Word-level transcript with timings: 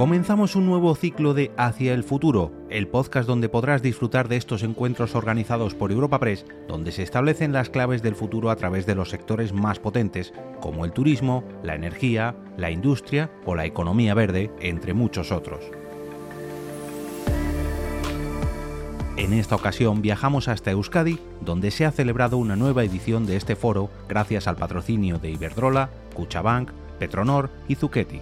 Comenzamos 0.00 0.56
un 0.56 0.64
nuevo 0.64 0.94
ciclo 0.94 1.34
de 1.34 1.52
Hacia 1.58 1.92
el 1.92 2.04
Futuro, 2.04 2.52
el 2.70 2.88
podcast 2.88 3.28
donde 3.28 3.50
podrás 3.50 3.82
disfrutar 3.82 4.28
de 4.28 4.38
estos 4.38 4.62
encuentros 4.62 5.14
organizados 5.14 5.74
por 5.74 5.92
Europa 5.92 6.18
Press, 6.18 6.46
donde 6.66 6.90
se 6.90 7.02
establecen 7.02 7.52
las 7.52 7.68
claves 7.68 8.00
del 8.00 8.14
futuro 8.14 8.48
a 8.48 8.56
través 8.56 8.86
de 8.86 8.94
los 8.94 9.10
sectores 9.10 9.52
más 9.52 9.78
potentes, 9.78 10.32
como 10.62 10.86
el 10.86 10.92
turismo, 10.92 11.44
la 11.62 11.74
energía, 11.74 12.34
la 12.56 12.70
industria 12.70 13.30
o 13.44 13.54
la 13.54 13.66
economía 13.66 14.14
verde, 14.14 14.50
entre 14.60 14.94
muchos 14.94 15.32
otros. 15.32 15.70
En 19.20 19.34
esta 19.34 19.54
ocasión 19.54 20.00
viajamos 20.00 20.48
hasta 20.48 20.70
Euskadi, 20.70 21.18
donde 21.42 21.70
se 21.70 21.84
ha 21.84 21.92
celebrado 21.92 22.38
una 22.38 22.56
nueva 22.56 22.84
edición 22.84 23.26
de 23.26 23.36
este 23.36 23.54
foro 23.54 23.90
gracias 24.08 24.46
al 24.48 24.56
patrocinio 24.56 25.18
de 25.18 25.30
Iberdrola, 25.30 25.90
Cuchabank, 26.14 26.70
Petronor 26.98 27.50
y 27.68 27.74
Zucchetti. 27.74 28.18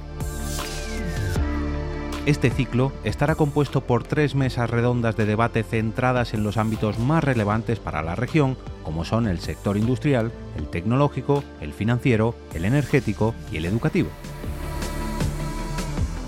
Este 2.27 2.51
ciclo 2.51 2.91
estará 3.05 3.37
compuesto 3.37 3.83
por 3.83 4.03
tres 4.03 4.35
mesas 4.35 4.69
redondas 4.69 5.17
de 5.17 5.25
debate 5.25 5.63
centradas 5.63 6.35
en 6.35 6.43
los 6.43 6.57
ámbitos 6.57 6.99
más 6.99 7.23
relevantes 7.23 7.79
para 7.79 8.03
la 8.03 8.17
región, 8.17 8.57
como 8.83 9.05
son 9.05 9.29
el 9.29 9.39
sector 9.39 9.77
industrial, 9.77 10.33
el 10.57 10.67
tecnológico, 10.67 11.45
el 11.61 11.75
financiero, 11.75 12.35
el 12.55 12.65
energético 12.65 13.37
y 13.53 13.59
el 13.59 13.67
educativo. 13.67 14.09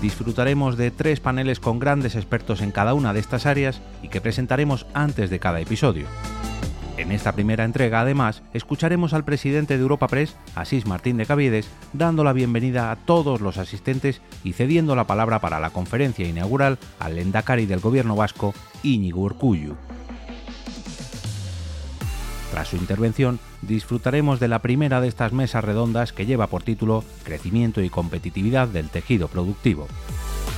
Disfrutaremos 0.01 0.77
de 0.77 0.89
tres 0.89 1.19
paneles 1.19 1.59
con 1.59 1.77
grandes 1.77 2.15
expertos 2.15 2.61
en 2.61 2.71
cada 2.71 2.95
una 2.95 3.13
de 3.13 3.19
estas 3.19 3.45
áreas 3.45 3.81
y 4.01 4.09
que 4.09 4.19
presentaremos 4.19 4.87
antes 4.95 5.29
de 5.29 5.39
cada 5.39 5.61
episodio. 5.61 6.07
En 6.97 7.11
esta 7.11 7.33
primera 7.33 7.65
entrega, 7.65 8.01
además, 8.01 8.41
escucharemos 8.53 9.13
al 9.13 9.23
presidente 9.23 9.75
de 9.75 9.81
Europa 9.81 10.07
Press, 10.07 10.35
Asís 10.55 10.87
Martín 10.87 11.17
de 11.17 11.25
Caviedes, 11.25 11.67
dando 11.93 12.23
la 12.23 12.33
bienvenida 12.33 12.91
a 12.91 12.95
todos 12.95 13.41
los 13.41 13.57
asistentes 13.57 14.21
y 14.43 14.53
cediendo 14.53 14.95
la 14.95 15.05
palabra 15.05 15.39
para 15.39 15.59
la 15.59 15.69
conferencia 15.69 16.27
inaugural 16.27 16.79
al 16.99 17.17
Endacari 17.17 17.65
del 17.65 17.79
gobierno 17.79 18.15
vasco, 18.15 18.53
Íñigo 18.83 19.21
Urcuyu. 19.21 19.75
Tras 22.51 22.67
su 22.67 22.75
intervención, 22.75 23.39
disfrutaremos 23.61 24.41
de 24.41 24.49
la 24.49 24.59
primera 24.59 24.99
de 24.99 25.07
estas 25.07 25.31
mesas 25.31 25.63
redondas 25.63 26.11
que 26.11 26.25
lleva 26.25 26.47
por 26.47 26.63
título 26.63 27.03
Crecimiento 27.23 27.81
y 27.81 27.89
competitividad 27.89 28.67
del 28.67 28.89
tejido 28.89 29.29
productivo. 29.29 29.87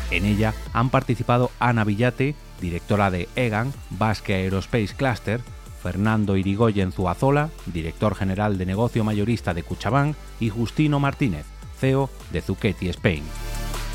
En 0.10 0.26
ella 0.26 0.54
han 0.74 0.90
participado 0.90 1.52
Ana 1.60 1.84
Villate, 1.84 2.36
directora 2.60 3.12
de 3.12 3.30
EGAN, 3.36 3.74
Basque 3.92 4.34
Aerospace 4.34 4.96
Cluster, 4.96 5.42
Fernando 5.84 6.36
Irigoyen 6.36 6.92
Zuazola, 6.92 7.50
director 7.68 8.16
general 8.16 8.58
de 8.58 8.66
negocio 8.66 9.04
mayorista 9.04 9.54
de 9.54 9.64
Cuchabán, 9.64 10.16
y 10.40 10.50
Justino 10.50 11.00
Martínez, 11.00 11.46
CEO 11.80 12.10
de 12.32 12.42
Zucchetti 12.42 12.90
Spain. 12.90 13.24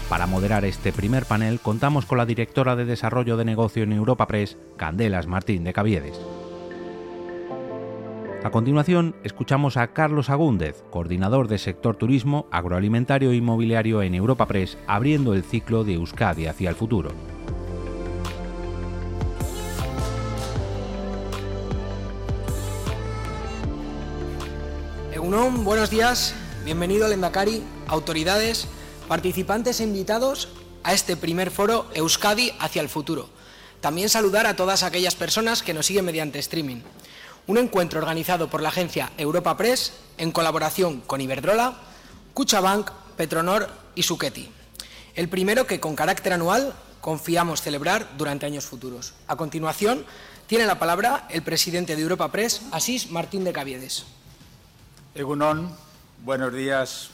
Para 0.09 0.27
moderar 0.27 0.65
este 0.65 0.93
primer 0.93 1.25
panel 1.25 1.61
contamos 1.61 2.07
con 2.07 2.19
la 2.19 2.27
directora 2.27 2.77
de 2.77 2.85
Desarrollo 2.85 3.37
de 3.37 3.45
Negocio 3.45 3.83
en 3.83 3.93
Europa 3.93 4.27
Press, 4.27 4.57
Candelas 4.77 5.27
Martín 5.27 5.65
de 5.65 5.73
Caviedes. 5.73 6.19
A 8.45 8.51
continuación, 8.51 9.17
escuchamos 9.25 9.77
a 9.77 9.89
Carlos 9.89 10.31
Agúndez, 10.31 10.85
coordinador 10.91 11.49
de 11.49 11.59
sector 11.59 11.97
turismo, 11.97 12.47
agroalimentario 12.53 13.33
e 13.33 13.35
inmobiliario 13.35 14.01
en 14.01 14.15
Europa 14.15 14.47
Press, 14.47 14.79
abriendo 14.87 15.35
el 15.35 15.43
ciclo 15.43 15.83
de 15.83 15.95
Euskadi 15.95 16.47
hacia 16.47 16.71
el 16.71 16.77
futuro. 16.77 17.11
Egunon, 25.13 25.65
buenos 25.65 25.91
días, 25.91 26.33
bienvenido 26.65 27.07
al 27.07 27.13
Endacari, 27.13 27.65
autoridades, 27.89 28.69
participantes 29.09 29.81
e 29.81 29.85
invitados 29.85 30.49
a 30.85 30.95
este 30.95 31.17
primer 31.17 31.51
foro 31.51 31.87
Euskadi 31.93 32.53
hacia 32.61 32.83
el 32.83 32.89
futuro. 32.89 33.29
También 33.81 34.09
saludar 34.09 34.47
a 34.47 34.55
todas 34.55 34.85
aquellas 34.85 35.17
personas 35.17 35.65
que 35.65 35.75
nos 35.75 35.87
siguen 35.87 36.05
mediante 36.05 36.39
streaming. 36.39 36.83
Un 37.49 37.57
encuentro 37.57 37.99
organizado 37.99 38.51
por 38.51 38.61
la 38.61 38.69
agencia 38.69 39.11
Europa 39.17 39.57
Press 39.57 39.95
en 40.19 40.33
colaboración 40.33 41.01
con 41.01 41.23
Iberdrola, 41.23 41.79
Cuchabank, 42.35 42.91
Petronor 43.17 43.71
y 43.95 44.03
Suqueti. 44.03 44.53
El 45.15 45.31
primero 45.31 45.67
que 45.67 45.81
con 45.81 45.97
carácter 45.97 46.35
anual 46.35 46.75
confiamos 47.01 47.63
celebrar 47.63 48.07
durante 48.19 48.45
años 48.45 48.67
futuros. 48.67 49.15
A 49.29 49.37
continuación, 49.37 50.05
tiene 50.47 50.67
la 50.67 50.79
palabra 50.79 51.27
el 51.31 51.41
presidente 51.41 51.97
de 51.97 52.03
Europa 52.03 52.31
Press, 52.31 52.61
Asís 52.71 53.11
Martín 53.11 53.45
de 53.45 53.55
Caviedes. 53.55 54.05
Egunon, 55.15 55.75
buenos 56.23 56.53
días, 56.53 57.09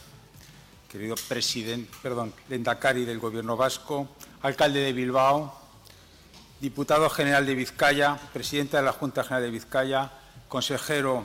querido 0.91 1.15
presidente, 1.29 1.93
perdón, 2.03 2.35
Lendakari 2.49 3.05
del 3.05 3.21
Gobierno 3.21 3.57
Vasco, 3.57 4.09
alcalde 4.43 4.81
de 4.81 4.93
Bilbao, 4.93 5.57
diputado 6.61 7.09
general 7.09 7.47
de 7.47 7.55
Vizcaya, 7.55 8.19
presidenta 8.33 8.79
de 8.79 8.83
la 8.83 8.93
Junta 8.93 9.23
General 9.23 9.45
de 9.45 9.51
Vizcaya, 9.51 10.11
consejero 10.55 11.25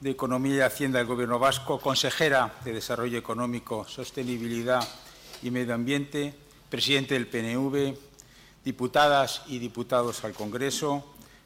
de 0.00 0.08
Economía 0.08 0.56
y 0.56 0.60
Hacienda 0.60 0.98
del 0.98 1.06
Gobierno 1.06 1.38
Vasco, 1.38 1.78
consejera 1.78 2.54
de 2.64 2.72
Desarrollo 2.72 3.18
Económico, 3.18 3.86
Sostenibilidad 3.86 4.82
y 5.42 5.50
Medio 5.50 5.74
Ambiente, 5.74 6.32
presidente 6.70 7.12
del 7.12 7.26
PNV, 7.26 7.94
diputadas 8.64 9.42
y 9.48 9.58
diputados 9.58 10.24
al 10.24 10.32
Congreso, 10.32 11.04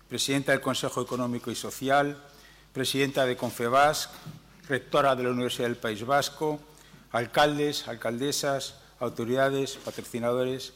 presidenta 0.08 0.52
del 0.52 0.60
Consejo 0.60 1.02
Económico 1.02 1.50
y 1.50 1.56
Social, 1.56 2.16
presidenta 2.72 3.26
de 3.26 3.36
Confebasc, 3.36 4.08
rectora 4.68 5.16
de 5.16 5.24
la 5.24 5.30
Universidad 5.30 5.66
del 5.66 5.78
País 5.78 6.06
Vasco, 6.06 6.60
alcaldes, 7.10 7.88
alcaldesas, 7.88 8.76
autoridades, 9.00 9.78
patrocinadores, 9.84 10.74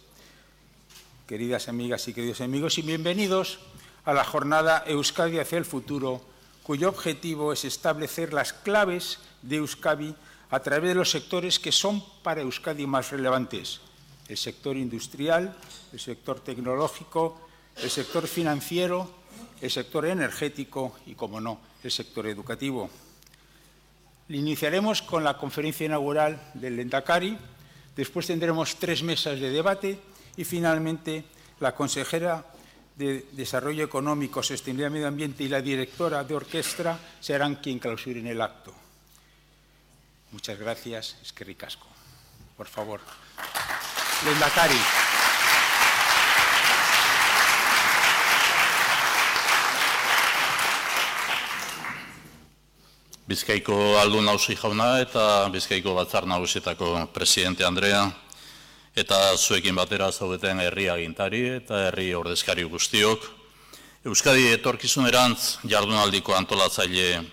queridas 1.28 1.68
amigas 1.68 2.08
y 2.08 2.12
queridos 2.12 2.40
amigos, 2.40 2.76
y 2.78 2.82
bienvenidos 2.82 3.60
a 4.04 4.12
la 4.12 4.24
jornada 4.24 4.84
Euskadi 4.86 5.38
hacia 5.38 5.58
el 5.58 5.64
futuro, 5.64 6.20
cuyo 6.62 6.88
objetivo 6.88 7.52
es 7.52 7.64
establecer 7.64 8.32
las 8.32 8.52
claves 8.52 9.18
de 9.42 9.56
Euskadi 9.56 10.14
a 10.50 10.60
través 10.60 10.90
de 10.90 10.94
los 10.94 11.10
sectores 11.10 11.58
que 11.58 11.72
son 11.72 12.02
para 12.22 12.42
Euskadi 12.42 12.86
más 12.86 13.10
relevantes, 13.10 13.80
el 14.28 14.36
sector 14.36 14.76
industrial, 14.76 15.56
el 15.92 16.00
sector 16.00 16.40
tecnológico, 16.40 17.40
el 17.76 17.90
sector 17.90 18.26
financiero, 18.26 19.10
el 19.60 19.70
sector 19.70 20.06
energético 20.06 20.96
y, 21.06 21.14
como 21.14 21.40
no, 21.40 21.58
el 21.82 21.90
sector 21.90 22.26
educativo. 22.26 22.88
Iniciaremos 24.28 25.02
con 25.02 25.24
la 25.24 25.36
conferencia 25.36 25.86
inaugural 25.86 26.40
del 26.54 26.76
Lendakari, 26.76 27.36
después 27.96 28.26
tendremos 28.26 28.76
tres 28.76 29.02
mesas 29.02 29.40
de 29.40 29.50
debate 29.50 29.98
y 30.36 30.44
finalmente 30.44 31.24
la 31.60 31.74
consejera 31.74 32.44
de 32.96 33.26
Desarrollo 33.32 33.84
Económico, 33.84 34.42
Sostenibilidad 34.42 34.90
Medio 34.90 35.08
Ambiente 35.08 35.44
y 35.44 35.48
la 35.48 35.60
directora 35.60 36.22
de 36.24 36.34
orquesta 36.34 36.98
serán 37.20 37.56
quien 37.56 37.78
clausuren 37.78 38.26
el 38.26 38.40
acto. 38.40 38.72
Muchas 40.30 40.58
gracias, 40.58 41.16
es 41.22 41.32
que 41.32 41.44
ricasco. 41.44 41.86
Por 42.56 42.68
favor. 42.68 43.00
Lendakari. 44.24 44.78
Bizkaiko 53.26 53.98
aldun 53.98 54.26
nausi 54.28 54.54
jauna 54.54 54.98
eta 55.00 55.48
Bizkaiko 55.48 55.94
batzar 55.96 56.26
nagusietako 56.28 57.06
presidente 57.14 57.64
Andrea 57.64 58.04
eta 58.94 59.36
zuekin 59.36 59.74
batera 59.74 60.10
zaudeten 60.12 60.60
herri 60.62 60.88
agintari 60.88 61.42
eta 61.56 61.80
herri 61.88 62.12
ordezkari 62.14 62.62
guztiok. 62.64 63.26
Euskadi 64.04 64.52
etorkizunerantz 64.52 65.58
jardunaldiko 65.64 66.34
antolatzaile 66.36 67.24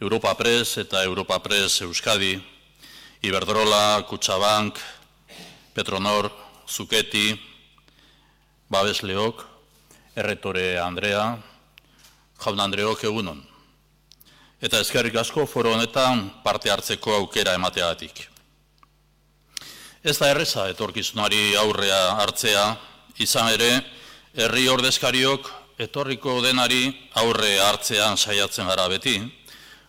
Europa 0.00 0.34
Press 0.34 0.78
eta 0.82 1.04
Europa 1.04 1.38
Press 1.38 1.82
Euskadi, 1.82 2.34
Iberdrola, 3.22 4.02
Kutsabank, 4.08 4.78
Petronor, 5.74 6.30
Zuketi, 6.68 7.38
Babesleok, 8.68 9.46
Erretore 10.16 10.78
Andrea, 10.78 11.36
Jaun 12.44 12.60
Andreok 12.60 13.04
egunon 13.04 13.44
eta 14.64 14.80
ezkerrik 14.80 15.16
asko 15.20 15.44
foro 15.46 15.74
honetan 15.76 16.22
parte 16.44 16.70
hartzeko 16.72 17.12
aukera 17.18 17.52
emateagatik. 17.58 18.33
Ez 20.04 20.18
da 20.20 20.28
erreza 20.28 20.66
etorkizunari 20.68 21.54
aurrea 21.56 22.00
hartzea, 22.20 22.64
izan 23.24 23.46
ere, 23.54 23.70
herri 24.36 24.66
ordezkariok 24.68 25.48
etorriko 25.80 26.34
denari 26.44 26.90
aurre 27.22 27.54
hartzean 27.64 28.18
saiatzen 28.20 28.68
gara 28.68 28.84
beti, 28.92 29.14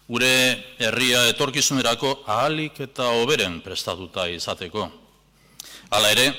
gure 0.08 0.32
herria 0.80 1.26
etorkizunerako 1.34 2.14
ahalik 2.32 2.80
eta 2.88 3.10
oberen 3.26 3.60
prestatuta 3.66 4.30
izateko. 4.32 4.88
Hala 5.92 6.16
ere, 6.16 6.30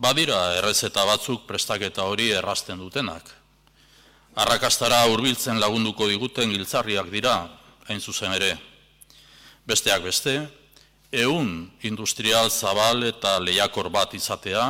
badira 0.00 0.40
errezeta 0.62 1.04
batzuk 1.04 1.44
prestaketa 1.44 2.08
hori 2.08 2.32
errasten 2.32 2.80
dutenak, 2.80 3.28
arrakastara 4.34 5.04
hurbiltzen 5.12 5.60
lagunduko 5.60 6.08
diguten 6.08 6.56
giltzarriak 6.56 7.12
dira, 7.12 7.36
hain 7.84 8.00
zuzen 8.00 8.32
ere. 8.32 8.54
Besteak 9.68 10.08
beste, 10.08 10.40
eun 11.14 11.70
industrial 11.82 12.50
zabal 12.50 13.04
eta 13.06 13.38
lehiakor 13.38 13.90
bat 13.90 14.14
izatea, 14.14 14.64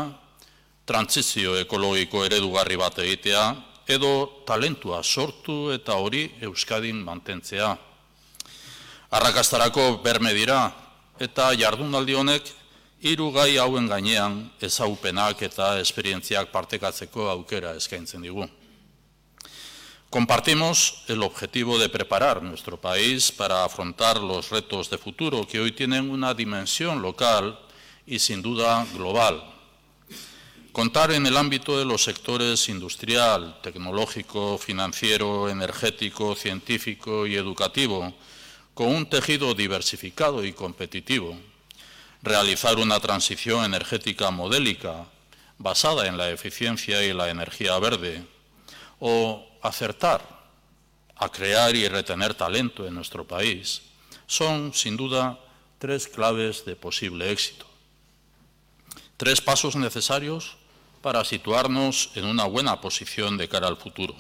trantzizio 0.85 1.57
ekologiko 1.57 2.25
eredugarri 2.27 2.77
bat 2.77 2.99
egitea, 3.01 3.45
edo 3.89 4.45
talentua 4.47 5.03
sortu 5.03 5.73
eta 5.73 5.97
hori 6.01 6.27
Euskadin 6.45 7.01
mantentzea. 7.05 7.75
Arrakastarako 9.15 10.03
berme 10.05 10.35
dira 10.37 10.73
eta 11.21 11.53
jardunaldi 11.57 12.17
honek 12.19 12.51
hiru 13.05 13.31
gai 13.33 13.57
hauen 13.61 13.87
gainean 13.89 14.39
ezaupenak 14.61 15.43
eta 15.43 15.79
esperientziak 15.81 16.51
partekatzeko 16.53 17.29
aukera 17.31 17.75
eskaintzen 17.81 18.23
digu. 18.25 18.49
Compartimos 20.15 21.03
el 21.09 21.25
objetivo 21.25 21.77
de 21.77 21.89
preparar 21.89 22.41
nuestro 22.41 22.81
país 22.81 23.33
para 23.33 23.65
afrontar 23.65 24.19
los 24.19 24.49
retos 24.49 24.89
de 24.89 24.97
futuro 24.97 25.45
que 25.45 25.59
hoy 25.59 25.73
tienen 25.73 26.09
una 26.09 26.35
dimensión 26.35 27.03
local 27.03 27.59
y 28.07 28.21
sin 28.21 28.41
duda 28.41 28.87
global. 28.95 29.43
Contar 30.71 31.11
en 31.11 31.27
el 31.27 31.37
ámbito 31.37 31.77
de 31.77 31.85
los 31.85 32.05
sectores 32.05 32.69
industrial, 32.69 33.59
tecnológico, 33.61 34.57
financiero, 34.57 35.49
energético, 35.49 36.37
científico 36.37 37.27
y 37.27 37.35
educativo 37.35 38.15
con 38.73 38.95
un 38.95 39.11
tejido 39.11 39.53
diversificado 39.53 40.45
y 40.45 40.53
competitivo, 40.53 41.37
realizar 42.23 42.77
una 42.77 43.01
transición 43.01 43.65
energética 43.65 44.31
modélica 44.31 45.07
basada 45.59 46.07
en 46.07 46.17
la 46.17 46.31
eficiencia 46.31 47.03
y 47.03 47.13
la 47.13 47.31
energía 47.31 47.77
verde, 47.81 48.33
o 49.07 49.45
acertar 49.61 50.25
a 51.17 51.29
crear 51.29 51.77
y 51.77 51.87
retener 51.89 52.33
talento 52.33 52.87
en 52.87 52.95
nuestro 52.95 53.29
país 53.29 53.83
son, 54.27 54.73
sin 54.73 54.97
duda, 54.97 55.39
tres 55.79 56.09
claves 56.09 56.65
de 56.65 56.75
posible 56.75 57.31
éxito. 57.31 57.67
Tres 59.19 59.43
pasos 59.43 59.77
necesarios 59.77 60.57
para 61.03 61.23
situarnos 61.23 62.13
en 62.15 62.25
una 62.25 62.45
buena 62.45 62.81
posición 62.81 63.37
de 63.37 63.47
cara 63.47 63.69
al 63.69 63.77
futuro. 63.77 64.17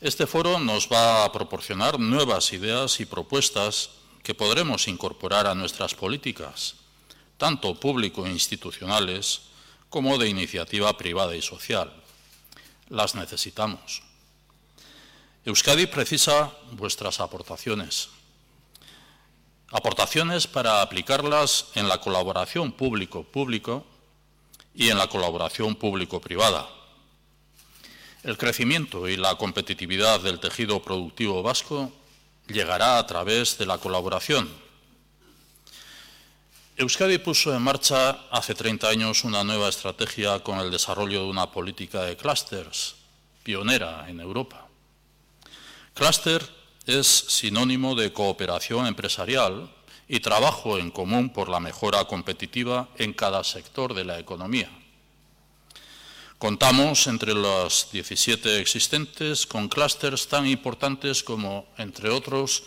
Este 0.00 0.28
foro 0.28 0.60
nos 0.60 0.86
va 0.86 1.24
a 1.24 1.32
proporcionar 1.32 1.98
nuevas 1.98 2.52
ideas 2.52 3.00
y 3.00 3.06
propuestas 3.06 3.90
que 4.22 4.36
podremos 4.36 4.86
incorporar 4.86 5.48
a 5.48 5.56
nuestras 5.56 5.96
políticas, 5.96 6.76
tanto 7.38 7.74
público-institucionales 7.74 9.50
como 9.90 10.16
de 10.16 10.28
iniciativa 10.28 10.96
privada 10.96 11.34
y 11.34 11.42
social 11.42 12.01
las 12.92 13.14
necesitamos. 13.14 14.02
Euskadi 15.44 15.86
precisa 15.86 16.52
vuestras 16.72 17.20
aportaciones. 17.20 18.10
Aportaciones 19.72 20.46
para 20.46 20.82
aplicarlas 20.82 21.68
en 21.74 21.88
la 21.88 21.98
colaboración 21.98 22.70
público-público 22.70 23.86
y 24.74 24.90
en 24.90 24.98
la 24.98 25.08
colaboración 25.08 25.74
público-privada. 25.74 26.68
El 28.22 28.36
crecimiento 28.36 29.08
y 29.08 29.16
la 29.16 29.36
competitividad 29.36 30.20
del 30.20 30.38
tejido 30.38 30.82
productivo 30.82 31.42
vasco 31.42 31.90
llegará 32.46 32.98
a 32.98 33.06
través 33.06 33.56
de 33.56 33.64
la 33.64 33.78
colaboración. 33.78 34.50
Euskadi 36.74 37.18
puso 37.18 37.52
en 37.54 37.60
marcha 37.60 38.28
hace 38.30 38.54
30 38.54 38.88
años 38.88 39.24
una 39.24 39.44
nueva 39.44 39.68
estrategia 39.68 40.40
con 40.40 40.58
el 40.58 40.70
desarrollo 40.70 41.22
de 41.22 41.28
una 41.28 41.50
política 41.50 42.02
de 42.02 42.16
clústeres, 42.16 42.94
pionera 43.42 44.08
en 44.08 44.20
Europa. 44.20 44.66
Clúster 45.92 46.42
es 46.86 47.06
sinónimo 47.06 47.94
de 47.94 48.14
cooperación 48.14 48.86
empresarial 48.86 49.70
y 50.08 50.20
trabajo 50.20 50.78
en 50.78 50.90
común 50.90 51.30
por 51.30 51.50
la 51.50 51.60
mejora 51.60 52.06
competitiva 52.06 52.88
en 52.96 53.12
cada 53.12 53.44
sector 53.44 53.92
de 53.92 54.04
la 54.04 54.18
economía. 54.18 54.70
Contamos 56.38 57.06
entre 57.06 57.34
los 57.34 57.88
17 57.92 58.60
existentes 58.60 59.46
con 59.46 59.68
clústeres 59.68 60.26
tan 60.26 60.46
importantes 60.46 61.22
como, 61.22 61.66
entre 61.76 62.08
otros, 62.08 62.64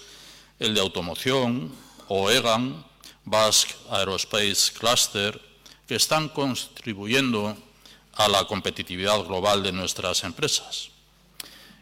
el 0.60 0.76
de 0.76 0.82
automoción, 0.82 1.74
OEGAN, 2.08 2.86
Basque 3.26 3.74
Aerospace 3.90 4.72
Cluster, 4.72 5.42
que 5.88 5.96
están 5.96 6.30
contribuyendo 6.30 7.58
a 8.14 8.28
la 8.28 8.46
competitividad 8.46 9.24
global 9.24 9.64
de 9.64 9.72
nuestras 9.72 10.24
empresas. 10.24 10.90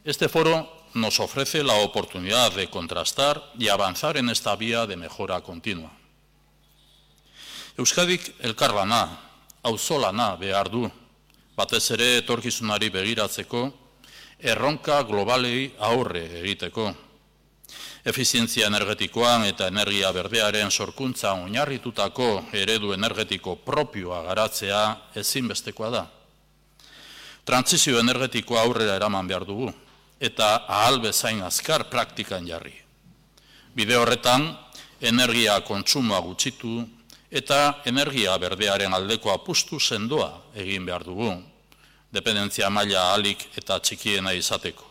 Este 0.03 0.29
foro 0.29 0.87
nos 0.93 1.19
ofrece 1.19 1.63
la 1.63 1.75
oportunidad 1.75 2.51
de 2.53 2.69
contrastar 2.69 3.51
y 3.57 3.67
avanzar 3.67 4.17
en 4.17 4.29
esta 4.29 4.55
vía 4.55 4.85
de 4.85 4.95
mejora 4.95 5.41
continua. 5.41 5.91
Euskadik 7.77 8.35
elkarlana, 8.39 9.19
auzolana 9.63 10.35
behar 10.35 10.69
du, 10.69 10.91
batez 11.57 11.89
ere 11.91 12.19
etorkizunari 12.19 12.89
begiratzeko, 12.93 13.73
erronka 14.37 15.01
globalei 15.03 15.73
aurre 15.79 16.21
egiteko. 16.43 16.93
Efizientzia 18.03 18.67
energetikoan 18.67 19.45
eta 19.47 19.69
energia 19.71 20.11
berdearen 20.11 20.71
sorkuntza 20.71 21.31
oinarritutako 21.39 22.49
eredu 22.51 22.91
energetiko 22.93 23.55
propioa 23.55 24.21
garatzea 24.25 24.81
ezinbestekoa 25.15 25.89
da. 25.89 26.03
Trantzizio 27.45 27.99
energetikoa 27.99 28.61
aurrera 28.67 28.97
eraman 28.99 29.27
behar 29.27 29.45
dugu 29.47 29.71
eta 30.19 30.65
ahal 30.67 30.99
bezain 30.99 31.41
azkar 31.43 31.87
praktikan 31.89 32.47
jarri. 32.47 32.75
Bide 33.75 33.95
horretan, 33.97 34.51
energia 35.01 35.59
kontsumoa 35.67 36.19
gutxitu 36.23 36.83
eta 37.31 37.81
energia 37.85 38.37
berdearen 38.37 38.93
aldeko 38.93 39.31
apustu 39.33 39.79
sendoa 39.79 40.29
egin 40.55 40.85
behar 40.85 41.03
dugu, 41.03 41.33
dependentzia 42.13 42.69
maila 42.69 43.13
alik 43.13 43.47
eta 43.57 43.79
txikiena 43.79 44.31
izateko. 44.37 44.85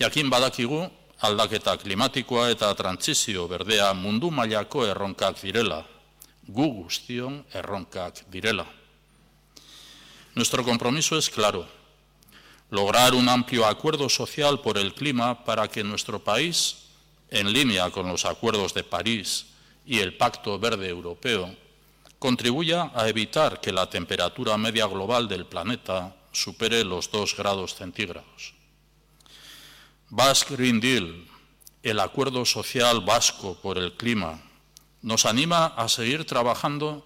Jakin 0.00 0.30
badakigu, 0.30 0.86
aldaketa 1.24 1.76
klimatikoa 1.80 2.50
eta 2.52 2.68
trantzizio 2.76 3.46
berdea 3.48 3.92
mundu 3.96 4.30
mailako 4.30 4.84
erronkak 4.86 5.40
direla, 5.40 5.80
gu 6.46 6.66
guztion 6.82 7.38
erronkak 7.54 8.26
direla. 8.30 8.66
Nuestro 10.34 10.64
compromiso 10.64 11.16
es 11.16 11.30
claro, 11.30 11.66
lograr 12.70 13.14
un 13.14 13.28
amplio 13.28 13.66
acuerdo 13.66 14.08
social 14.08 14.60
por 14.60 14.76
el 14.76 14.92
clima 14.94 15.44
para 15.44 15.68
que 15.68 15.84
nuestro 15.84 16.18
país, 16.22 16.76
en 17.30 17.52
línea 17.52 17.90
con 17.90 18.08
los 18.08 18.24
acuerdos 18.24 18.74
de 18.74 18.84
París 18.84 19.46
y 19.86 20.00
el 20.00 20.16
Pacto 20.16 20.58
Verde 20.58 20.88
Europeo, 20.88 21.54
contribuya 22.18 22.90
a 22.94 23.08
evitar 23.08 23.60
que 23.60 23.72
la 23.72 23.88
temperatura 23.88 24.58
media 24.58 24.86
global 24.86 25.28
del 25.28 25.46
planeta 25.46 26.16
supere 26.32 26.84
los 26.84 27.10
dos 27.10 27.36
grados 27.36 27.74
centígrados. 27.74 28.54
Basque 30.16 30.54
Green 30.54 30.78
Deal, 30.78 31.26
el 31.82 31.98
acuerdo 31.98 32.44
social 32.44 33.00
vasco 33.00 33.58
por 33.60 33.78
el 33.78 33.94
clima, 33.94 34.40
nos 35.02 35.26
anima 35.26 35.66
a 35.66 35.88
seguir 35.88 36.24
trabajando 36.24 37.04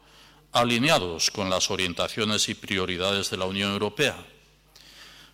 alineados 0.53 1.31
con 1.31 1.49
las 1.49 1.71
orientaciones 1.71 2.51
y 2.51 2.55
prioridades 2.55 3.31
de 3.31 3.39
la 3.39 3.47
Unión 3.47 3.73
Europea. 3.73 4.15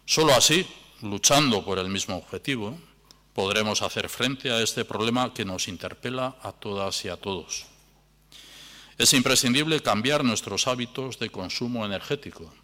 Solo 0.04 0.34
así, 0.34 0.64
luchando 1.02 1.64
por 1.64 1.80
el 1.80 1.88
mismo 1.88 2.14
objetivo, 2.16 2.78
podremos 3.32 3.82
hacer 3.82 4.08
frente 4.08 4.52
a 4.52 4.62
este 4.62 4.84
problema 4.84 5.34
que 5.34 5.44
nos 5.44 5.66
interpela 5.66 6.36
a 6.44 6.52
todas 6.52 7.04
y 7.04 7.08
a 7.08 7.16
todos. 7.16 7.66
Es 8.98 9.12
imprescindible 9.14 9.80
cambiar 9.80 10.22
nuestros 10.22 10.68
hábitos 10.68 11.18
de 11.18 11.28
consumo 11.28 11.84
energético 11.84 12.54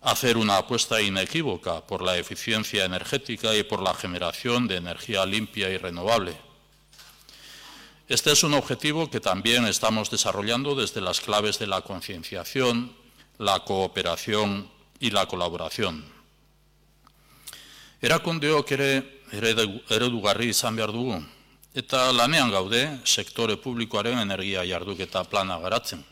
hacer 0.00 0.36
una 0.36 0.58
apuesta 0.58 1.00
inequívoca 1.00 1.86
por 1.86 2.02
la 2.02 2.16
eficiencia 2.16 2.84
energética 2.84 3.54
y 3.54 3.62
por 3.62 3.82
la 3.82 3.94
generación 3.94 4.68
de 4.68 4.76
energía 4.76 5.26
limpia 5.26 5.68
y 5.70 5.76
renovable. 5.76 6.36
Este 8.08 8.32
es 8.32 8.42
un 8.42 8.54
objetivo 8.54 9.10
que 9.10 9.20
también 9.20 9.66
estamos 9.66 10.10
desarrollando 10.10 10.74
desde 10.74 11.00
las 11.00 11.20
claves 11.20 11.58
de 11.58 11.66
la 11.66 11.82
concienciación, 11.82 12.96
la 13.38 13.60
cooperación 13.64 14.70
y 14.98 15.10
la 15.10 15.26
colaboración. 15.26 16.04
Erakundeok 18.00 18.70
ere 18.72 19.22
eredugarri 19.90 20.52
izan 20.54 20.76
behar 20.78 20.92
dugu, 20.94 21.18
eta 21.74 22.12
lanean 22.14 22.52
gaude 22.54 23.00
sektore 23.04 23.58
publikoaren 23.58 24.22
energia 24.22 24.62
jarduketa 24.64 25.24
plana 25.26 25.58
garatzen. 25.58 26.04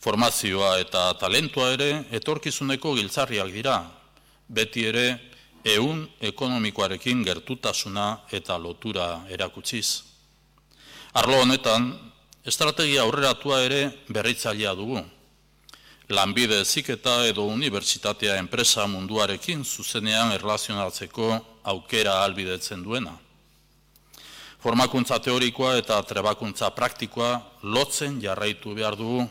Formazioa 0.00 0.78
eta 0.80 1.12
talentua 1.20 1.74
ere 1.74 1.90
etorkizuneko 2.16 2.94
giltzarriak 2.96 3.52
dira, 3.52 3.76
beti 4.48 4.86
ere 4.88 5.06
ehun 5.64 6.06
ekonomikoarekin 6.24 7.22
gertutasuna 7.24 8.06
eta 8.32 8.56
lotura 8.58 9.26
erakutsiz. 9.28 10.02
Arlo 11.12 11.42
honetan, 11.42 11.90
estrategia 12.44 13.02
aurreratua 13.02 13.60
ere 13.66 13.80
berritzailea 14.08 14.74
dugu. 14.74 15.02
Lanbide 16.10 16.64
ziketa 16.64 17.26
edo 17.28 17.44
unibertsitatea 17.46 18.38
enpresa 18.40 18.86
munduarekin 18.86 19.64
zuzenean 19.64 20.32
erlazionatzeko 20.32 21.28
aukera 21.62 22.22
albidetzen 22.24 22.82
duena. 22.82 23.12
Formakuntza 24.60 25.20
teorikoa 25.20 25.76
eta 25.78 26.00
trebakuntza 26.02 26.70
praktikoa 26.76 27.30
lotzen 27.62 28.18
jarraitu 28.20 28.74
behar 28.74 28.96
dugu 28.96 29.28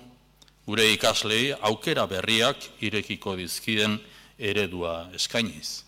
gure 0.69 0.85
ikaslei 0.93 1.49
aukera 1.65 2.05
berriak 2.05 2.61
irekiko 2.85 3.33
dizkien 3.39 3.95
eredua 4.37 5.09
eskainiz. 5.17 5.81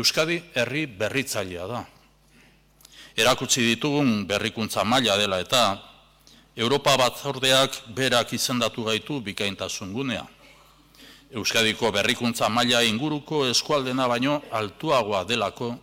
Euskadi 0.00 0.38
herri 0.56 0.86
berritzailea 0.86 1.66
da. 1.68 1.82
Erakutsi 3.16 3.60
ditugun 3.68 4.24
berrikuntza 4.26 4.86
maila 4.88 5.18
dela 5.20 5.42
eta 5.44 5.62
Europa 6.56 6.96
batzordeak 6.96 7.76
berak 7.94 8.32
izendatu 8.32 8.88
gaitu 8.88 9.20
bikaintasun 9.20 9.92
gunea. 9.92 10.24
Euskadiko 11.30 11.92
berrikuntza 11.92 12.48
maila 12.48 12.82
inguruko 12.82 13.44
eskualdena 13.52 14.08
baino 14.08 14.40
altuagoa 14.50 15.24
delako 15.28 15.74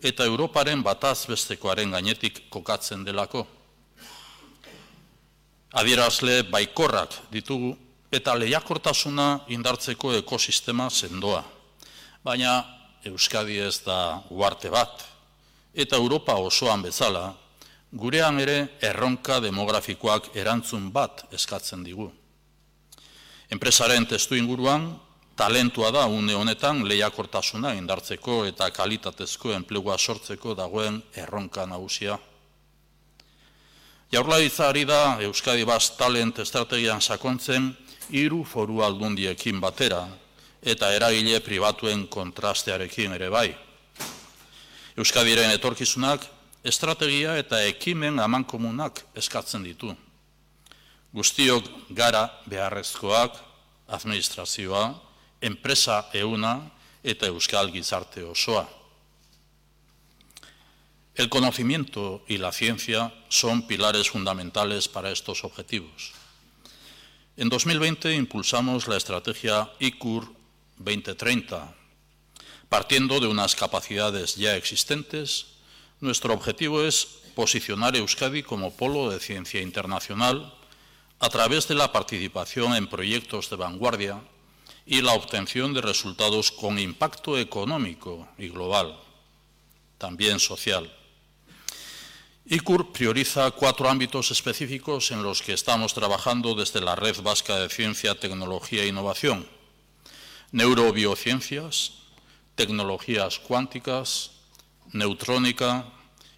eta 0.00 0.24
Europaren 0.24 0.86
bataz 0.86 1.26
bestekoaren 1.26 1.90
gainetik 1.90 2.46
kokatzen 2.48 3.02
delako 3.04 3.48
adierazle 5.72 6.42
baikorrak 6.50 7.14
ditugu 7.32 7.76
eta 8.10 8.34
lehiakortasuna 8.34 9.46
indartzeko 9.48 10.14
ekosistema 10.18 10.90
sendoa. 10.90 11.44
Baina 12.24 12.64
Euskadi 13.04 13.58
ez 13.58 13.80
da 13.84 14.20
uarte 14.30 14.70
bat 14.70 15.04
eta 15.74 15.96
Europa 15.96 16.34
osoan 16.34 16.82
bezala 16.82 17.30
gurean 17.92 18.40
ere 18.40 18.76
erronka 18.80 19.40
demografikoak 19.40 20.34
erantzun 20.36 20.90
bat 20.92 21.24
eskatzen 21.32 21.84
digu. 21.84 22.10
Enpresaren 23.50 24.06
testu 24.06 24.36
inguruan 24.36 24.92
talentua 25.36 25.90
da 25.90 26.06
une 26.06 26.34
honetan 26.34 26.84
lehiakortasuna 26.86 27.72
indartzeko 27.74 28.44
eta 28.46 28.70
kalitatezko 28.70 29.54
enplegua 29.54 29.96
sortzeko 29.98 30.54
dagoen 30.54 31.02
erronka 31.14 31.66
nagusia. 31.66 32.18
Jaurlaritza 34.10 34.66
ari 34.66 34.82
da 34.82 35.20
Euskadi 35.22 35.62
Bas 35.62 35.92
Talent 35.94 36.40
Estrategian 36.42 36.98
sakontzen 36.98 37.68
hiru 38.10 38.40
foru 38.42 38.80
aldundiekin 38.82 39.60
batera 39.62 40.00
eta 40.72 40.88
eragile 40.90 41.38
pribatuen 41.40 42.08
kontrastearekin 42.10 43.14
ere 43.14 43.28
bai. 43.30 43.52
Euskadiren 44.98 45.54
etorkizunak 45.54 46.26
estrategia 46.66 47.36
eta 47.38 47.62
ekimen 47.68 48.18
amankomunak 48.18 48.98
eskatzen 49.14 49.62
ditu. 49.62 49.94
Guztiok 51.14 51.70
gara 51.94 52.26
beharrezkoak, 52.50 53.38
administrazioa, 53.94 54.90
enpresa 55.40 56.02
euna 56.18 56.56
eta 57.04 57.30
euskal 57.30 57.70
gizarte 57.70 58.26
osoa. 58.26 58.66
El 61.16 61.28
conocimiento 61.28 62.24
y 62.28 62.38
la 62.38 62.52
ciencia 62.52 63.12
son 63.28 63.66
pilares 63.66 64.10
fundamentales 64.10 64.88
para 64.88 65.10
estos 65.10 65.44
objetivos. 65.44 66.12
En 67.36 67.48
2020 67.48 68.14
impulsamos 68.14 68.86
la 68.86 68.96
estrategia 68.96 69.70
ICUR 69.80 70.32
2030. 70.76 71.74
Partiendo 72.68 73.18
de 73.18 73.26
unas 73.26 73.56
capacidades 73.56 74.36
ya 74.36 74.56
existentes, 74.56 75.46
nuestro 76.00 76.32
objetivo 76.32 76.82
es 76.82 77.04
posicionar 77.34 77.96
Euskadi 77.96 78.42
como 78.42 78.72
polo 78.76 79.10
de 79.10 79.18
ciencia 79.18 79.60
internacional 79.60 80.54
a 81.18 81.28
través 81.28 81.66
de 81.66 81.74
la 81.74 81.92
participación 81.92 82.74
en 82.74 82.86
proyectos 82.86 83.50
de 83.50 83.56
vanguardia 83.56 84.22
y 84.86 85.02
la 85.02 85.12
obtención 85.12 85.74
de 85.74 85.82
resultados 85.82 86.52
con 86.52 86.78
impacto 86.78 87.36
económico 87.36 88.28
y 88.38 88.48
global, 88.48 88.98
también 89.98 90.38
social. 90.38 90.90
ICUR 92.52 92.90
prioriza 92.90 93.48
cuatro 93.52 93.88
ámbitos 93.88 94.32
específicos 94.32 95.12
en 95.12 95.22
los 95.22 95.40
que 95.40 95.52
estamos 95.52 95.94
trabajando 95.94 96.56
desde 96.56 96.80
la 96.80 96.96
Red 96.96 97.22
Vasca 97.22 97.54
de 97.54 97.68
Ciencia, 97.68 98.18
Tecnología 98.18 98.82
e 98.82 98.88
Innovación. 98.88 99.46
Neurobiociencias, 100.50 101.92
tecnologías 102.56 103.38
cuánticas, 103.38 104.32
neutrónica 104.90 105.86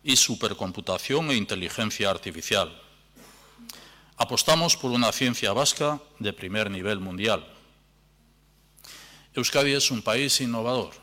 y 0.05 0.17
supercomputación 0.17 1.31
e 1.31 1.37
inteligencia 1.37 2.11
artificial. 2.11 2.79
Apostamos 4.19 4.77
por 4.77 4.91
una 4.91 5.13
ciencia 5.13 5.55
vasca 5.55 5.99
de 6.19 6.35
primer 6.35 6.71
nivel 6.71 7.01
mundial. 7.01 7.41
Euskadi 9.33 9.73
es 9.73 9.91
un 9.91 10.03
país 10.03 10.43
innovador 10.43 11.02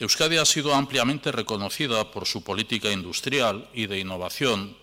Euskadi 0.00 0.36
ha 0.36 0.44
sido 0.44 0.74
ampliamente 0.74 1.32
reconocida 1.32 2.10
por 2.12 2.26
su 2.26 2.44
política 2.44 2.92
industrial 2.92 3.68
y 3.74 3.86
de 3.86 3.98
innovación, 3.98 4.76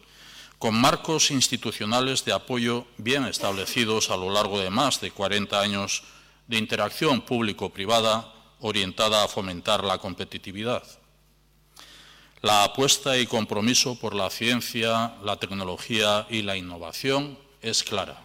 con 0.60 0.76
marcos 0.76 1.32
institucionales 1.32 2.26
de 2.26 2.34
apoyo 2.34 2.86
bien 2.98 3.26
establecidos 3.26 4.10
a 4.10 4.18
lo 4.18 4.30
largo 4.30 4.60
de 4.60 4.70
más 4.70 5.00
de 5.00 5.12
40 5.12 5.60
años 5.60 6.04
de 6.48 6.58
interacción 6.58 7.22
público-privada 7.22 8.34
orientada 8.60 9.24
a 9.24 9.28
fomentar 9.28 9.84
la 9.84 10.00
competitividad. 10.00 10.84
La 12.42 12.64
apuesta 12.64 13.18
y 13.18 13.26
compromiso 13.26 13.98
por 14.00 14.14
la 14.14 14.30
ciencia, 14.30 15.16
la 15.24 15.38
tecnología 15.38 16.28
y 16.30 16.42
la 16.42 16.58
innovación 16.58 17.40
es 17.62 17.84
clara. 17.84 18.22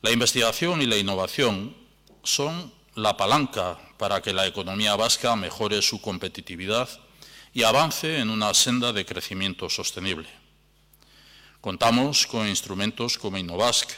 La 0.00 0.12
investigación 0.12 0.80
y 0.80 0.86
la 0.86 0.96
innovación 0.96 1.76
son 2.22 2.72
la 2.98 3.16
palanca 3.16 3.78
para 3.96 4.20
que 4.20 4.32
la 4.32 4.46
economía 4.46 4.96
vasca 4.96 5.36
mejore 5.36 5.82
su 5.82 6.00
competitividad 6.00 6.88
y 7.54 7.62
avance 7.62 8.18
en 8.18 8.28
una 8.28 8.52
senda 8.54 8.92
de 8.92 9.06
crecimiento 9.06 9.70
sostenible. 9.70 10.28
Contamos 11.60 12.26
con 12.26 12.48
instrumentos 12.48 13.16
como 13.16 13.38
Innovask, 13.38 13.88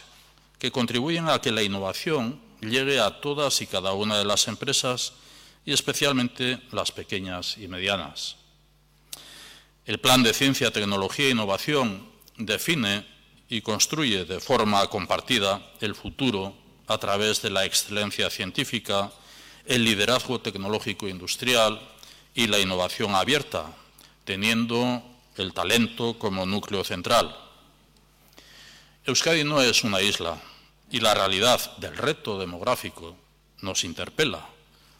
que 0.58 0.70
contribuyen 0.70 1.30
a 1.30 1.40
que 1.40 1.50
la 1.50 1.62
innovación 1.62 2.40
llegue 2.60 3.00
a 3.00 3.22
todas 3.22 3.62
y 3.62 3.66
cada 3.66 3.94
una 3.94 4.18
de 4.18 4.26
las 4.26 4.48
empresas 4.48 5.14
y 5.64 5.72
especialmente 5.72 6.60
las 6.70 6.92
pequeñas 6.92 7.56
y 7.56 7.68
medianas. 7.68 8.36
El 9.86 9.98
Plan 9.98 10.22
de 10.22 10.34
Ciencia, 10.34 10.72
Tecnología 10.72 11.28
e 11.28 11.30
Innovación 11.30 12.06
define 12.36 13.06
y 13.48 13.62
construye 13.62 14.26
de 14.26 14.40
forma 14.40 14.86
compartida 14.88 15.72
el 15.80 15.94
futuro 15.94 16.59
a 16.90 16.98
través 16.98 17.40
de 17.40 17.50
la 17.50 17.64
excelencia 17.64 18.28
científica, 18.30 19.12
el 19.64 19.84
liderazgo 19.84 20.40
tecnológico 20.40 21.06
industrial 21.06 21.80
y 22.34 22.48
la 22.48 22.58
innovación 22.58 23.14
abierta, 23.14 23.66
teniendo 24.24 25.00
el 25.36 25.54
talento 25.54 26.18
como 26.18 26.46
núcleo 26.46 26.82
central. 26.82 27.36
Euskadi 29.06 29.44
no 29.44 29.62
es 29.62 29.84
una 29.84 30.00
isla 30.02 30.42
y 30.90 30.98
la 30.98 31.14
realidad 31.14 31.76
del 31.76 31.96
reto 31.96 32.40
demográfico 32.40 33.16
nos 33.60 33.84
interpela, 33.84 34.48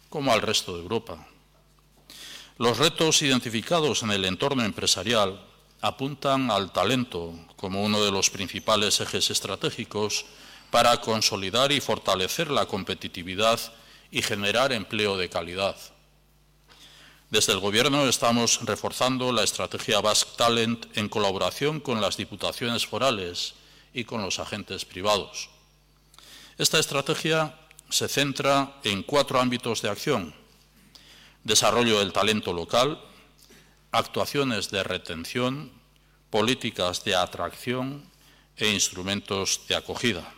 como 0.09 0.31
al 0.31 0.41
resto 0.41 0.77
de 0.77 0.83
Europa. 0.83 1.27
Los 2.57 2.77
retos 2.77 3.21
identificados 3.21 4.03
en 4.03 4.11
el 4.11 4.23
entorno 4.23 4.63
empresarial 4.63 5.45
apuntan 5.81 6.51
al 6.51 6.71
talento 6.71 7.33
como 7.57 7.83
uno 7.83 8.01
de 8.01 8.11
los 8.11 8.29
principales 8.29 9.01
ejes 9.01 9.29
estratégicos 9.29 10.23
para 10.71 10.99
consolidar 11.01 11.71
y 11.71 11.81
fortalecer 11.81 12.49
la 12.49 12.65
competitividad 12.65 13.59
y 14.09 14.21
generar 14.21 14.71
empleo 14.71 15.17
de 15.17 15.29
calidad. 15.29 15.75
Desde 17.29 17.53
el 17.53 17.59
Gobierno 17.59 18.07
estamos 18.07 18.59
reforzando 18.63 19.31
la 19.31 19.43
estrategia 19.43 20.01
Basque 20.01 20.31
Talent 20.37 20.85
en 20.97 21.07
colaboración 21.07 21.79
con 21.79 22.01
las 22.01 22.17
diputaciones 22.17 22.85
forales 22.85 23.53
y 23.93 24.03
con 24.03 24.21
los 24.21 24.39
agentes 24.39 24.83
privados. 24.83 25.49
Esta 26.57 26.79
estrategia 26.79 27.57
se 27.89 28.07
centra 28.07 28.75
en 28.83 29.03
cuatro 29.03 29.39
ámbitos 29.39 29.81
de 29.81 29.89
acción. 29.89 30.33
Desarrollo 31.43 31.99
del 31.99 32.13
talento 32.13 32.53
local, 32.53 33.01
actuaciones 33.91 34.69
de 34.69 34.83
retención, 34.83 35.71
políticas 36.29 37.03
de 37.03 37.15
atracción 37.15 38.05
e 38.57 38.69
instrumentos 38.71 39.61
de 39.67 39.75
acogida. 39.75 40.33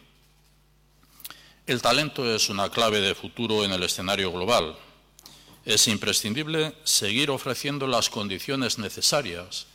El 1.66 1.82
talento 1.82 2.30
es 2.30 2.50
una 2.50 2.70
clave 2.70 3.00
de 3.00 3.16
futuro 3.16 3.64
en 3.64 3.72
el 3.72 3.84
escenario 3.84 4.34
global. 4.34 4.76
Es 5.64 5.88
imprescindible 5.88 6.76
seguir 6.84 7.32
ofreciendo 7.32 7.88
las 7.88 8.10
condiciones 8.10 8.80
necesarias 8.80 9.66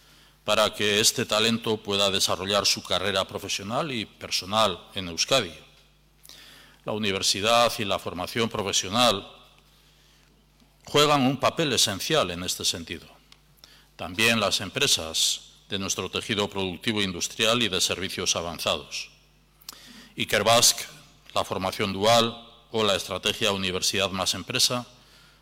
para 0.45 0.75
que 0.75 1.01
este 1.01 1.25
talento 1.25 1.79
pueda 1.79 2.11
desarrollar 2.11 2.67
su 2.67 2.83
carrera 2.83 3.27
profesional 3.27 3.91
y 3.91 4.05
personal 4.05 4.79
en 4.95 5.09
Euskadi. 5.09 5.55
La 6.85 6.93
universidad 6.93 7.73
y 7.79 7.87
la 7.87 7.99
formación 7.99 8.51
profesional 8.51 9.27
juegan 10.85 11.23
un 11.23 11.39
papel 11.39 11.73
esencial 11.73 12.31
en 12.31 12.45
este 12.45 12.67
sentido. 12.67 13.07
También 13.97 14.41
las 14.41 14.61
empresas 14.61 15.53
de 15.71 15.79
nuestro 15.79 16.11
tejido 16.11 16.51
productivo 16.51 17.01
industrial 17.01 17.63
y 17.63 17.71
de 17.71 17.81
servicios 17.81 18.37
avanzados. 18.37 19.09
Ikerbasque 20.17 20.98
la 21.35 21.45
formación 21.45 21.93
dual 21.93 22.47
o 22.71 22.85
la 22.85 22.97
estrategia 22.97 23.53
Universidad 23.53 24.11
más 24.11 24.35
Empresa 24.35 24.87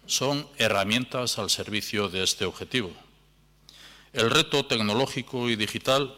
son 0.07 0.49
herramientas 0.59 1.39
al 1.39 1.51
servicio 1.51 2.09
de 2.09 2.23
este 2.23 2.45
objetivo. 2.45 2.93
El 4.13 4.31
reto 4.31 4.65
tecnológico 4.65 5.51
y 5.51 5.57
digital 5.57 6.15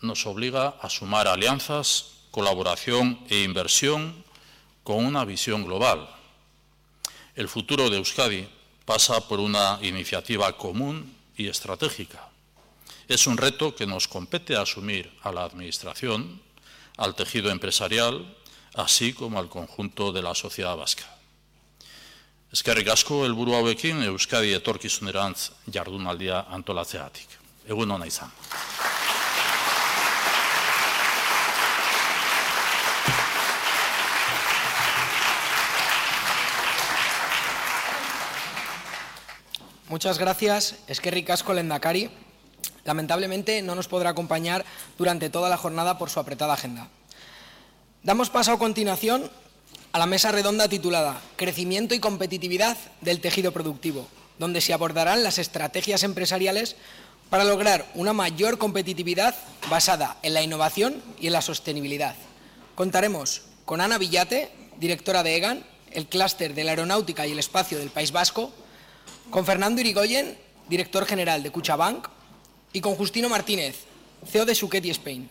nos 0.00 0.26
obliga 0.26 0.76
a 0.80 0.88
sumar 0.88 1.26
alianzas, 1.26 2.18
colaboración 2.30 3.18
e 3.28 3.42
inversión 3.42 4.24
con 4.84 5.04
una 5.04 5.24
visión 5.24 5.64
global. 5.64 6.08
El 7.34 7.48
futuro 7.48 7.90
de 7.90 7.96
Euskadi 7.96 8.48
pasa 8.84 9.26
por 9.26 9.40
una 9.40 9.78
iniciativa 9.82 10.56
común 10.56 11.14
y 11.36 11.48
estratégica. 11.48 12.28
Es 13.08 13.26
un 13.26 13.36
reto 13.36 13.74
que 13.74 13.86
nos 13.86 14.06
compete 14.06 14.56
asumir 14.56 15.10
a 15.22 15.32
la 15.32 15.44
Administración, 15.44 16.40
al 16.96 17.14
tejido 17.14 17.50
empresarial, 17.50 18.36
así 18.78 19.12
como 19.12 19.40
al 19.40 19.48
conjunto 19.48 20.12
de 20.12 20.22
la 20.22 20.34
sociedad 20.34 20.76
vasca. 20.76 21.04
Eskerrik 22.52 22.88
asko 22.88 23.24
helburu 23.26 23.56
hauekin 23.58 24.04
Euskadi 24.06 24.54
etorkizunerantz 24.54 25.50
jardunaldia 25.66 26.46
antolatzeatik. 26.48 27.28
Egun 27.66 27.90
ona. 27.90 28.06
Muchas 39.88 40.18
gracias, 40.18 40.76
Eskerrik 40.86 41.30
asko 41.30 41.52
Lendakari. 41.52 42.10
Lamentablemente 42.84 43.60
no 43.60 43.74
nos 43.74 43.88
podrá 43.88 44.10
acompañar 44.10 44.64
durante 44.96 45.30
toda 45.30 45.50
la 45.50 45.56
jornada 45.56 45.98
por 45.98 46.10
su 46.10 46.20
apretada 46.20 46.54
agenda. 46.54 46.88
Damos 48.08 48.30
paso 48.30 48.52
a 48.52 48.58
continuación 48.58 49.28
a 49.92 49.98
la 49.98 50.06
mesa 50.06 50.32
redonda 50.32 50.66
titulada 50.66 51.20
Crecimiento 51.36 51.94
y 51.94 52.00
competitividad 52.00 52.78
del 53.02 53.20
tejido 53.20 53.52
productivo, 53.52 54.08
donde 54.38 54.62
se 54.62 54.72
abordarán 54.72 55.22
las 55.22 55.36
estrategias 55.36 56.02
empresariales 56.04 56.76
para 57.28 57.44
lograr 57.44 57.84
una 57.94 58.14
mayor 58.14 58.56
competitividad 58.56 59.34
basada 59.68 60.16
en 60.22 60.32
la 60.32 60.40
innovación 60.40 61.02
y 61.20 61.26
en 61.26 61.34
la 61.34 61.42
sostenibilidad. 61.42 62.14
Contaremos 62.76 63.42
con 63.66 63.82
Ana 63.82 63.98
Villate, 63.98 64.52
directora 64.80 65.22
de 65.22 65.36
EGAN, 65.36 65.66
el 65.90 66.06
clúster 66.06 66.54
de 66.54 66.64
la 66.64 66.70
aeronáutica 66.70 67.26
y 67.26 67.32
el 67.32 67.38
espacio 67.38 67.78
del 67.78 67.90
País 67.90 68.10
Vasco, 68.10 68.50
con 69.28 69.44
Fernando 69.44 69.82
Irigoyen, 69.82 70.38
director 70.70 71.04
general 71.04 71.42
de 71.42 71.50
Cuchabank, 71.50 72.08
y 72.72 72.80
con 72.80 72.94
Justino 72.94 73.28
Martínez, 73.28 73.84
CEO 74.26 74.46
de 74.46 74.54
Suqueti 74.54 74.88
Spain. 74.88 75.28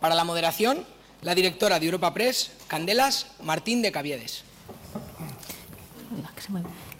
Para 0.00 0.14
la 0.14 0.24
moderación, 0.24 0.84
la 1.22 1.34
directora 1.34 1.78
de 1.78 1.86
Europa 1.86 2.14
Press, 2.14 2.52
Candelas 2.66 3.26
Martín 3.42 3.82
de 3.82 3.92
Caviedes. 3.92 4.44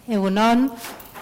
Egunon, 0.07 0.71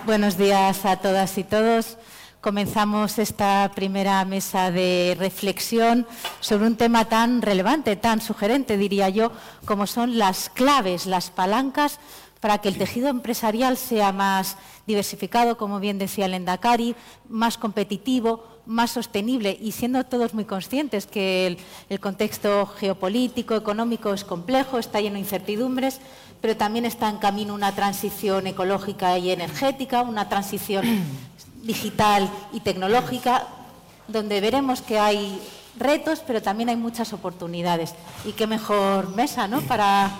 buenos 0.06 0.38
días 0.38 0.86
a 0.86 0.98
todas 0.98 1.38
y 1.38 1.44
todos. 1.44 1.98
Comenzamos 2.42 3.20
esta 3.20 3.72
primera 3.76 4.24
mesa 4.26 4.72
de 4.72 5.16
reflexión 5.20 6.08
sobre 6.40 6.68
un 6.68 6.78
tema 6.78 7.06
tan 7.06 7.42
relevante, 7.42 7.96
tan 7.96 8.22
sugerente, 8.22 8.78
diría 8.78 9.10
yo, 9.10 9.32
como 9.66 9.88
son 9.88 10.18
las 10.18 10.50
claves, 10.50 11.06
las 11.06 11.32
palancas 11.32 12.00
para 12.40 12.60
que 12.60 12.70
el 12.70 12.78
tejido 12.78 13.10
empresarial 13.10 13.76
sea 13.76 14.14
más 14.14 14.56
diversificado, 14.88 15.58
como 15.58 15.80
bien 15.80 15.98
decía 15.98 16.26
el 16.26 16.34
Endacari, 16.34 16.96
más 17.28 17.58
competitivo, 17.58 18.59
más 18.70 18.92
sostenible 18.92 19.58
y 19.60 19.72
siendo 19.72 20.04
todos 20.06 20.36
muy 20.36 20.46
conscientes 20.46 21.08
que 21.08 21.58
el, 21.90 22.00
contexto 22.00 22.68
geopolítico, 22.68 23.56
económico 23.56 24.14
es 24.14 24.24
complejo, 24.24 24.78
está 24.78 25.02
lleno 25.02 25.16
de 25.16 25.22
incertidumbres, 25.22 26.00
pero 26.40 26.56
también 26.56 26.86
está 26.86 27.10
en 27.10 27.18
camino 27.18 27.56
una 27.56 27.74
transición 27.74 28.46
ecológica 28.46 29.18
y 29.18 29.32
energética, 29.32 30.04
una 30.04 30.30
transición 30.30 30.86
digital 31.64 32.30
y 32.54 32.60
tecnológica, 32.60 33.48
donde 34.08 34.40
veremos 34.40 34.84
que 34.84 35.00
hay 35.00 35.42
retos, 35.80 36.22
pero 36.26 36.40
también 36.44 36.70
hay 36.70 36.76
muchas 36.76 37.12
oportunidades. 37.12 37.96
Y 38.24 38.34
qué 38.34 38.46
mejor 38.46 39.10
mesa 39.16 39.48
¿no? 39.48 39.62
para, 39.62 40.12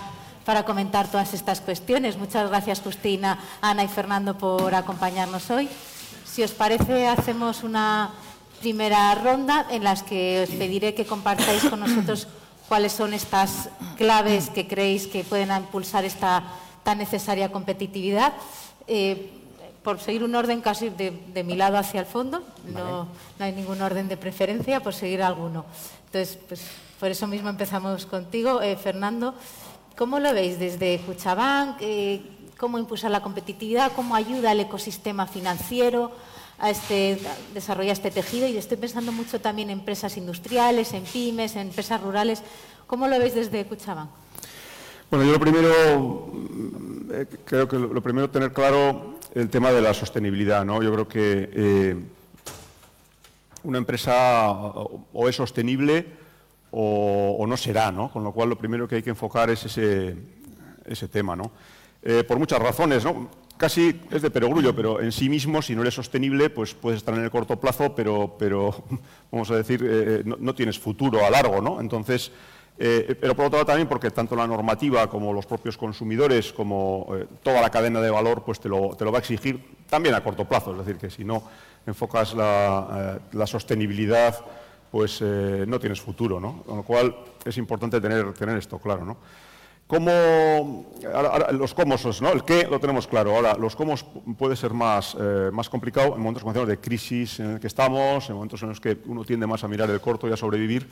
para 0.44 0.64
comentar 0.64 1.08
todas 1.08 1.34
estas 1.34 1.60
cuestiones. 1.60 2.18
Muchas 2.18 2.48
gracias, 2.48 2.80
Justina, 2.80 3.38
Ana 3.60 3.84
y 3.84 3.88
Fernando, 3.88 4.36
por 4.36 4.74
acompañarnos 4.74 5.48
hoy. 5.50 5.68
Si 6.24 6.42
os 6.42 6.50
parece, 6.50 7.06
hacemos 7.06 7.62
una 7.62 8.10
primera 8.60 9.14
ronda 9.14 9.66
en 9.70 9.82
las 9.82 10.02
que 10.02 10.46
os 10.46 10.50
pediré 10.50 10.94
que 10.94 11.06
compartáis 11.06 11.64
con 11.64 11.80
nosotros 11.80 12.28
cuáles 12.68 12.92
son 12.92 13.14
estas 13.14 13.70
claves 13.96 14.50
que 14.50 14.68
creéis 14.68 15.06
que 15.06 15.24
pueden 15.24 15.50
impulsar 15.50 16.04
esta 16.04 16.44
tan 16.84 16.98
necesaria 16.98 17.50
competitividad. 17.50 18.32
Eh, 18.86 19.32
por 19.82 19.98
seguir 19.98 20.22
un 20.24 20.34
orden 20.34 20.60
casi 20.60 20.90
de, 20.90 21.42
mi 21.42 21.56
lado 21.56 21.78
hacia 21.78 22.00
el 22.00 22.06
fondo, 22.06 22.42
no, 22.74 23.08
hay 23.38 23.52
ningún 23.52 23.80
orden 23.80 24.08
de 24.08 24.16
preferencia, 24.18 24.80
por 24.80 24.92
seguir 24.92 25.22
alguno. 25.22 25.64
Entonces, 26.06 26.38
pues, 26.46 26.62
por 27.00 27.10
eso 27.10 27.26
mismo 27.26 27.48
empezamos 27.48 28.04
contigo, 28.04 28.60
eh, 28.60 28.76
Fernando. 28.76 29.34
¿Cómo 29.96 30.20
lo 30.20 30.34
veis 30.34 30.58
desde 30.58 30.98
Cuchabank? 31.00 31.78
Eh, 31.80 32.20
¿Cómo 32.58 32.78
impulsa 32.78 33.08
la 33.08 33.22
competitividad? 33.22 33.92
¿Cómo 33.96 34.14
ayuda 34.14 34.52
el 34.52 34.60
ecosistema 34.60 35.26
financiero? 35.26 36.12
A, 36.60 36.70
este, 36.70 37.18
desarrollar 37.54 37.92
este 37.92 38.10
tejido 38.10 38.46
y 38.46 38.56
estoy 38.56 38.76
pensando 38.76 39.12
mucho 39.12 39.40
también 39.40 39.70
en 39.70 39.78
empresas 39.78 40.16
industriales, 40.16 40.92
en 40.92 41.04
pymes, 41.04 41.56
en 41.56 41.68
empresas 41.68 42.00
rurales. 42.00 42.42
¿Cómo 42.86 43.08
lo 43.08 43.18
veis 43.18 43.34
desde 43.34 43.64
Cuchabank? 43.64 44.10
Bueno, 45.10 45.24
yo 45.24 45.32
lo 45.32 45.40
primero, 45.40 46.32
eh, 47.12 47.26
creo 47.44 47.66
que 47.66 47.78
lo 47.78 48.00
primero 48.02 48.30
tener 48.30 48.52
claro 48.52 49.18
el 49.34 49.48
tema 49.48 49.72
de 49.72 49.80
la 49.80 49.94
sostenibilidad. 49.94 50.64
¿no? 50.64 50.82
Yo 50.82 50.92
creo 50.92 51.08
que 51.08 51.50
eh, 51.52 51.96
una 53.62 53.78
empresa 53.78 54.50
o 54.50 55.28
es 55.28 55.36
sostenible 55.36 56.06
o, 56.70 57.44
no 57.48 57.56
será, 57.56 57.90
¿no? 57.90 58.12
con 58.12 58.22
lo 58.22 58.32
cual 58.32 58.50
lo 58.50 58.56
primero 58.56 58.86
que 58.86 58.96
hay 58.96 59.02
que 59.02 59.10
enfocar 59.10 59.50
es 59.50 59.64
ese, 59.64 60.16
ese 60.84 61.08
tema. 61.08 61.34
¿no? 61.34 61.50
Eh, 62.02 62.22
por 62.22 62.38
muchas 62.38 62.60
razones. 62.60 63.04
¿no? 63.04 63.28
Casi 63.60 64.00
es 64.10 64.22
de 64.22 64.30
perogrullo, 64.30 64.74
pero 64.74 65.02
en 65.02 65.12
sí 65.12 65.28
mismo, 65.28 65.60
si 65.60 65.76
no 65.76 65.82
eres 65.82 65.92
sostenible, 65.92 66.48
pues 66.48 66.72
puedes 66.72 66.96
estar 66.96 67.14
en 67.14 67.22
el 67.22 67.30
corto 67.30 67.60
plazo, 67.60 67.94
pero, 67.94 68.34
pero 68.38 68.84
vamos 69.30 69.50
a 69.50 69.56
decir, 69.56 69.82
eh, 69.84 69.86
eh, 69.90 70.22
no, 70.24 70.54
tienes 70.54 70.78
futuro 70.78 71.26
a 71.26 71.28
largo, 71.28 71.60
¿no? 71.60 71.78
Entonces, 71.78 72.32
eh, 72.78 73.14
pero 73.20 73.36
por 73.36 73.44
otro 73.44 73.58
lado 73.58 73.66
también 73.66 73.86
porque 73.86 74.10
tanto 74.10 74.34
la 74.34 74.46
normativa 74.46 75.10
como 75.10 75.34
los 75.34 75.44
propios 75.44 75.76
consumidores, 75.76 76.54
como 76.54 77.14
toda 77.42 77.60
la 77.60 77.68
cadena 77.68 78.00
de 78.00 78.08
valor, 78.08 78.42
pues 78.44 78.58
te 78.60 78.70
lo, 78.70 78.96
te 78.96 79.04
lo, 79.04 79.12
va 79.12 79.18
a 79.18 79.20
exigir 79.20 79.76
también 79.90 80.14
a 80.14 80.24
corto 80.24 80.46
plazo. 80.46 80.72
Es 80.72 80.78
decir, 80.78 80.96
que 80.96 81.10
si 81.10 81.22
no 81.22 81.42
enfocas 81.86 82.32
la, 82.32 83.20
la 83.32 83.46
sostenibilidad, 83.46 84.42
pues 84.90 85.20
no 85.20 85.78
tienes 85.78 86.00
futuro, 86.00 86.40
¿no? 86.40 86.62
Con 86.62 86.78
lo 86.78 86.82
cual 86.82 87.14
es 87.44 87.58
importante 87.58 88.00
tener, 88.00 88.32
tener 88.32 88.56
esto 88.56 88.78
claro, 88.78 89.04
¿no? 89.04 89.18
¿Cómo, 89.90 90.86
los 91.50 91.74
cómo, 91.74 91.96
¿no? 92.22 92.30
El 92.30 92.44
qué 92.44 92.64
lo 92.70 92.78
tenemos 92.78 93.08
claro. 93.08 93.34
Ahora, 93.34 93.54
los 93.54 93.74
cómo 93.74 93.96
puede 94.38 94.54
ser 94.54 94.72
más, 94.72 95.16
eh, 95.18 95.50
más 95.52 95.68
complicado 95.68 96.14
en 96.14 96.20
momentos 96.20 96.44
como 96.44 96.64
de 96.64 96.78
crisis 96.78 97.40
en 97.40 97.54
el 97.54 97.60
que 97.60 97.66
estamos, 97.66 98.28
en 98.28 98.36
momentos 98.36 98.62
en 98.62 98.68
los 98.68 98.80
que 98.80 98.98
uno 99.06 99.24
tiende 99.24 99.48
más 99.48 99.64
a 99.64 99.68
mirar 99.68 99.90
el 99.90 100.00
corto 100.00 100.28
y 100.28 100.32
a 100.32 100.36
sobrevivir. 100.36 100.86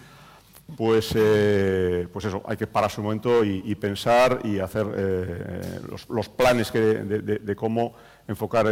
Pues, 0.76 1.12
eh, 1.14 2.08
pues 2.12 2.24
eso, 2.24 2.42
hay 2.44 2.56
que 2.56 2.66
pararse 2.66 3.00
un 3.00 3.04
momento 3.04 3.44
y, 3.44 3.72
pensar 3.76 4.40
y 4.42 4.58
hacer 4.58 4.86
eh, 4.96 5.80
los, 6.08 6.28
planes 6.28 6.72
de, 6.72 7.54
cómo 7.56 7.94
enfocar 8.26 8.66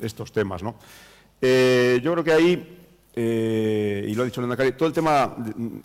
estos 0.00 0.32
temas. 0.32 0.62
¿no? 0.62 0.76
yo 1.42 2.12
creo 2.12 2.24
que 2.24 2.32
ahí 2.32 2.87
eh, 3.14 4.04
y 4.06 4.14
lo 4.14 4.22
ha 4.22 4.26
dicho 4.26 4.40
Lendakari, 4.40 4.72
todo 4.72 4.86
el 4.86 4.94
tema, 4.94 5.34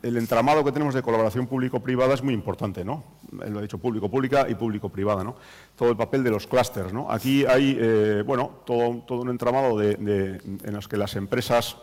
el 0.03 0.17
entramado 0.17 0.63
que 0.63 0.71
tenemos 0.71 0.93
de 0.93 1.01
colaboración 1.01 1.47
público-privada 1.47 2.13
es 2.13 2.21
muy 2.21 2.33
importante, 2.33 2.85
¿no? 2.85 3.03
Él 3.43 3.53
lo 3.53 3.59
ha 3.59 3.61
dicho 3.63 3.79
público-pública 3.79 4.45
y 4.49 4.55
público-privada, 4.55 5.23
¿no? 5.23 5.35
Todo 5.75 5.89
el 5.89 5.97
papel 5.97 6.23
de 6.23 6.29
los 6.29 6.45
clústeres, 6.45 6.93
¿no? 6.93 7.09
Aquí 7.09 7.45
hay, 7.45 7.75
eh, 7.79 8.23
bueno, 8.25 8.59
todo, 8.65 9.03
todo, 9.07 9.21
un 9.21 9.29
entramado 9.29 9.81
en 9.81 10.73
los 10.73 10.87
que 10.87 10.97
las 10.97 11.15
empresas 11.15 11.77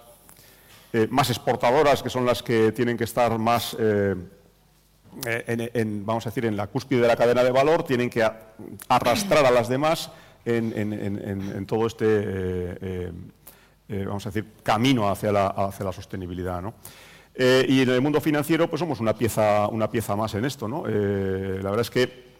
eh, 0.92 1.08
más 1.10 1.30
exportadoras, 1.30 2.02
que 2.02 2.10
son 2.10 2.26
las 2.26 2.42
que 2.42 2.70
tienen 2.72 2.96
que 2.96 3.04
estar 3.04 3.36
más, 3.38 3.76
en, 5.24 6.06
vamos 6.06 6.26
a 6.26 6.30
decir, 6.30 6.44
en 6.44 6.56
la 6.56 6.68
cúspide 6.68 7.00
de 7.00 7.08
la 7.08 7.16
cadena 7.16 7.42
de 7.42 7.50
valor, 7.50 7.82
tienen 7.82 8.08
que 8.08 8.22
arrastrar 8.88 9.44
a 9.46 9.50
las 9.50 9.68
demás 9.68 10.12
en, 10.44 11.66
todo 11.66 11.86
este 11.86 13.10
eh, 13.90 14.04
vamos 14.06 14.24
a 14.24 14.30
decir, 14.30 14.52
camino 14.62 15.10
hacia 15.10 15.32
la, 15.32 15.48
hacia 15.48 15.84
la 15.84 15.92
sostenibilidad. 15.92 16.62
¿no? 16.62 16.74
Eh, 17.34 17.66
y 17.68 17.80
en 17.80 17.90
el 17.90 18.00
mundo 18.00 18.20
financiero, 18.20 18.70
pues 18.70 18.78
somos 18.78 19.00
una 19.00 19.14
pieza, 19.14 19.66
una 19.66 19.90
pieza 19.90 20.14
más 20.14 20.34
en 20.34 20.44
esto. 20.44 20.68
¿no? 20.68 20.84
Eh, 20.86 21.58
la 21.60 21.70
verdad 21.70 21.80
es 21.80 21.90
que, 21.90 22.30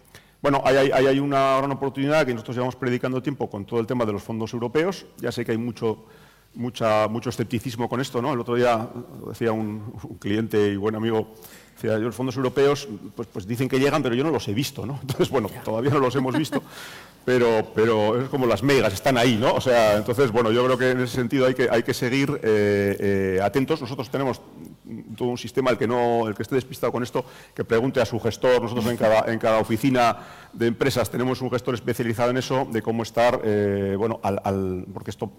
bueno, 0.40 0.62
hay, 0.64 0.90
hay, 0.90 1.18
una 1.18 1.58
gran 1.58 1.72
oportunidad 1.72 2.24
que 2.24 2.32
nosotros 2.32 2.56
llevamos 2.56 2.76
predicando 2.76 3.20
tiempo 3.20 3.50
con 3.50 3.66
todo 3.66 3.80
el 3.80 3.86
tema 3.86 4.04
de 4.04 4.12
los 4.12 4.22
fondos 4.22 4.52
europeos. 4.54 5.06
Ya 5.18 5.32
sé 5.32 5.44
que 5.44 5.52
hay 5.52 5.58
mucho 5.58 6.06
mucha, 6.54 7.08
mucho 7.08 7.30
escepticismo 7.30 7.88
con 7.88 8.00
esto. 8.00 8.22
¿no? 8.22 8.32
El 8.32 8.40
otro 8.40 8.54
día 8.54 8.88
decía 9.28 9.52
un, 9.52 9.92
cliente 10.18 10.68
y 10.68 10.76
buen 10.76 10.94
amigo, 10.94 11.34
los 11.82 12.14
fondos 12.14 12.36
europeos 12.36 12.88
pues, 13.14 13.28
pues, 13.32 13.46
dicen 13.46 13.68
que 13.68 13.78
llegan, 13.78 14.02
pero 14.02 14.14
yo 14.14 14.24
no 14.24 14.30
los 14.30 14.46
he 14.48 14.54
visto. 14.54 14.86
¿no? 14.86 14.98
Entonces, 15.02 15.28
bueno, 15.30 15.50
todavía 15.64 15.90
no 15.90 16.00
los 16.00 16.14
hemos 16.16 16.36
visto, 16.36 16.62
pero, 17.24 17.72
pero 17.74 18.22
es 18.22 18.28
como 18.28 18.46
las 18.46 18.62
megas, 18.62 18.92
están 18.92 19.16
ahí. 19.18 19.36
¿no? 19.36 19.54
O 19.54 19.60
sea, 19.60 19.96
entonces, 19.96 20.30
bueno, 20.30 20.50
yo 20.52 20.64
creo 20.64 20.78
que 20.78 20.90
en 20.90 21.00
ese 21.00 21.16
sentido 21.16 21.46
hay 21.46 21.54
que, 21.54 21.68
hay 21.70 21.82
que 21.82 21.94
seguir 21.94 22.40
eh, 22.42 23.36
eh, 23.36 23.40
atentos. 23.42 23.80
Nosotros 23.80 24.10
tenemos 24.10 24.40
todo 25.16 25.28
un 25.28 25.38
sistema, 25.38 25.70
el 25.70 25.78
que, 25.78 25.86
no, 25.86 26.28
el 26.28 26.34
que 26.34 26.42
esté 26.42 26.54
despistado 26.54 26.92
con 26.92 27.02
esto, 27.02 27.24
que 27.54 27.64
pregunte 27.64 28.00
a 28.00 28.06
su 28.06 28.18
gestor. 28.20 28.62
Nosotros 28.62 28.86
en 28.86 28.96
cada, 28.96 29.32
en 29.32 29.38
cada 29.38 29.58
oficina 29.58 30.18
de 30.52 30.66
empresas 30.66 31.10
tenemos 31.10 31.40
un 31.40 31.50
gestor 31.50 31.74
especializado 31.74 32.30
en 32.30 32.36
eso, 32.36 32.66
de 32.70 32.82
cómo 32.82 33.02
estar, 33.02 33.40
eh, 33.44 33.94
bueno, 33.96 34.20
porque 34.92 35.10
esto, 35.10 35.30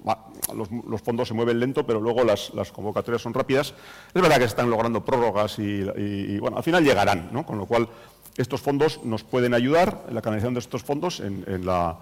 los, 0.55 1.01
fondos 1.01 1.27
se 1.27 1.33
mueven 1.33 1.59
lento, 1.59 1.85
pero 1.85 1.99
luego 1.99 2.23
las, 2.23 2.51
convocatorias 2.71 3.21
son 3.21 3.33
rápidas. 3.33 3.73
Es 4.13 4.21
verdad 4.21 4.35
que 4.35 4.43
se 4.43 4.47
están 4.47 4.69
logrando 4.69 5.03
prórrogas 5.03 5.59
y, 5.59 6.39
bueno, 6.39 6.57
al 6.57 6.63
final 6.63 6.83
llegarán, 6.83 7.29
¿no? 7.31 7.45
Con 7.45 7.57
lo 7.57 7.65
cual, 7.65 7.89
estos 8.37 8.61
fondos 8.61 9.03
nos 9.03 9.23
pueden 9.23 9.53
ayudar, 9.53 10.05
en 10.07 10.15
la 10.15 10.21
canalización 10.21 10.53
de 10.53 10.61
estos 10.61 10.83
fondos, 10.83 11.19
en, 11.19 11.65
la, 11.65 11.99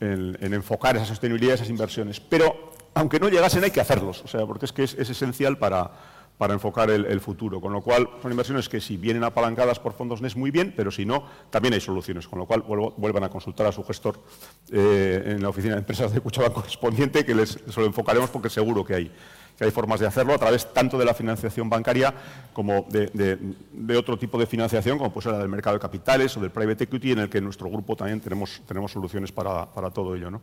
en, 0.00 0.54
enfocar 0.54 0.96
esa 0.96 1.04
sostenibilidad, 1.04 1.54
esas 1.54 1.68
inversiones. 1.68 2.20
Pero, 2.20 2.72
aunque 2.94 3.20
no 3.20 3.28
llegasen, 3.28 3.62
hay 3.64 3.70
que 3.70 3.80
hacerlos, 3.80 4.22
o 4.24 4.28
sea, 4.28 4.46
porque 4.46 4.64
es 4.64 4.72
que 4.72 4.84
es 4.84 4.94
esencial 4.94 5.58
para 5.58 6.15
para 6.38 6.52
enfocar 6.52 6.90
el, 6.90 7.20
futuro. 7.20 7.60
Con 7.60 7.72
lo 7.72 7.80
cual, 7.80 8.08
son 8.20 8.30
inversiones 8.30 8.68
que 8.68 8.80
si 8.80 8.96
vienen 8.96 9.24
apalancadas 9.24 9.78
por 9.78 9.94
fondos 9.94 10.20
NES 10.20 10.36
muy 10.36 10.50
bien, 10.50 10.74
pero 10.76 10.90
si 10.90 11.06
no, 11.06 11.24
también 11.50 11.74
hay 11.74 11.80
soluciones. 11.80 12.28
Con 12.28 12.38
lo 12.38 12.46
cual, 12.46 12.62
vuelvan 12.96 13.24
a 13.24 13.30
consultar 13.30 13.66
a 13.66 13.72
su 13.72 13.82
gestor 13.84 14.20
eh, 14.70 15.34
en 15.36 15.42
la 15.42 15.48
oficina 15.48 15.74
de 15.74 15.80
empresas 15.80 16.12
de 16.12 16.20
Cuchabán 16.20 16.52
correspondiente, 16.52 17.24
que 17.24 17.34
les, 17.34 17.50
se 17.50 17.80
lo 17.80 17.86
enfocaremos 17.86 18.28
porque 18.28 18.50
seguro 18.50 18.84
que 18.84 18.94
hay, 18.94 19.12
que 19.56 19.64
hay 19.64 19.70
formas 19.70 20.00
de 20.00 20.06
hacerlo 20.06 20.34
a 20.34 20.38
través 20.38 20.72
tanto 20.74 20.98
de 20.98 21.06
la 21.06 21.14
financiación 21.14 21.70
bancaria 21.70 22.14
como 22.52 22.86
de, 22.90 23.96
otro 23.96 24.18
tipo 24.18 24.38
de 24.38 24.46
financiación, 24.46 24.98
como 24.98 25.12
puede 25.12 25.24
ser 25.24 25.32
la 25.32 25.38
del 25.38 25.48
mercado 25.48 25.76
de 25.76 25.80
capitales 25.80 26.36
o 26.36 26.40
del 26.40 26.50
private 26.50 26.84
equity, 26.84 27.12
en 27.12 27.20
el 27.20 27.30
que 27.30 27.38
en 27.38 27.44
nuestro 27.44 27.70
grupo 27.70 27.96
también 27.96 28.20
tenemos, 28.20 28.60
tenemos 28.66 28.92
soluciones 28.92 29.32
para, 29.32 29.66
para 29.72 29.90
todo 29.90 30.14
ello. 30.14 30.30
¿no? 30.30 30.42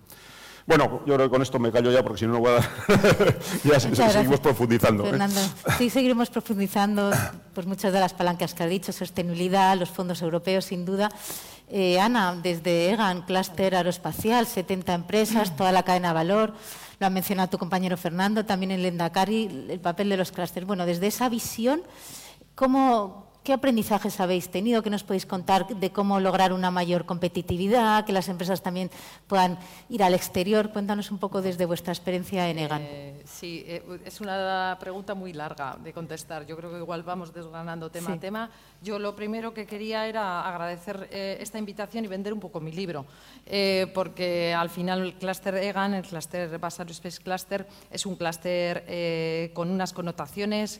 Bueno, 0.65 1.01
yo 1.05 1.15
creo 1.15 1.27
que 1.27 1.29
con 1.29 1.41
esto 1.41 1.59
me 1.59 1.71
callo 1.71 1.91
ya 1.91 2.03
porque 2.03 2.19
si 2.19 2.25
no, 2.25 2.33
no 2.33 2.39
voy 2.39 2.51
a 2.51 2.53
dar... 2.55 3.39
ya 3.63 3.79
seguimos 3.79 4.39
profundizando. 4.39 5.05
¿eh? 5.05 5.09
Fernando, 5.09 5.41
sí 5.77 5.89
seguiremos 5.89 6.29
profundizando 6.29 7.11
pues 7.53 7.67
muchas 7.67 7.91
de 7.91 7.99
las 7.99 8.13
palancas 8.13 8.53
que 8.53 8.63
ha 8.63 8.67
dicho, 8.67 8.93
sostenibilidad, 8.93 9.77
los 9.77 9.89
fondos 9.89 10.21
europeos, 10.21 10.65
sin 10.65 10.85
duda. 10.85 11.09
Eh, 11.67 11.99
Ana, 11.99 12.39
desde 12.41 12.91
EGAN, 12.91 13.23
clúster 13.23 13.75
aeroespacial, 13.75 14.47
70 14.47 14.93
empresas, 14.93 15.55
toda 15.55 15.71
la 15.71 15.83
cadena 15.83 16.09
de 16.09 16.13
valor, 16.13 16.53
lo 16.99 17.07
ha 17.07 17.09
mencionado 17.09 17.49
tu 17.49 17.57
compañero 17.57 17.97
Fernando, 17.97 18.45
también 18.45 18.71
en 18.71 18.83
Lendakari, 18.83 19.67
el 19.69 19.79
papel 19.79 20.09
de 20.09 20.17
los 20.17 20.31
clústeres. 20.31 20.67
Bueno, 20.67 20.85
desde 20.85 21.07
esa 21.07 21.27
visión, 21.29 21.81
¿cómo, 22.55 23.32
¿Qué 23.43 23.51
aprendizajes 23.51 24.21
habéis 24.21 24.47
tenido? 24.49 24.81
¿Qué 24.81 24.89
nos 24.89 25.03
podéis 25.03 25.25
contar 25.25 25.67
de 25.67 25.91
cómo 25.91 26.21
lograr 26.21 26.53
una 26.53 26.71
mayor 26.71 27.05
competitividad? 27.05 28.05
Que 28.05 28.13
las 28.13 28.29
empresas 28.29 28.63
también 28.63 28.89
puedan 29.27 29.59
ir 29.89 30.01
al 30.01 30.13
exterior. 30.13 30.71
Cuéntanos 30.71 31.11
un 31.11 31.17
poco 31.17 31.41
desde 31.41 31.65
vuestra 31.65 31.91
experiencia 31.91 32.49
en 32.49 32.59
EGAN. 32.59 32.81
Eh, 32.81 33.21
sí, 33.25 33.65
eh, 33.67 33.83
es 34.05 34.21
una 34.21 34.77
pregunta 34.79 35.13
muy 35.13 35.33
larga 35.33 35.77
de 35.83 35.91
contestar. 35.91 36.45
Yo 36.45 36.55
creo 36.55 36.71
que 36.71 36.77
igual 36.77 37.03
vamos 37.03 37.33
desgranando 37.33 37.91
tema 37.91 38.13
a 38.13 38.19
tema. 38.19 38.49
Yo 38.81 38.97
lo 38.97 39.13
primero 39.13 39.53
que 39.53 39.65
quería 39.65 40.07
era 40.07 40.47
agradecer 40.47 41.09
eh, 41.11 41.35
esta 41.41 41.59
invitación 41.59 42.05
y 42.05 42.07
vender 42.07 42.31
un 42.31 42.39
poco 42.39 42.61
mi 42.61 42.71
libro, 42.71 43.05
porque 43.93 44.53
al 44.53 44.69
final 44.69 45.01
el 45.01 45.13
clúster 45.15 45.55
EGAN, 45.55 45.95
el 45.95 46.03
clúster 46.03 46.57
Basaro 46.59 46.91
Space 46.91 47.21
Cluster, 47.21 47.67
es 47.91 48.05
un 48.05 48.15
clúster 48.15 49.51
con 49.53 49.69
unas 49.69 49.91
connotaciones 49.91 50.79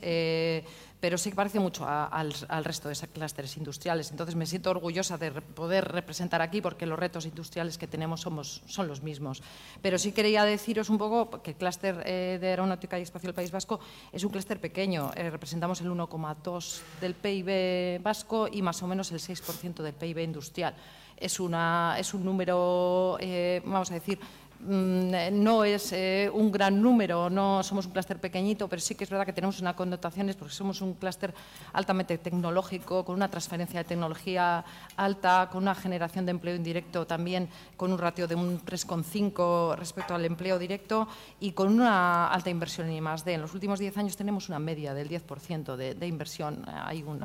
pero 1.03 1.17
sí 1.17 1.31
que 1.31 1.35
parece 1.35 1.59
mucho 1.59 1.85
al, 1.85 2.31
resto 2.63 2.87
de 2.87 2.95
clústeres 2.95 3.57
industriales. 3.57 4.09
Entonces 4.11 4.35
me 4.35 4.45
siento 4.45 4.69
orgullosa 4.69 5.17
de 5.17 5.31
poder 5.33 5.83
representar 5.83 6.41
aquí 6.41 6.61
porque 6.61 6.85
los 6.85 6.97
retos 6.97 7.25
industriales 7.25 7.77
que 7.77 7.87
tenemos 7.87 8.21
son 8.21 8.87
los 8.87 9.03
mismos. 9.03 9.43
Pero 9.81 9.97
sí 9.97 10.13
quería 10.13 10.45
deciros 10.45 10.89
un 10.89 10.97
poco 10.97 11.43
que 11.43 11.51
el 11.51 11.57
clúster 11.57 12.03
eh, 12.05 12.37
de 12.39 12.47
aeronáutica 12.47 12.97
y 12.97 13.01
espacio 13.01 13.27
del 13.27 13.35
País 13.35 13.51
Vasco 13.51 13.81
es 14.13 14.23
un 14.23 14.31
clúster 14.31 14.61
pequeño. 14.61 15.11
Eh, 15.17 15.29
representamos 15.29 15.81
el 15.81 15.89
1,2 15.89 16.79
del 17.01 17.15
PIB 17.15 18.01
vasco 18.01 18.47
y 18.49 18.61
más 18.61 18.81
o 18.81 18.87
menos 18.87 19.11
el 19.11 19.19
6% 19.19 19.83
del 19.83 19.95
PIB 19.95 20.19
industrial. 20.19 20.73
Es, 21.17 21.37
una, 21.41 21.97
es 21.99 22.13
un 22.13 22.23
número, 22.23 23.17
eh, 23.19 23.61
vamos 23.65 23.91
a 23.91 23.95
decir, 23.95 24.19
no 24.65 25.63
es 25.63 25.91
eh, 25.93 26.29
un 26.33 26.51
gran 26.51 26.81
número, 26.81 27.29
no 27.29 27.63
somos 27.63 27.85
un 27.85 27.91
clúster 27.91 28.19
pequeñito, 28.19 28.67
pero 28.67 28.81
sí 28.81 28.95
que 28.95 29.03
es 29.03 29.09
verdad 29.09 29.25
que 29.25 29.33
tenemos 29.33 29.59
unas 29.59 29.75
connotaciones 29.75 30.35
porque 30.35 30.53
somos 30.53 30.81
un 30.81 30.93
clúster 30.93 31.33
altamente 31.73 32.17
tecnológico, 32.17 33.03
con 33.03 33.15
una 33.15 33.29
transferencia 33.29 33.79
de 33.79 33.83
tecnología 33.83 34.63
alta, 34.95 35.49
con 35.51 35.63
una 35.63 35.75
generación 35.75 36.25
de 36.25 36.31
empleo 36.31 36.55
indirecto 36.55 37.05
también 37.05 37.49
con 37.77 37.91
un 37.91 37.97
ratio 37.97 38.27
de 38.27 38.35
un 38.35 38.61
3,5 38.61 39.75
respecto 39.75 40.15
al 40.15 40.25
empleo 40.25 40.57
directo 40.57 41.07
y 41.39 41.51
con 41.51 41.67
una 41.67 42.27
alta 42.27 42.49
inversión 42.49 42.89
en 42.89 43.03
I+.D. 43.03 43.33
En 43.33 43.41
los 43.41 43.53
últimos 43.53 43.79
10 43.79 43.97
años 43.97 44.17
tenemos 44.17 44.49
una 44.49 44.59
media 44.59 44.93
del 44.93 45.09
10% 45.09 45.75
de, 45.75 46.07
inversión. 46.07 46.63
Hay 46.67 47.03
un, 47.03 47.21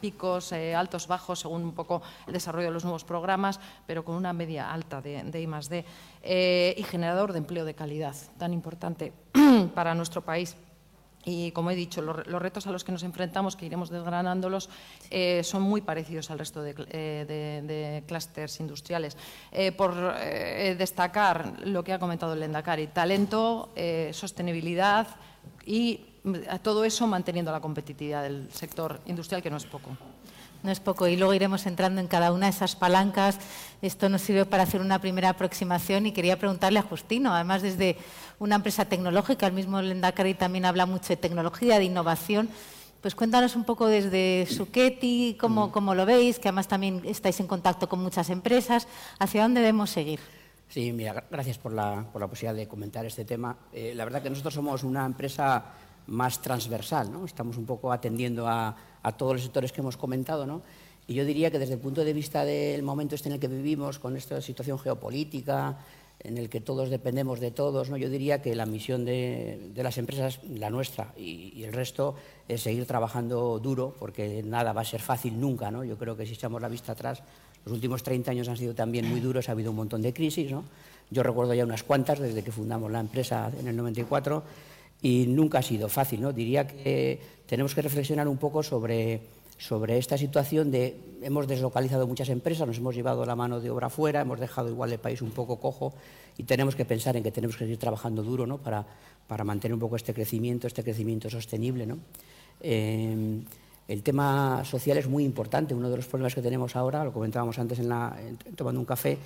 picos, 0.00 0.52
eh, 0.52 0.74
altos, 0.74 1.06
bajos, 1.06 1.40
según 1.40 1.62
un 1.62 1.72
poco 1.72 2.02
el 2.26 2.32
desarrollo 2.32 2.66
de 2.66 2.72
los 2.72 2.84
nuevos 2.84 3.04
programas, 3.04 3.60
pero 3.86 4.04
con 4.04 4.14
una 4.14 4.32
media 4.32 4.72
alta 4.72 5.00
de, 5.00 5.22
de 5.24 5.40
I+.D. 5.40 5.84
y 6.76 6.82
generador 6.82 7.32
de 7.32 7.38
empleo 7.38 7.64
de 7.64 7.74
calidad, 7.74 8.14
tan 8.38 8.52
importante 8.52 9.12
para 9.74 9.94
nuestro 9.94 10.22
país. 10.22 10.56
Y 11.24 11.50
como 11.50 11.72
he 11.72 11.74
dicho, 11.74 12.02
los, 12.02 12.24
retos 12.24 12.68
a 12.68 12.70
los 12.70 12.84
que 12.84 12.92
nos 12.92 13.02
enfrentamos, 13.02 13.56
que 13.56 13.66
iremos 13.66 13.90
desgranándolos, 13.90 14.70
eh, 15.10 15.42
son 15.42 15.62
muy 15.62 15.80
parecidos 15.80 16.30
al 16.30 16.38
resto 16.38 16.62
de, 16.62 16.74
eh, 16.88 18.04
clústeres 18.06 18.60
industriales. 18.60 19.16
por 19.76 20.14
destacar 20.14 21.66
lo 21.66 21.82
que 21.82 21.92
ha 21.92 21.98
comentado 21.98 22.34
el 22.34 22.40
Lendakari, 22.40 22.86
talento, 22.88 23.70
sostenibilidad 24.12 25.08
y 25.64 26.20
mm, 26.22 26.34
todo 26.62 26.84
eso 26.84 27.08
manteniendo 27.08 27.50
la 27.50 27.60
competitividad 27.60 28.22
del 28.22 28.48
sector 28.52 29.00
industrial, 29.06 29.42
que 29.42 29.50
no 29.50 29.56
es 29.56 29.66
poco 29.66 29.96
no 30.66 30.72
es 30.72 30.80
poco. 30.80 31.08
Y 31.08 31.16
luego 31.16 31.32
iremos 31.32 31.64
entrando 31.64 32.00
en 32.00 32.08
cada 32.08 32.32
una 32.32 32.46
de 32.46 32.50
esas 32.50 32.76
palancas. 32.76 33.38
Esto 33.80 34.10
nos 34.10 34.20
sirve 34.20 34.44
para 34.44 34.64
hacer 34.64 34.82
una 34.82 35.00
primera 35.00 35.30
aproximación 35.30 36.04
y 36.04 36.12
quería 36.12 36.38
preguntarle 36.38 36.78
a 36.78 36.82
Justino, 36.82 37.34
además 37.34 37.62
desde 37.62 37.96
una 38.38 38.56
empresa 38.56 38.84
tecnológica, 38.84 39.46
el 39.46 39.54
mismo 39.54 39.80
Lendakari 39.80 40.34
también 40.34 40.66
habla 40.66 40.84
mucho 40.84 41.08
de 41.08 41.16
tecnología, 41.16 41.78
de 41.78 41.84
innovación. 41.84 42.50
Pues 43.00 43.14
cuéntanos 43.14 43.56
un 43.56 43.64
poco 43.64 43.86
desde 43.86 44.46
Suketi, 44.46 45.36
cómo, 45.38 45.70
cómo 45.70 45.94
lo 45.94 46.04
veis, 46.04 46.38
que 46.38 46.48
además 46.48 46.66
también 46.66 47.02
estáis 47.04 47.38
en 47.40 47.46
contacto 47.46 47.88
con 47.88 48.02
muchas 48.02 48.30
empresas, 48.30 48.88
hacia 49.18 49.42
dónde 49.42 49.60
debemos 49.60 49.90
seguir. 49.90 50.18
Sí, 50.68 50.92
mira, 50.92 51.24
gracias 51.30 51.58
por 51.58 51.72
la, 51.72 52.04
por 52.12 52.20
la 52.20 52.26
posibilidad 52.26 52.56
de 52.56 52.66
comentar 52.66 53.06
este 53.06 53.24
tema. 53.24 53.56
Eh, 53.72 53.92
la 53.94 54.04
verdad 54.04 54.22
que 54.22 54.30
nosotros 54.30 54.54
somos 54.54 54.82
una 54.82 55.06
empresa 55.06 55.64
más 56.06 56.40
transversal, 56.40 57.12
¿no? 57.12 57.24
Estamos 57.24 57.56
un 57.56 57.66
poco 57.66 57.92
atendiendo 57.92 58.46
a, 58.46 58.76
a 59.02 59.12
todos 59.12 59.34
los 59.34 59.42
sectores 59.42 59.72
que 59.72 59.80
hemos 59.80 59.96
comentado, 59.96 60.46
¿no? 60.46 60.62
Y 61.08 61.14
yo 61.14 61.24
diría 61.24 61.50
que 61.50 61.58
desde 61.58 61.74
el 61.74 61.80
punto 61.80 62.04
de 62.04 62.12
vista 62.12 62.44
del 62.44 62.82
momento 62.82 63.14
este 63.14 63.28
en 63.28 63.34
el 63.34 63.40
que 63.40 63.48
vivimos, 63.48 63.98
con 63.98 64.16
esta 64.16 64.40
situación 64.40 64.78
geopolítica, 64.78 65.78
en 66.20 66.38
el 66.38 66.48
que 66.48 66.60
todos 66.60 66.90
dependemos 66.90 67.40
de 67.40 67.50
todos, 67.50 67.90
¿no? 67.90 67.96
yo 67.96 68.08
diría 68.08 68.42
que 68.42 68.54
la 68.54 68.66
misión 68.66 69.04
de, 69.04 69.70
las 69.76 69.98
empresas, 69.98 70.40
la 70.48 70.70
nuestra 70.70 71.12
y, 71.16 71.62
el 71.62 71.72
resto, 71.72 72.16
es 72.48 72.62
seguir 72.62 72.86
trabajando 72.86 73.58
duro, 73.58 73.94
porque 73.98 74.42
nada 74.42 74.72
va 74.72 74.80
a 74.80 74.84
ser 74.84 75.00
fácil 75.00 75.38
nunca. 75.38 75.70
¿no? 75.70 75.84
Yo 75.84 75.96
creo 75.96 76.16
que 76.16 76.26
si 76.26 76.32
echamos 76.32 76.60
la 76.60 76.68
vista 76.68 76.92
atrás, 76.92 77.22
los 77.64 77.74
últimos 77.74 78.02
30 78.02 78.30
años 78.30 78.48
han 78.48 78.56
sido 78.56 78.74
también 78.74 79.08
muy 79.08 79.20
duros, 79.20 79.48
ha 79.48 79.52
habido 79.52 79.70
un 79.70 79.76
montón 79.76 80.02
de 80.02 80.12
crisis. 80.12 80.50
¿no? 80.50 80.64
Yo 81.10 81.22
recuerdo 81.22 81.54
ya 81.54 81.64
unas 81.64 81.82
cuantas 81.82 82.18
desde 82.18 82.42
que 82.42 82.50
fundamos 82.50 82.90
la 82.90 83.00
empresa 83.00 83.50
en 83.58 83.68
el 83.68 83.76
94 83.76 84.42
y 85.02 85.26
nunca 85.26 85.58
ha 85.58 85.62
sido 85.62 85.88
fácil. 85.88 86.20
¿no? 86.20 86.32
Diría 86.32 86.66
que 86.66 87.20
tenemos 87.46 87.74
que 87.74 87.82
reflexionar 87.82 88.28
un 88.28 88.38
poco 88.38 88.62
sobre, 88.62 89.20
sobre 89.58 89.98
esta 89.98 90.18
situación 90.18 90.70
de 90.70 90.96
hemos 91.22 91.46
deslocalizado 91.46 92.06
muchas 92.06 92.28
empresas, 92.28 92.66
nos 92.66 92.78
hemos 92.78 92.94
llevado 92.94 93.24
la 93.24 93.36
mano 93.36 93.60
de 93.60 93.70
obra 93.70 93.88
fuera, 93.90 94.20
hemos 94.20 94.40
dejado 94.40 94.68
igual 94.68 94.92
el 94.92 94.98
país 94.98 95.22
un 95.22 95.30
poco 95.30 95.58
cojo 95.58 95.94
y 96.36 96.44
tenemos 96.44 96.76
que 96.76 96.84
pensar 96.84 97.16
en 97.16 97.22
que 97.22 97.30
tenemos 97.30 97.56
que 97.56 97.64
seguir 97.64 97.78
trabajando 97.78 98.22
duro 98.22 98.46
¿no? 98.46 98.58
para, 98.58 98.86
para 99.26 99.44
mantener 99.44 99.74
un 99.74 99.80
poco 99.80 99.96
este 99.96 100.12
crecimiento, 100.12 100.66
este 100.66 100.82
crecimiento 100.82 101.30
sostenible. 101.30 101.86
¿no? 101.86 101.98
Eh, 102.60 103.40
el 103.88 104.02
tema 104.02 104.64
social 104.64 104.98
es 104.98 105.08
muy 105.08 105.24
importante. 105.24 105.74
Uno 105.74 105.88
de 105.88 105.96
los 105.96 106.06
problemas 106.06 106.34
que 106.34 106.42
tenemos 106.42 106.74
ahora, 106.74 107.04
lo 107.04 107.12
comentábamos 107.12 107.58
antes 107.58 107.78
en 107.78 107.88
la, 107.88 108.16
tomando 108.56 108.80
un 108.80 108.86
café, 108.86 109.16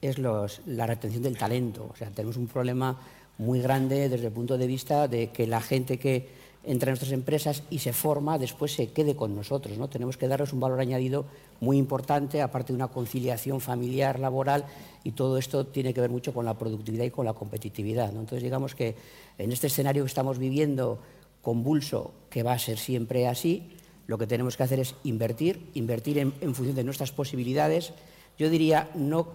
es 0.00 0.18
la 0.18 0.86
retención 0.86 1.22
del 1.22 1.38
talento. 1.38 1.88
O 1.92 1.96
sea, 1.96 2.10
tenemos 2.10 2.36
un 2.36 2.48
problema 2.48 2.98
muy 3.38 3.60
grande 3.60 4.08
desde 4.08 4.26
el 4.26 4.32
punto 4.32 4.58
de 4.58 4.66
vista 4.66 5.08
de 5.08 5.28
que 5.28 5.46
la 5.46 5.60
gente 5.60 5.98
que 5.98 6.38
entre 6.64 6.90
nuestras 6.90 7.12
empresas 7.12 7.62
y 7.70 7.78
se 7.78 7.94
forma, 7.94 8.36
después 8.36 8.74
se 8.74 8.88
quede 8.88 9.16
con 9.16 9.34
nosotros. 9.34 9.78
¿no? 9.78 9.88
Tenemos 9.88 10.18
que 10.18 10.28
darles 10.28 10.52
un 10.52 10.60
valor 10.60 10.80
añadido 10.80 11.24
muy 11.60 11.78
importante, 11.78 12.42
aparte 12.42 12.72
de 12.72 12.76
una 12.76 12.88
conciliación 12.88 13.60
familiar, 13.60 14.18
laboral, 14.18 14.66
y 15.02 15.12
todo 15.12 15.38
esto 15.38 15.66
tiene 15.66 15.94
que 15.94 16.02
ver 16.02 16.10
mucho 16.10 16.34
con 16.34 16.44
la 16.44 16.58
productividad 16.58 17.04
y 17.04 17.10
con 17.10 17.24
la 17.24 17.32
competitividad. 17.32 18.10
Entonces, 18.10 18.42
digamos 18.42 18.74
que 18.74 18.96
en 19.38 19.50
este 19.50 19.68
escenario 19.68 20.02
que 20.02 20.08
estamos 20.08 20.38
viviendo 20.38 20.98
convulso, 21.40 22.12
que 22.28 22.42
va 22.42 22.52
a 22.52 22.58
ser 22.58 22.78
siempre 22.78 23.26
así, 23.28 23.70
lo 24.06 24.18
que 24.18 24.26
tenemos 24.26 24.56
que 24.56 24.64
hacer 24.64 24.80
es 24.80 24.94
invertir, 25.04 25.70
invertir 25.74 26.18
en, 26.18 26.34
en 26.40 26.54
función 26.54 26.76
de 26.76 26.84
nuestras 26.84 27.12
posibilidades. 27.12 27.92
Yo 28.38 28.48
diría 28.50 28.88
no, 28.94 29.26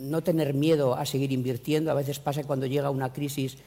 no 0.00 0.22
tener 0.22 0.54
miedo 0.54 0.94
a 0.94 1.04
seguir 1.04 1.32
invirtiendo. 1.32 1.90
A 1.90 1.94
veces 1.94 2.18
pasa 2.18 2.44
cuando 2.44 2.66
llega 2.66 2.90
una 2.90 3.12
crisis 3.12 3.58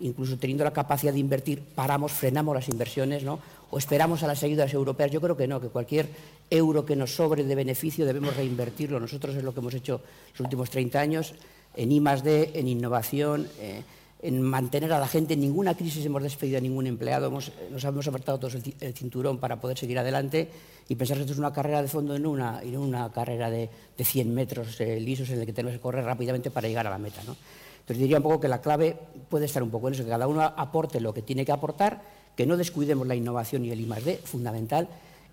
incluso 0.00 0.36
teniendo 0.36 0.64
la 0.64 0.72
capacidad 0.72 1.12
de 1.12 1.20
invertir, 1.20 1.62
paramos, 1.62 2.10
frenamos 2.12 2.54
las 2.54 2.68
inversiones, 2.68 3.22
¿no? 3.22 3.38
O 3.70 3.78
esperamos 3.78 4.22
a 4.22 4.26
las 4.26 4.42
ayudas 4.42 4.72
europeas. 4.74 5.10
Yo 5.10 5.20
creo 5.20 5.36
que 5.36 5.46
no, 5.46 5.60
que 5.60 5.68
cualquier 5.68 6.08
euro 6.50 6.84
que 6.84 6.96
nos 6.96 7.14
sobre 7.14 7.44
de 7.44 7.54
beneficio 7.54 8.04
debemos 8.04 8.36
reinvertirlo. 8.36 8.98
Nosotros 8.98 9.36
es 9.36 9.44
lo 9.44 9.54
que 9.54 9.60
hemos 9.60 9.74
hecho 9.74 10.00
los 10.32 10.40
últimos 10.40 10.70
30 10.70 11.00
años 11.00 11.34
en 11.76 11.92
I 11.92 12.00
+D, 12.00 12.50
en 12.54 12.68
innovación, 12.68 13.48
eh, 13.60 13.82
en 14.24 14.40
mantener 14.40 14.90
a 14.94 14.98
la 14.98 15.06
gente. 15.06 15.34
En 15.34 15.40
ninguna 15.40 15.74
crisis 15.74 16.04
hemos 16.06 16.22
despedido 16.22 16.56
a 16.56 16.60
ningún 16.60 16.86
empleado, 16.86 17.30
nos 17.30 17.84
hemos 17.84 18.08
apartado 18.08 18.38
todos 18.38 18.54
el, 18.54 18.94
cinturón 18.94 19.36
para 19.36 19.60
poder 19.60 19.76
seguir 19.76 19.98
adelante 19.98 20.48
y 20.88 20.94
pensar 20.94 21.18
que 21.18 21.24
esto 21.24 21.34
es 21.34 21.38
una 21.38 21.52
carrera 21.52 21.82
de 21.82 21.88
fondo 21.88 22.16
en 22.16 22.26
una, 22.26 22.64
y 22.64 22.70
no 22.70 22.80
una 22.80 23.12
carrera 23.12 23.50
de, 23.50 23.68
100 23.98 24.34
metros 24.34 24.80
eh, 24.80 24.98
lisos 24.98 25.28
en 25.28 25.40
la 25.40 25.46
que 25.46 25.52
tenemos 25.52 25.76
que 25.76 25.80
correr 25.80 26.06
rápidamente 26.06 26.50
para 26.50 26.66
llegar 26.66 26.86
a 26.86 26.90
la 26.90 26.96
meta. 26.96 27.22
¿no? 27.26 27.36
Entonces 27.80 27.98
diría 27.98 28.16
un 28.16 28.22
poco 28.22 28.40
que 28.40 28.48
la 28.48 28.62
clave 28.62 28.96
puede 29.28 29.44
estar 29.44 29.62
un 29.62 29.70
poco 29.70 29.88
en 29.88 29.94
eso, 29.94 30.04
que 30.04 30.10
cada 30.10 30.26
uno 30.26 30.42
aporte 30.42 31.00
lo 31.00 31.12
que 31.12 31.20
tiene 31.20 31.44
que 31.44 31.52
aportar, 31.52 32.00
que 32.34 32.46
no 32.46 32.56
descuidemos 32.56 33.06
la 33.06 33.14
innovación 33.14 33.66
y 33.66 33.72
el 33.72 33.80
I+D, 33.82 34.20
fundamental, 34.24 34.88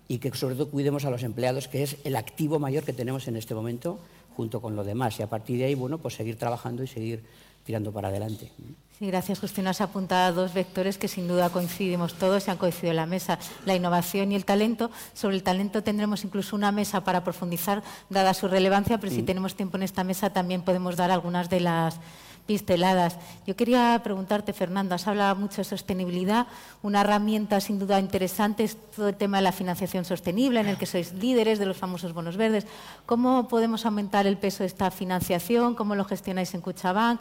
y 0.06 0.18
que 0.18 0.30
sobre 0.34 0.54
todo 0.54 0.68
cuidemos 0.68 1.06
a 1.06 1.10
los 1.10 1.22
empleados, 1.22 1.66
que 1.66 1.82
es 1.82 1.96
el 2.04 2.14
activo 2.14 2.58
mayor 2.58 2.84
que 2.84 2.92
tenemos 2.92 3.26
en 3.26 3.36
este 3.36 3.54
momento, 3.54 3.98
junto 4.36 4.60
con 4.60 4.76
lo 4.76 4.84
demás. 4.84 5.18
Y 5.18 5.22
a 5.22 5.28
partir 5.28 5.58
de 5.58 5.64
ahí, 5.64 5.74
bueno, 5.74 5.96
pues 5.96 6.14
seguir 6.14 6.36
trabajando 6.36 6.82
y 6.82 6.86
seguir 6.86 7.22
tirando 7.64 7.92
para 7.92 8.08
adelante. 8.08 8.50
Sí, 8.98 9.06
gracias, 9.06 9.40
Justino. 9.40 9.70
Has 9.70 9.80
apuntado 9.80 10.42
dos 10.42 10.54
vectores 10.54 10.96
que 10.96 11.08
sin 11.08 11.26
duda 11.26 11.50
coincidimos 11.50 12.14
todos 12.14 12.46
y 12.46 12.50
han 12.50 12.56
coincidido 12.56 12.90
en 12.90 12.96
la 12.96 13.06
mesa, 13.06 13.38
la 13.66 13.74
innovación 13.74 14.30
y 14.32 14.36
el 14.36 14.44
talento. 14.44 14.90
Sobre 15.12 15.36
el 15.36 15.42
talento 15.42 15.82
tendremos 15.82 16.24
incluso 16.24 16.54
una 16.54 16.70
mesa 16.70 17.02
para 17.02 17.24
profundizar, 17.24 17.82
dada 18.10 18.32
su 18.32 18.46
relevancia, 18.48 18.98
pero 18.98 19.12
si 19.12 19.22
mm. 19.22 19.26
tenemos 19.26 19.56
tiempo 19.56 19.76
en 19.76 19.82
esta 19.82 20.04
mesa 20.04 20.30
también 20.30 20.62
podemos 20.62 20.96
dar 20.96 21.10
algunas 21.10 21.50
de 21.50 21.60
las 21.60 21.98
pisteladas. 22.46 23.18
Yo 23.46 23.56
quería 23.56 24.00
preguntarte, 24.02 24.52
Fernando, 24.52 24.94
has 24.94 25.06
hablado 25.06 25.36
mucho 25.36 25.58
de 25.58 25.64
sostenibilidad, 25.64 26.46
una 26.82 27.02
herramienta 27.02 27.60
sin 27.60 27.78
duda 27.78 28.00
interesante 28.00 28.64
es 28.64 28.76
todo 28.94 29.08
el 29.08 29.16
tema 29.16 29.38
de 29.38 29.44
la 29.44 29.52
financiación 29.52 30.04
sostenible, 30.04 30.60
en 30.60 30.66
el 30.66 30.76
que 30.76 30.86
sois 30.86 31.12
líderes 31.12 31.58
de 31.58 31.66
los 31.66 31.76
famosos 31.76 32.12
bonos 32.12 32.36
verdes. 32.36 32.66
¿Cómo 33.06 33.48
podemos 33.48 33.86
aumentar 33.86 34.26
el 34.26 34.36
peso 34.36 34.62
de 34.62 34.66
esta 34.66 34.90
financiación? 34.90 35.74
¿Cómo 35.74 35.94
lo 35.94 36.04
gestionáis 36.04 36.54
en 36.54 36.60
Cuchabank? 36.60 37.20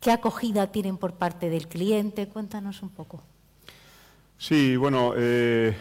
¿Qué 0.00 0.10
acogida 0.10 0.68
tienen 0.68 0.96
por 0.96 1.14
parte 1.14 1.50
del 1.50 1.68
cliente? 1.68 2.28
Cuéntanos 2.28 2.82
un 2.82 2.90
poco. 2.90 3.22
Sí, 4.38 4.76
bueno, 4.76 5.14
eh, 5.16 5.76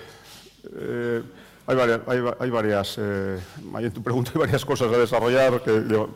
eh, 0.75 1.23
hay 1.65 1.75
varias, 1.75 2.01
hay, 2.39 2.49
varias 2.49 2.97
eh, 2.97 3.39
en 3.79 3.91
tu 3.91 4.03
pregunta 4.03 4.31
hay 4.35 4.39
varias 4.39 4.65
cosas 4.65 4.91
a 4.91 4.97
desarrollar 4.97 5.61
que 5.61 5.71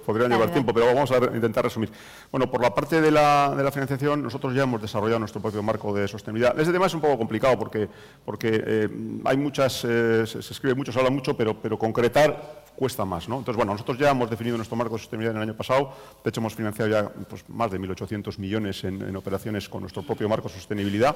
podrían 0.06 0.32
llevar 0.32 0.52
tiempo, 0.52 0.74
pero 0.74 0.88
vamos 0.88 1.10
a 1.12 1.18
intentar 1.34 1.64
resumir. 1.64 1.90
Bueno, 2.32 2.52
por 2.52 2.62
la 2.62 2.76
parte 2.76 3.00
de 3.00 3.12
la, 3.12 3.70
financiación, 3.72 4.24
nosotros 4.24 4.54
ya 4.54 4.64
hemos 4.64 4.82
desarrollado 4.82 5.20
nuestro 5.20 5.42
propio 5.42 5.64
marco 5.64 5.94
de 5.94 6.08
sostenibilidad. 6.08 6.60
Este 6.60 6.74
tema 6.74 6.88
es 6.88 6.94
un 6.94 7.00
poco 7.00 7.18
complicado 7.18 7.58
porque, 7.58 7.88
porque 8.26 8.62
eh, 8.66 8.90
hay 9.24 9.38
muchas, 9.38 9.86
eh, 9.86 10.26
se, 10.28 10.40
escribe 10.40 10.76
mucho, 10.76 10.92
se 10.92 11.00
habla 11.00 11.12
mucho, 11.12 11.38
pero, 11.38 11.62
pero 11.62 11.80
concretar 11.80 12.66
cuesta 12.76 13.06
más. 13.06 13.30
¿no? 13.30 13.38
Entonces, 13.38 13.56
bueno, 13.56 13.72
nosotros 13.72 13.98
ya 13.98 14.12
hemos 14.12 14.30
definido 14.30 14.58
nuestro 14.58 14.76
marco 14.76 14.96
de 14.96 15.00
sostenibilidad 15.00 15.32
en 15.32 15.44
el 15.44 15.50
año 15.50 15.58
pasado. 15.58 15.94
De 16.24 16.30
hecho, 16.30 16.42
hemos 16.42 16.56
financiado 16.56 16.92
ya 16.92 17.08
pues, 17.08 17.48
más 17.48 17.72
de 17.72 17.80
1.800 17.80 18.38
millones 18.38 18.84
en, 18.84 19.02
en 19.02 19.16
operaciones 19.16 19.70
con 19.70 19.82
nuestro 19.82 20.04
propio 20.04 20.28
marco 20.28 20.50
de 20.50 20.56
sostenibilidad. 20.56 21.16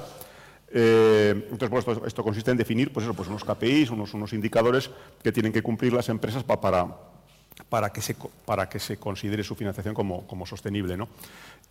Eh, 0.74 1.48
entonces, 1.50 1.98
esto, 2.06 2.24
consiste 2.24 2.50
en 2.50 2.56
definir 2.56 2.92
pues 2.92 3.06
pues 3.14 3.28
unos 3.28 3.44
KPIs, 3.44 3.90
unos, 3.90 4.32
indicadores 4.32 4.90
que 5.22 5.30
tienen 5.30 5.52
que 5.52 5.62
cumplir 5.62 5.92
las 5.92 6.08
empresas 6.08 6.42
para, 6.44 6.86
que, 7.92 8.00
se, 8.80 8.96
considere 8.96 9.44
su 9.44 9.54
financiación 9.54 9.94
como, 9.94 10.46
sostenible. 10.46 10.96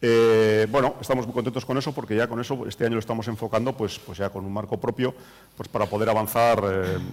Eh, 0.04 0.68
bueno, 0.70 0.96
estamos 1.02 1.26
muy 1.26 1.34
contentos 1.34 1.66
con 1.66 1.78
eso 1.78 1.94
porque 1.94 2.16
ya 2.16 2.28
con 2.28 2.40
eso 2.40 2.66
este 2.68 2.86
año 2.86 2.96
lo 2.96 3.00
estamos 3.00 3.28
enfocando 3.28 3.78
pues, 3.78 4.00
pues 4.00 4.18
ya 4.18 4.30
con 4.30 4.44
un 4.44 4.52
marco 4.52 4.80
propio 4.80 5.14
pues 5.56 5.70
para 5.70 5.86
poder 5.86 6.10
avanzar 6.10 6.60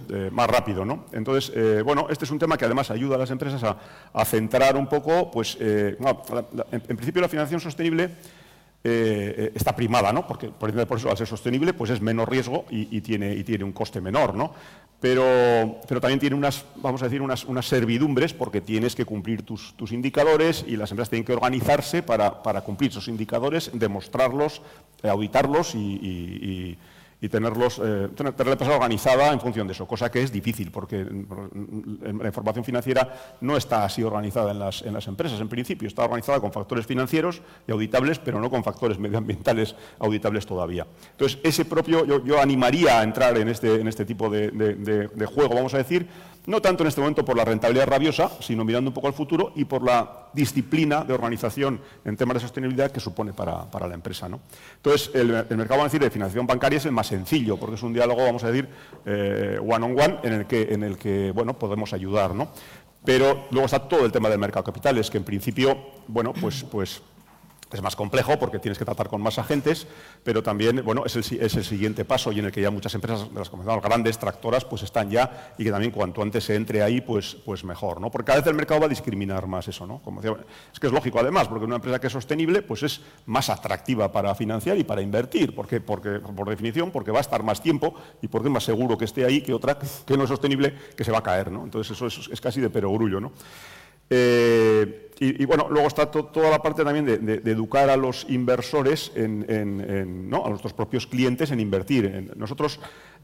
eh, 0.09 0.29
más 0.31 0.47
rápido. 0.47 0.85
Entonces, 1.11 1.83
bueno, 1.83 2.07
este 2.11 2.25
es 2.25 2.31
un 2.31 2.37
tema 2.37 2.55
que 2.55 2.65
además 2.65 2.91
ayuda 2.91 3.15
a 3.15 3.19
las 3.19 3.31
empresas 3.31 3.63
a, 3.63 4.25
centrar 4.25 4.77
un 4.77 4.87
poco, 4.87 5.31
pues, 5.31 5.57
en, 5.59 5.97
en 6.71 6.97
principio 6.97 7.21
la 7.21 7.29
financiación 7.29 7.61
sostenible 7.61 8.11
eh, 8.81 9.35
eh, 9.37 9.51
está 9.55 9.75
primada, 9.75 10.13
¿no? 10.13 10.25
porque 10.25 10.47
por, 10.47 10.69
eso 10.69 11.09
al 11.09 11.17
ser 11.17 11.27
sostenible 11.27 11.73
pues 11.73 11.91
es 11.91 11.99
menos 11.99 12.27
riesgo 12.27 12.65
y, 12.69 13.01
tiene, 13.01 13.33
y 13.33 13.43
tiene 13.43 13.63
un 13.63 13.73
coste 13.73 13.99
menor. 13.99 14.35
¿no? 14.35 14.53
Pero, 14.99 15.79
pero, 15.87 15.99
también 15.99 16.19
tiene 16.19 16.35
unas, 16.35 16.65
vamos 16.75 17.01
a 17.01 17.05
decir, 17.05 17.21
unas, 17.21 17.45
unas 17.45 17.65
servidumbres 17.65 18.33
porque 18.33 18.61
tienes 18.61 18.95
que 18.95 19.05
cumplir 19.05 19.43
tus, 19.43 19.73
tus, 19.75 19.91
indicadores 19.91 20.65
y 20.67 20.77
las 20.77 20.91
empresas 20.91 21.09
tienen 21.09 21.25
que 21.25 21.33
organizarse 21.33 22.03
para, 22.03 22.43
para 22.43 22.61
cumplir 22.61 22.91
esos 22.91 23.07
indicadores, 23.07 23.71
demostrarlos, 23.73 24.61
auditarlos 25.03 25.75
y 25.75 26.77
y 26.77 26.77
tenerlos, 27.27 27.81
eh, 27.83 28.07
tener, 28.15 28.33
la 28.37 28.51
empresa 28.53 28.73
organizada 28.73 29.33
en 29.33 29.41
función 29.41 29.67
de 29.67 29.73
eso, 29.73 29.85
cosa 29.85 30.09
que 30.09 30.23
es 30.23 30.31
difícil 30.31 30.71
porque 30.71 31.03
la 31.03 32.27
información 32.27 32.63
financiera 32.63 33.37
no 33.41 33.57
está 33.57 33.83
así 33.83 34.03
organizada 34.03 34.51
en 34.51 34.59
las, 34.59 34.81
en 34.83 34.93
las 34.93 35.05
empresas. 35.07 35.41
En 35.41 35.49
principio 35.49 35.87
está 35.87 36.05
organizada 36.05 36.39
con 36.39 36.53
factores 36.53 36.85
financieros 36.85 37.41
y 37.67 37.71
auditables, 37.71 38.19
pero 38.19 38.39
no 38.39 38.49
con 38.49 38.63
factores 38.63 38.97
medioambientales 38.99 39.75
auditables 39.99 40.45
todavía. 40.45 40.87
Entonces, 41.11 41.39
ese 41.43 41.65
propio, 41.65 42.05
yo, 42.05 42.39
animaría 42.39 43.01
a 43.01 43.03
entrar 43.03 43.37
en 43.37 43.49
este, 43.49 43.81
en 43.81 43.87
este 43.89 44.05
tipo 44.05 44.29
de, 44.29 44.51
de 44.51 45.25
juego, 45.25 45.55
vamos 45.55 45.73
a 45.73 45.77
decir, 45.77 46.07
no 46.49 46.61
tanto 46.61 46.83
en 46.83 46.87
este 46.87 46.99
momento 46.99 47.23
por 47.23 47.37
la 47.37 47.45
rentabilidad 47.45 47.85
rabiosa, 47.85 48.31
sino 48.39 48.65
mirando 48.65 48.89
un 48.89 48.93
poco 48.93 49.05
al 49.05 49.13
futuro 49.13 49.53
y 49.55 49.65
por 49.65 49.83
la 49.83 50.29
disciplina 50.33 51.03
de 51.03 51.13
organización 51.13 51.79
en 52.03 52.17
temas 52.17 52.35
de 52.35 52.39
sostenibilidad 52.39 52.91
que 52.91 52.99
supone 52.99 53.33
para, 53.33 53.67
la 53.87 53.93
empresa. 53.93 54.27
¿no? 54.27 54.41
Entonces, 54.77 55.11
el, 55.13 55.27
mercado 55.27 55.69
vamos 55.69 55.81
a 55.81 55.83
decir, 55.85 56.01
de 56.01 56.09
financiación 56.09 56.47
bancaria 56.47 56.77
es 56.77 56.85
el 56.85 56.91
más 56.91 57.05
sencillo, 57.05 57.57
porque 57.57 57.75
es 57.75 57.83
un 57.83 57.93
diálogo, 57.93 58.23
vamos 58.23 58.43
a 58.43 58.51
decir, 58.51 58.67
eh, 59.05 59.59
one 59.61 59.85
on 59.85 59.99
one, 59.99 60.17
en 60.23 60.33
el 60.33 60.47
que, 60.47 60.73
en 60.73 60.81
el 60.81 60.97
que 60.97 61.31
bueno, 61.31 61.53
podemos 61.53 61.93
ayudar. 61.93 62.33
¿no? 62.33 62.49
Pero 63.05 63.45
luego 63.51 63.65
está 63.65 63.87
todo 63.87 64.03
el 64.03 64.11
tema 64.11 64.27
del 64.27 64.39
mercado 64.39 64.63
de 64.63 64.71
capitales, 64.71 65.11
que 65.11 65.19
en 65.19 65.23
principio, 65.25 65.77
bueno, 66.07 66.33
pues, 66.33 66.63
pues 66.63 67.03
es 67.71 67.81
más 67.81 67.95
complejo 67.95 68.39
porque 68.39 68.59
tienes 68.59 68.77
que 68.77 68.85
tratar 68.85 69.09
con 69.09 69.21
más 69.21 69.37
agentes, 69.37 69.87
pero 70.23 70.41
también 70.41 70.83
bueno, 70.83 71.03
es, 71.05 71.15
el, 71.15 71.23
siguiente 71.23 72.03
paso 72.03 72.31
y 72.31 72.39
en 72.39 72.45
el 72.45 72.51
que 72.51 72.61
ya 72.61 72.71
muchas 72.71 72.93
empresas, 72.95 73.31
de 73.31 73.39
las 73.39 73.51
grandes 73.81 74.17
tractoras, 74.17 74.65
pues 74.65 74.83
están 74.83 75.09
ya 75.11 75.53
y 75.57 75.63
que 75.63 75.71
también 75.71 75.91
cuanto 75.91 76.21
antes 76.21 76.45
se 76.45 76.55
entre 76.55 76.81
ahí, 76.81 77.01
pues, 77.01 77.37
pues 77.45 77.63
mejor. 77.63 78.01
¿no? 78.01 78.09
Porque 78.09 78.27
cada 78.27 78.39
vez 78.39 78.47
el 78.47 78.55
mercado 78.55 78.79
va 78.79 78.85
a 78.87 78.89
discriminar 78.89 79.45
más 79.45 79.67
eso. 79.67 79.85
¿no? 79.85 80.01
Es 80.73 80.79
que 80.79 80.87
es 80.87 80.93
lógico 80.93 81.19
además, 81.19 81.47
porque 81.47 81.65
una 81.65 81.75
empresa 81.75 81.99
que 81.99 82.07
es 82.07 82.13
sostenible 82.13 82.61
pues 82.61 82.83
es 82.83 83.01
más 83.25 83.49
atractiva 83.49 84.11
para 84.11 84.33
financiar 84.33 84.77
y 84.77 84.83
para 84.83 85.01
invertir, 85.01 85.53
porque, 85.53 85.79
porque, 85.79 86.19
por 86.19 86.49
definición, 86.49 86.91
porque 86.91 87.11
va 87.11 87.19
a 87.19 87.21
estar 87.21 87.43
más 87.43 87.61
tiempo 87.61 87.93
y 88.21 88.27
porque 88.27 88.47
es 88.47 88.53
más 88.53 88.63
seguro 88.63 88.97
que 88.97 89.05
esté 89.05 89.25
ahí 89.25 89.41
que 89.41 89.53
otra 89.53 89.77
que 89.77 90.17
no 90.17 90.23
es 90.23 90.29
sostenible, 90.29 90.73
que 90.95 91.03
se 91.03 91.11
va 91.11 91.19
a 91.19 91.23
caer. 91.23 91.51
¿no? 91.51 91.63
Entonces 91.63 91.95
eso 91.95 92.07
es, 92.07 92.29
es 92.31 92.41
casi 92.41 92.61
de 92.61 92.69
perogrullo. 92.69 93.19
¿no? 93.19 93.31
Eh, 94.09 95.08
y, 95.21 95.43
bueno, 95.43 95.67
luego 95.69 95.87
está 95.89 96.09
toda 96.09 96.49
la 96.49 96.61
parte 96.61 96.85
también 96.85 97.05
de, 97.05 97.51
educar 97.51 97.89
a 97.89 97.97
los 97.97 98.25
inversores, 98.29 99.11
en, 99.15 100.29
¿no? 100.29 100.45
a 100.45 100.49
nuestros 100.49 100.71
propios 100.71 101.07
clientes 101.07 101.51
en 101.51 101.59
invertir. 101.59 102.31
nosotros, 102.37 102.79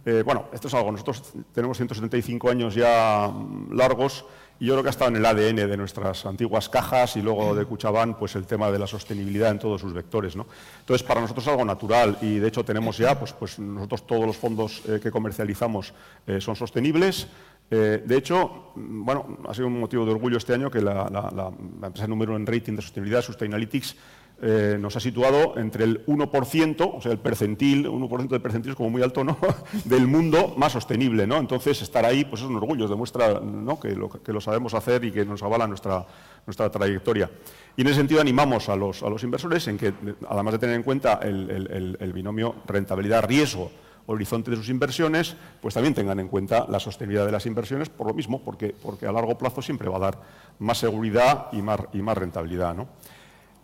eh, 0.05 0.21
bueno, 0.25 0.49
esto 0.51 0.67
es 0.67 0.73
algo, 0.73 0.91
nosotros 0.91 1.31
tenemos 1.53 1.77
175 1.77 2.49
años 2.49 2.75
ya 2.75 3.31
largos 3.71 4.25
y 4.59 4.65
yo 4.65 4.73
creo 4.73 4.83
que 4.83 4.89
ha 4.89 4.91
estado 4.91 5.11
en 5.11 5.17
el 5.17 5.25
ADN 5.25 5.55
de 5.69 5.77
nuestras 5.77 6.25
antiguas 6.25 6.67
cajas 6.67 7.15
y 7.15 7.21
luego 7.21 7.55
de 7.55 7.65
Cuchabán, 7.65 8.17
pues 8.17 8.35
el 8.35 8.45
tema 8.45 8.71
de 8.71 8.79
la 8.79 8.87
sostenibilidad 8.87 9.51
en 9.51 9.59
todos 9.59 9.79
sus 9.79 9.93
vectores. 9.93 10.35
¿no? 10.35 10.47
Entonces, 10.81 11.05
para 11.07 11.21
nosotros 11.21 11.45
es 11.45 11.51
algo 11.51 11.63
natural 11.63 12.17
y 12.21 12.39
de 12.39 12.47
hecho 12.49 12.65
tenemos 12.65 12.97
ya, 12.97 13.17
pues, 13.17 13.31
pues 13.31 13.57
nosotros 13.57 14.05
todos 14.05 14.25
los 14.25 14.35
fondos 14.35 14.81
eh, 14.87 14.99
que 15.01 15.11
comercializamos 15.11 15.93
son 16.39 16.55
sostenibles. 16.57 17.27
Eh, 17.71 18.03
de 18.05 18.17
hecho, 18.17 18.71
bueno, 18.75 19.39
ha 19.47 19.53
sido 19.53 19.67
un 19.67 19.79
motivo 19.79 20.05
de 20.05 20.11
orgullo 20.11 20.37
este 20.37 20.53
año 20.53 20.69
que 20.69 20.81
la, 20.81 21.51
empresa 21.83 22.07
número 22.07 22.35
en 22.35 22.45
rating 22.45 22.75
de 22.75 22.81
sostenibilidad, 22.81 23.21
Sustainalytics, 23.21 23.95
eh, 24.41 24.77
nos 24.77 24.93
ha 24.97 24.99
situado 24.99 25.57
entre 25.57 25.85
el 25.85 26.05
1%, 26.05 26.91
o 26.97 27.01
sea, 27.01 27.13
el 27.13 27.19
percentil, 27.19 27.87
1% 27.87 28.27
de 28.27 28.39
percentil 28.41 28.71
es 28.71 28.75
como 28.75 28.89
muy 28.89 29.01
alto, 29.01 29.23
¿no?, 29.23 29.37
del 29.85 30.07
mundo 30.07 30.53
más 30.57 30.73
sostenible, 30.73 31.25
¿no? 31.25 31.37
Entonces, 31.37 31.81
estar 31.81 32.05
ahí, 32.05 32.25
pues 32.25 32.41
es 32.41 32.47
un 32.47 32.57
orgullo, 32.57 32.87
demuestra 32.87 33.41
que, 33.81 34.31
lo, 34.33 34.41
sabemos 34.41 34.73
hacer 34.73 35.05
y 35.05 35.11
que 35.11 35.25
nos 35.25 35.41
avala 35.41 35.67
nuestra, 35.67 36.05
nuestra 36.45 36.69
trayectoria. 36.69 37.31
Y 37.77 37.81
en 37.81 37.87
ese 37.87 37.95
sentido 37.95 38.19
animamos 38.19 38.67
a 38.67 38.75
los, 38.75 39.03
a 39.03 39.09
los 39.09 39.23
inversores 39.23 39.67
en 39.69 39.77
que, 39.77 39.93
además 40.27 40.53
de 40.53 40.59
tener 40.59 40.75
en 40.75 40.83
cuenta 40.83 41.19
el, 41.23 41.97
el 41.97 42.13
binomio 42.13 42.55
rentabilidad-riesgo, 42.67 43.71
horizonte 44.07 44.51
de 44.51 44.57
sus 44.57 44.69
inversiones, 44.69 45.35
pues 45.61 45.73
también 45.73 45.93
tengan 45.93 46.19
en 46.19 46.27
cuenta 46.27 46.65
la 46.69 46.79
sostenibilidad 46.79 47.25
de 47.25 47.31
las 47.31 47.45
inversiones 47.45 47.89
por 47.89 48.07
lo 48.07 48.13
mismo, 48.13 48.41
porque, 48.43 48.75
porque 48.81 49.07
a 49.07 49.11
largo 49.11 49.37
plazo 49.37 49.61
siempre 49.61 49.89
va 49.89 49.97
a 49.97 49.99
dar 49.99 50.21
más 50.59 50.77
seguridad 50.77 51.47
y 51.51 51.61
más, 51.61 51.79
y 51.93 52.01
más 52.01 52.17
rentabilidad. 52.17 52.75
¿no? 52.75 52.87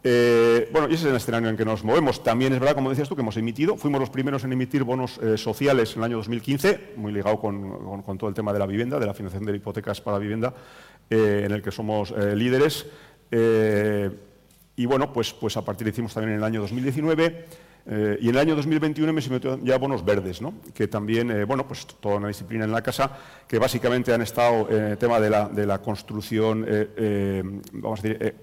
Eh, 0.03 0.67
bueno, 0.71 0.87
y 0.89 0.95
ese 0.95 1.05
es 1.05 1.11
el 1.11 1.15
escenario 1.15 1.49
en 1.49 1.57
que 1.57 1.65
nos 1.65 1.83
movemos. 1.83 2.23
También 2.23 2.53
es 2.53 2.59
verdad, 2.59 2.75
como 2.75 2.89
decías 2.89 3.07
tú, 3.07 3.15
que 3.15 3.21
hemos 3.21 3.37
emitido, 3.37 3.77
fuimos 3.77 3.99
los 3.99 4.09
primeros 4.09 4.43
en 4.43 4.53
emitir 4.53 4.83
bonos 4.83 5.19
eh, 5.19 5.37
sociales 5.37 5.93
en 5.93 5.99
el 5.99 6.05
año 6.05 6.17
2015, 6.17 6.93
muy 6.97 7.11
ligado 7.11 7.39
con, 7.39 8.17
todo 8.17 8.27
el 8.27 8.33
tema 8.33 8.51
de 8.51 8.59
la 8.59 8.65
vivienda, 8.65 8.99
de 8.99 9.05
la 9.05 9.13
financiación 9.13 9.45
de 9.45 9.57
hipotecas 9.57 10.01
para 10.01 10.17
vivienda, 10.17 10.53
eh, 11.09 11.43
en 11.45 11.51
el 11.51 11.61
que 11.61 11.71
somos 11.71 12.11
líderes. 12.11 12.87
y 14.75 14.85
bueno, 14.85 15.13
pues, 15.13 15.33
pues 15.33 15.55
a 15.57 15.63
partir 15.63 15.85
de 15.85 15.91
hicimos 15.91 16.13
también 16.13 16.33
en 16.33 16.37
el 16.39 16.43
año 16.43 16.61
2019. 16.61 17.45
Eh, 17.85 18.17
y 18.21 18.29
en 18.29 18.35
el 18.35 18.41
año 18.41 18.55
2021 18.55 19.11
me 19.11 19.21
metido 19.21 19.59
ya 19.63 19.77
bonos 19.77 20.05
verdes, 20.05 20.41
¿no? 20.41 20.53
que 20.73 20.87
también, 20.87 21.31
eh, 21.31 21.45
bueno, 21.45 21.67
pues 21.67 21.87
toda 21.99 22.17
una 22.17 22.27
disciplina 22.27 22.65
en 22.65 22.71
la 22.71 22.81
casa, 22.81 23.17
que 23.47 23.57
básicamente 23.57 24.13
han 24.13 24.21
estado 24.21 24.69
en 24.69 24.83
el 24.83 24.97
tema 24.97 25.19
de 25.19 25.65
la, 25.65 25.77
construcción, 25.79 26.65
eh, 26.67 27.41
vamos 27.73 27.99
a 27.99 28.03
decir, 28.03 28.35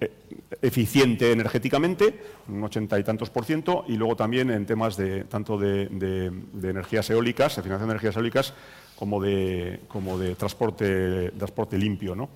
eficiente 0.60 1.30
energéticamente, 1.30 2.20
un 2.48 2.64
ochenta 2.64 2.98
y 2.98 3.04
tantos 3.04 3.30
por 3.30 3.44
ciento, 3.44 3.84
y 3.86 3.96
luego 3.96 4.16
también 4.16 4.50
en 4.50 4.66
temas 4.66 4.96
de 4.96 5.24
tanto 5.24 5.56
de, 5.56 5.88
de 5.88 6.70
energías 6.70 7.08
eólicas, 7.10 7.54
de 7.56 7.62
financiación 7.62 7.88
de 7.88 7.92
energías 7.92 8.16
eólicas, 8.16 8.54
como 8.98 9.22
de, 9.22 9.80
como 9.86 10.18
de 10.18 10.34
transporte, 10.34 11.30
transporte 11.30 11.78
limpio. 11.78 12.16
¿no? 12.16 12.28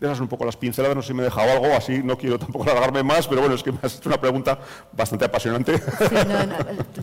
Esas 0.00 0.16
son 0.16 0.24
un 0.24 0.28
poco 0.28 0.44
las 0.44 0.56
pinceladas, 0.56 0.96
no 0.96 1.02
sé 1.02 1.08
si 1.08 1.14
me 1.14 1.22
he 1.22 1.24
dejado 1.24 1.50
algo, 1.50 1.66
así 1.74 2.02
no 2.02 2.18
quiero 2.18 2.38
tampoco 2.38 2.64
alargarme 2.64 3.02
más, 3.02 3.26
pero 3.26 3.40
bueno, 3.40 3.54
es 3.54 3.62
que 3.62 3.72
me 3.72 3.78
has 3.82 3.96
hecho 3.96 4.08
una 4.08 4.20
pregunta 4.20 4.58
bastante 4.92 5.24
apasionante. 5.24 5.78
Sí, 5.78 6.14
no, 6.28 6.46
no, 6.46 6.56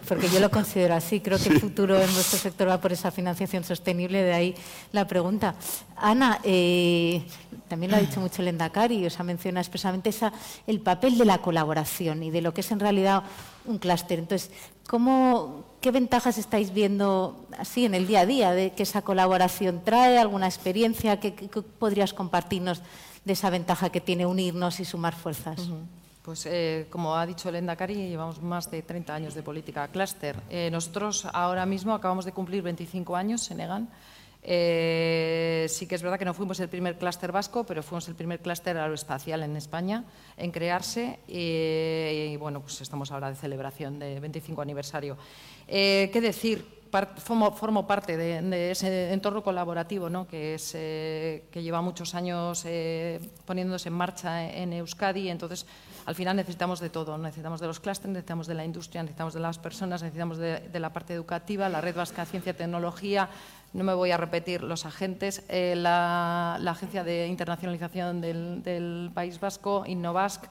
porque 0.08 0.30
yo 0.30 0.40
lo 0.40 0.50
considero 0.50 0.96
así, 0.96 1.20
creo 1.20 1.40
que 1.40 1.50
el 1.50 1.60
futuro 1.60 1.96
en 1.96 2.14
nuestro 2.14 2.38
sector 2.38 2.68
va 2.68 2.80
por 2.80 2.92
esa 2.92 3.12
financiación 3.12 3.64
sostenible, 3.64 4.22
de 4.22 4.34
ahí 4.34 4.56
la 4.92 5.08
pregunta. 5.08 5.56
Ana, 5.96 6.40
eh, 6.44 7.24
también 7.68 7.92
lo 7.92 7.98
ha 7.98 8.02
dicho 8.02 8.20
mucho 8.20 8.42
el 8.42 8.50
Endacari, 8.50 9.06
o 9.06 9.10
sea, 9.10 9.24
menciona 9.24 9.62
expresamente 9.62 10.10
esa, 10.10 10.34
el 10.68 10.82
papel 10.82 11.18
de 11.18 11.26
la 11.26 11.38
colaboración 11.40 12.24
y 12.24 12.32
de 12.32 12.42
lo 12.42 12.54
que 12.54 12.62
es 12.62 12.72
en 12.72 12.80
realidad 12.80 13.24
un 13.66 13.78
clúster. 13.78 14.20
Entonces, 14.20 14.52
¿cómo, 14.92 15.64
¿qué 15.80 15.90
ventajas 15.90 16.38
estáis 16.38 16.74
viendo 16.74 17.48
así 17.58 17.86
en 17.86 17.96
el 17.96 18.08
día 18.08 18.20
a 18.20 18.26
día 18.26 18.52
de 18.52 18.74
que 18.74 18.84
esa 18.84 19.04
colaboración 19.04 19.86
trae? 19.86 20.18
¿Alguna 20.18 20.48
experiencia 20.48 21.18
que, 21.22 21.32
podrías 21.80 22.14
compartirnos 22.14 22.82
de 23.24 23.32
esa 23.32 23.50
ventaja 23.50 23.90
que 23.90 24.02
tiene 24.02 24.26
unirnos 24.26 24.82
y 24.82 24.86
sumar 24.86 25.16
fuerzas? 25.16 25.62
Pues 26.24 26.46
eh, 26.46 26.88
como 26.90 27.16
ha 27.16 27.26
dicho 27.26 27.48
Elenda 27.48 27.78
Cari, 27.78 27.96
llevamos 28.10 28.42
más 28.42 28.70
de 28.70 28.82
30 28.82 29.16
años 29.16 29.34
de 29.34 29.42
política 29.44 29.88
clúster. 29.88 30.36
Eh, 30.50 30.68
nosotros 30.70 31.26
ahora 31.32 31.66
mismo 31.66 31.94
acabamos 31.94 32.26
de 32.26 32.34
cumplir 32.34 32.62
25 32.62 33.16
años, 33.16 33.42
Senegal. 33.42 33.88
Eh, 34.44 35.68
sí 35.70 35.86
que 35.86 35.96
es 35.96 36.02
verdad 36.02 36.18
que 36.18 36.26
no 36.26 36.34
fuimos 36.34 36.60
el 36.60 36.70
primer 36.70 36.98
clúster 36.98 37.32
vasco, 37.32 37.64
pero 37.64 37.84
fuimos 37.84 38.08
el 38.08 38.16
primer 38.16 38.40
clúster 38.40 38.78
aeroespacial 38.78 39.44
en 39.44 39.56
España 39.56 40.06
en 40.36 40.52
crearse 40.52 41.20
y, 41.28 42.36
bueno, 42.38 42.62
pues 42.62 42.82
estamos 42.82 43.12
ahora 43.12 43.30
de 43.30 43.36
celebración 43.36 44.00
de 44.00 44.20
25 44.20 44.62
aniversario. 44.62 45.18
Eh, 45.68 46.10
¿Qué 46.12 46.22
decir? 46.22 46.82
formo, 47.24 47.88
parte 47.88 48.18
de, 48.18 48.72
ese 48.72 49.14
entorno 49.14 49.42
colaborativo 49.42 50.10
¿no? 50.10 50.28
que, 50.28 50.56
es, 50.56 50.74
eh, 50.76 51.46
que 51.50 51.64
lleva 51.64 51.82
muchos 51.82 52.14
años 52.16 52.66
poniéndose 53.46 53.88
en 53.88 53.94
marcha 53.94 54.52
en 54.52 54.74
Euskadi. 54.74 55.30
Entonces, 55.30 55.66
al 56.06 56.16
final 56.16 56.36
necesitamos 56.36 56.82
de 56.82 56.90
todo. 56.90 57.18
Necesitamos 57.18 57.62
de 57.62 57.68
los 57.68 57.80
clústeres, 57.80 58.12
necesitamos 58.12 58.48
de 58.48 58.56
la 58.56 58.66
industria, 58.66 59.04
necesitamos 59.04 59.34
de 59.34 59.40
las 59.40 59.58
personas, 59.58 60.02
necesitamos 60.02 60.38
de, 60.38 60.60
de 60.68 60.80
la 60.82 60.92
parte 60.92 61.14
educativa, 61.14 61.70
la 61.70 61.80
Red 61.80 61.96
Vasca 61.96 62.26
de 62.26 62.32
Ciencia 62.32 62.52
y 62.52 62.56
Tecnología, 62.56 63.30
no 63.74 63.84
me 63.84 63.94
voy 63.94 64.12
a 64.12 64.18
repetir 64.18 64.64
los 64.64 64.86
agentes, 64.86 65.44
eh, 65.48 65.76
la, 65.78 66.56
Agencia 66.56 67.04
de 67.04 67.28
Internacionalización 67.28 68.22
del, 68.22 69.12
País 69.14 69.40
Vasco, 69.40 69.84
Innovask, 69.88 70.44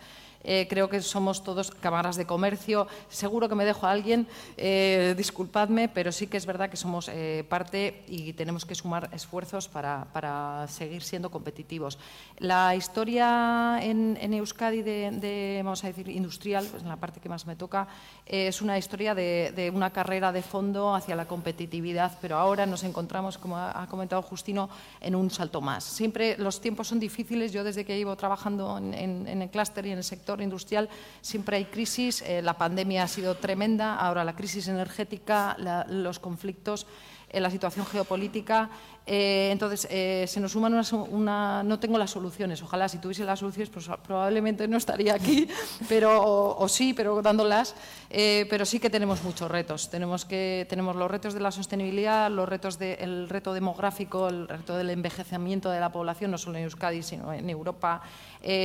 eh, 0.42 0.66
creo 0.68 0.88
que 0.88 1.03
somos 1.03 1.44
todos 1.44 1.70
cámaras 1.70 2.16
de 2.16 2.26
comercio. 2.26 2.87
Seguro 3.09 3.48
que 3.48 3.55
me 3.55 3.64
dejo 3.64 3.87
a 3.87 3.90
alguien, 3.90 4.26
eh, 4.57 5.14
disculpadme, 5.16 5.88
pero 5.88 6.12
sí 6.12 6.26
que 6.26 6.37
es 6.37 6.46
verdad 6.46 6.70
que 6.70 6.76
somos 6.76 7.09
eh, 7.09 7.44
parte 7.48 8.05
y 8.09 8.33
tenemos 8.33 8.64
que 8.64 8.74
sumar 8.74 9.11
esfuerzos 9.12 9.68
para, 9.68 10.66
seguir 10.68 11.03
siendo 11.03 11.31
competitivos. 11.31 11.98
La 12.38 12.74
historia 12.74 13.81
en, 13.83 14.16
Euskadi 14.33 14.83
de, 14.83 15.61
vamos 15.62 15.85
a 15.85 15.88
decir, 15.88 16.09
industrial, 16.09 16.66
pues 16.70 16.83
en 16.83 16.88
la 16.88 16.96
parte 16.96 17.20
que 17.20 17.29
más 17.29 17.46
me 17.46 17.57
toca, 17.57 17.88
es 18.26 18.62
una 18.62 18.79
historia 18.79 19.14
de, 19.14 19.70
una 19.74 19.90
carrera 19.90 20.33
de 20.33 20.42
fondo 20.42 20.94
hacia 20.94 21.16
la 21.16 21.26
competitividad, 21.26 22.16
pero 22.20 22.37
ahora 22.37 22.66
nos 22.66 22.85
encontramos, 22.85 23.38
como 23.38 23.59
ha, 23.59 23.87
comentado 23.88 24.22
Justino, 24.22 24.70
en 25.00 25.14
un 25.14 25.31
salto 25.31 25.61
más. 25.61 25.85
Siempre 25.85 26.37
los 26.38 26.61
tiempos 26.61 26.88
son 26.88 27.00
difíciles. 27.00 27.53
Yo 27.53 27.64
desde 27.64 27.85
que 27.85 27.96
llevo 27.96 28.16
trabajando 28.16 28.79
en 28.79 29.42
el 29.42 29.50
clúster 29.50 29.87
y 29.87 29.92
en 29.92 29.98
el 29.98 30.05
sector 30.05 30.30
industrial 30.38 30.88
siempre 31.21 31.57
hay 31.57 31.64
crisis, 31.66 32.23
eh, 32.23 32.43
la 32.43 32.59
pandemia 32.59 33.05
ha 33.05 33.09
sido 33.09 33.35
tremenda, 33.37 33.97
ahora 33.97 34.25
la 34.25 34.37
crisis 34.37 34.69
energética, 34.69 35.57
los 35.88 36.19
conflictos, 36.19 36.87
eh, 37.29 37.40
la 37.40 37.51
situación 37.51 37.87
geopolítica 37.87 38.71
eh, 39.07 39.49
entonces, 39.51 39.88
se 40.31 40.40
nos 40.40 40.53
suman 40.53 40.75
una, 41.09 41.64
No 41.64 41.81
tengo 41.81 41.99
las 41.99 42.12
soluciones. 42.12 42.62
Ojalá 42.62 42.88
si 42.88 42.99
tuviese 42.99 43.25
las 43.25 43.40
soluciones, 43.40 43.69
pues 43.71 43.88
probablemente 44.05 44.69
no 44.69 44.77
estaría 44.77 45.14
aquí, 45.14 45.49
pero, 45.88 46.57
sí, 46.69 46.95
pero 46.95 47.21
dándolas. 47.21 47.75
Pero 48.09 48.64
sí 48.64 48.79
que 48.79 48.88
tenemos 48.88 49.25
muchos 49.25 49.51
retos. 49.51 49.90
Tenemos, 49.90 50.25
que, 50.25 50.64
tenemos 50.69 50.95
los 50.95 51.11
retos 51.11 51.35
de 51.35 51.40
la 51.40 51.51
sostenibilidad, 51.51 52.31
los 52.31 52.49
retos 52.49 52.79
del 52.79 53.29
reto 53.29 53.53
demográfico, 53.53 54.29
el 54.29 54.47
reto 54.47 54.77
del 54.77 54.90
envejecimiento 54.90 55.71
de 55.71 55.81
la 55.81 55.90
población, 55.90 56.31
no 56.31 56.38
solo 56.38 56.59
en 56.59 56.64
Euskadi, 56.64 57.03
sino 57.03 57.33
en 57.33 57.51
Europa. 57.51 58.03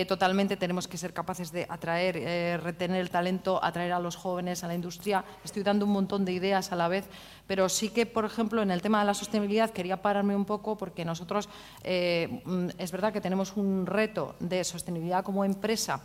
Totalmente 0.07 0.57
tenemos 0.57 0.87
que 0.87 0.97
ser 0.97 1.13
capaces 1.13 1.51
de 1.51 1.65
atraer, 1.67 2.61
retener 2.61 3.01
el 3.01 3.09
talento, 3.09 3.63
atraer 3.63 3.91
a 3.91 3.99
los 3.99 4.15
jóvenes 4.15 4.63
a 4.63 4.67
la 4.67 4.75
industria. 4.75 5.23
Estoy 5.43 5.63
dando 5.63 5.85
un 5.85 5.91
montón 5.91 6.23
de 6.23 6.31
ideas 6.31 6.71
a 6.71 6.75
la 6.75 6.87
vez, 6.87 7.05
pero 7.47 7.67
sí 7.67 7.89
que, 7.89 8.05
por 8.05 8.25
ejemplo, 8.25 8.61
en 8.61 8.71
el 8.71 8.81
tema 8.81 8.99
de 8.99 9.05
la 9.05 9.13
sostenibilidad 9.13 9.71
quería 9.71 10.01
pararme 10.01 10.35
un 10.35 10.45
poco 10.45 10.77
porque 10.77 11.05
nosotros 11.05 11.49
eh, 11.83 12.41
mm, 12.45 12.69
es 12.77 12.91
verdad 12.91 13.11
que 13.11 13.21
tenemos 13.21 13.57
un 13.57 13.85
reto 13.85 14.35
de 14.39 14.63
sostenibilidad 14.63 15.23
como 15.23 15.43
empresa 15.43 16.01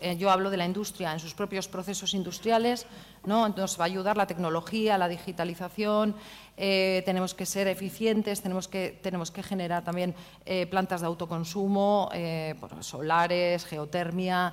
eh, 0.00 0.16
yo 0.16 0.30
hablo 0.30 0.50
de 0.50 0.56
la 0.56 0.66
industria 0.66 1.12
en 1.12 1.20
sus 1.20 1.34
propios 1.34 1.68
procesos 1.68 2.14
industriales, 2.14 2.86
¿no? 3.24 3.48
nos 3.48 3.78
va 3.78 3.84
a 3.84 3.86
ayudar 3.86 4.16
la 4.16 4.26
tecnología, 4.26 4.98
la 4.98 5.08
digitalización, 5.08 6.14
eh, 6.62 7.02
tenemos 7.06 7.32
que 7.32 7.46
ser 7.46 7.68
eficientes, 7.68 8.42
tenemos 8.42 8.68
que, 8.68 8.98
tenemos 9.02 9.30
que 9.30 9.42
generar 9.42 9.82
también 9.82 10.14
eh, 10.44 10.66
plantas 10.66 11.00
de 11.00 11.06
autoconsumo, 11.06 12.10
eh, 12.12 12.54
solares, 12.80 13.64
geotermia, 13.64 14.52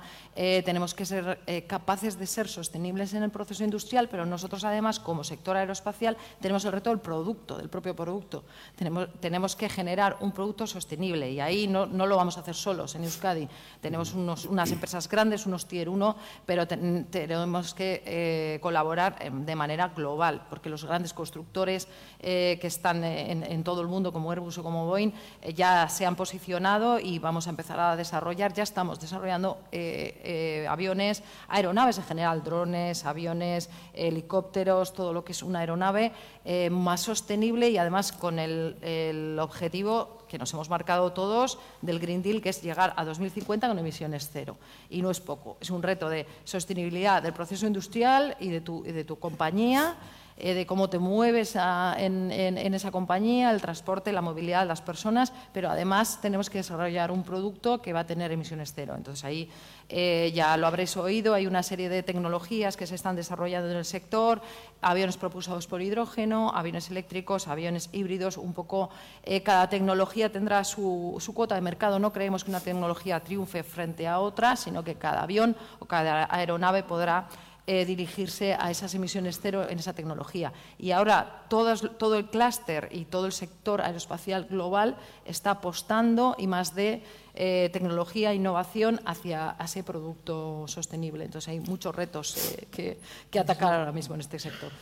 tenemos 0.64 0.94
que 0.94 1.04
ser 1.04 1.40
capaces 1.66 2.16
de 2.16 2.24
ser 2.26 2.46
sostenibles 2.46 3.12
en 3.12 3.24
el 3.24 3.30
proceso 3.30 3.64
industrial, 3.64 4.08
pero 4.08 4.24
nosotros 4.24 4.62
además 4.62 5.00
como 5.00 5.24
sector 5.24 5.56
aeroespacial 5.56 6.16
tenemos 6.40 6.64
el 6.64 6.70
reto 6.70 6.90
del 6.90 7.00
producto, 7.00 7.56
del 7.58 7.68
propio 7.68 7.96
producto. 7.96 8.44
Tenemos, 8.76 9.08
tenemos 9.18 9.56
que 9.56 9.68
generar 9.68 10.16
un 10.20 10.30
producto 10.30 10.64
sostenible 10.68 11.28
y 11.32 11.40
ahí 11.40 11.66
no, 11.66 11.86
no 11.86 12.06
lo 12.06 12.16
vamos 12.16 12.36
a 12.36 12.40
hacer 12.40 12.54
solos 12.54 12.94
en 12.94 13.02
Euskadi. 13.02 13.48
Tenemos 13.80 14.14
unos, 14.14 14.44
unas 14.44 14.70
empresas 14.70 15.08
grandes, 15.08 15.44
unos 15.44 15.66
tier 15.66 15.88
1, 15.88 16.16
pero 16.46 16.68
tenemos 16.68 17.74
que 17.74 18.57
colaborar 18.60 19.18
de 19.32 19.54
manera 19.56 19.88
global, 19.88 20.46
porque 20.48 20.68
los 20.68 20.84
grandes 20.84 21.12
constructores 21.12 21.88
eh, 22.20 22.58
que 22.60 22.66
están 22.66 23.04
en, 23.04 23.62
todo 23.62 23.80
el 23.80 23.86
mundo, 23.86 24.12
como 24.12 24.30
Airbus 24.30 24.58
o 24.58 24.62
como 24.62 24.86
Boeing, 24.86 25.12
eh, 25.42 25.54
ya 25.54 25.88
se 25.88 26.06
han 26.06 26.16
posicionado 26.16 26.98
y 26.98 27.18
vamos 27.18 27.46
a 27.46 27.50
empezar 27.50 27.78
a 27.78 27.96
desarrollar, 27.96 28.52
ya 28.52 28.62
estamos 28.62 28.98
desarrollando 28.98 29.58
eh, 29.72 30.66
aviones, 30.68 31.22
aeronaves 31.48 31.98
en 31.98 32.04
general, 32.04 32.42
drones, 32.42 33.04
aviones, 33.04 33.70
helicópteros, 33.94 34.92
todo 34.92 35.12
lo 35.12 35.24
que 35.24 35.32
es 35.32 35.42
una 35.42 35.60
aeronave 35.60 36.12
más 36.70 37.02
sostenible 37.02 37.68
y 37.68 37.76
además 37.76 38.10
con 38.10 38.38
el, 38.38 39.36
objetivo 39.38 40.18
que 40.28 40.38
nos 40.38 40.52
hemos 40.52 40.70
marcado 40.70 41.12
todos 41.12 41.58
del 41.82 41.98
Green 41.98 42.22
Deal, 42.22 42.40
que 42.40 42.48
es 42.48 42.62
llegar 42.62 42.94
a 42.96 43.04
2050 43.04 43.68
con 43.68 43.78
emisiones 43.78 44.30
cero. 44.32 44.56
Y 44.90 45.02
no 45.02 45.10
es 45.10 45.20
poco, 45.20 45.56
es 45.60 45.70
un 45.70 45.82
reto 45.82 46.08
de 46.08 46.26
sostenibilidad 46.44 47.22
del 47.22 47.32
proceso 47.32 47.66
industrial 47.66 48.36
y 48.40 48.47
de 48.50 48.60
tu, 48.60 48.84
y 48.86 48.92
de 48.92 49.04
tu 49.04 49.18
compañía 49.18 49.96
eh, 50.40 50.54
de 50.54 50.66
cómo 50.66 50.88
te 50.88 51.00
mueves 51.00 51.56
en, 51.56 52.30
esa 52.30 52.92
compañía, 52.92 53.50
el 53.50 53.60
transporte, 53.60 54.12
la 54.12 54.22
movilidad 54.22 54.64
las 54.68 54.80
personas, 54.80 55.32
pero 55.52 55.68
además 55.68 56.20
tenemos 56.22 56.48
que 56.48 56.58
desarrollar 56.58 57.10
un 57.10 57.24
producto 57.24 57.82
que 57.82 57.92
va 57.92 58.00
a 58.00 58.06
tener 58.06 58.30
emisiones 58.30 58.72
cero. 58.72 58.94
Entonces 58.96 59.24
ahí 59.24 59.50
eh, 59.88 60.30
ya 60.32 60.56
lo 60.56 60.68
habréis 60.68 60.96
oído, 60.96 61.34
hay 61.34 61.48
una 61.48 61.64
serie 61.64 61.88
de 61.88 62.04
tecnologías 62.04 62.76
que 62.76 62.86
se 62.86 62.94
están 62.94 63.16
desarrollando 63.16 63.68
en 63.68 63.78
el 63.78 63.84
sector, 63.84 64.40
aviones 64.80 65.16
propulsados 65.16 65.66
por 65.66 65.82
hidrógeno, 65.82 66.52
aviones 66.54 66.88
eléctricos, 66.88 67.48
aviones 67.48 67.88
híbridos, 67.90 68.36
un 68.36 68.52
poco 68.52 68.90
eh, 69.24 69.42
cada 69.42 69.68
tecnología 69.68 70.30
tendrá 70.30 70.62
su, 70.62 71.20
cuota 71.34 71.56
de 71.56 71.62
mercado. 71.62 71.98
No 71.98 72.12
creemos 72.12 72.44
que 72.44 72.52
una 72.52 72.60
tecnología 72.60 73.18
triunfe 73.18 73.64
frente 73.64 74.06
a 74.06 74.20
otra, 74.20 74.54
sino 74.54 74.84
que 74.84 74.94
cada 74.94 75.22
avión 75.22 75.56
o 75.80 75.86
cada 75.86 76.32
aeronave 76.32 76.84
podrá 76.84 77.26
eh, 77.70 77.84
dirigirse 77.84 78.54
a 78.54 78.70
esas 78.70 78.94
emisiones 78.94 79.40
cero 79.42 79.66
en 79.68 79.78
esa 79.78 79.92
tecnología. 79.92 80.54
Y 80.78 80.92
ahora 80.92 81.44
todo, 81.50 82.16
el 82.16 82.30
clúster 82.30 82.88
y 82.90 83.04
todo 83.04 83.26
el 83.26 83.32
sector 83.32 83.82
aeroespacial 83.82 84.46
global 84.46 84.96
está 85.26 85.50
apostando 85.50 86.34
y 86.38 86.46
más 86.46 86.74
de 86.74 87.02
eh, 87.34 87.68
tecnología 87.70 88.32
e 88.32 88.36
innovación 88.36 89.02
hacia 89.04 89.54
ese 89.62 89.84
producto 89.84 90.64
sostenible. 90.66 91.26
Entonces 91.26 91.48
hay 91.50 91.60
muchos 91.60 91.94
retos 91.94 92.56
que 92.70 93.38
atacar 93.38 93.74
ahora 93.74 93.92
mismo 93.92 94.14
en 94.14 94.22
este 94.22 94.38
sector. 94.38 94.72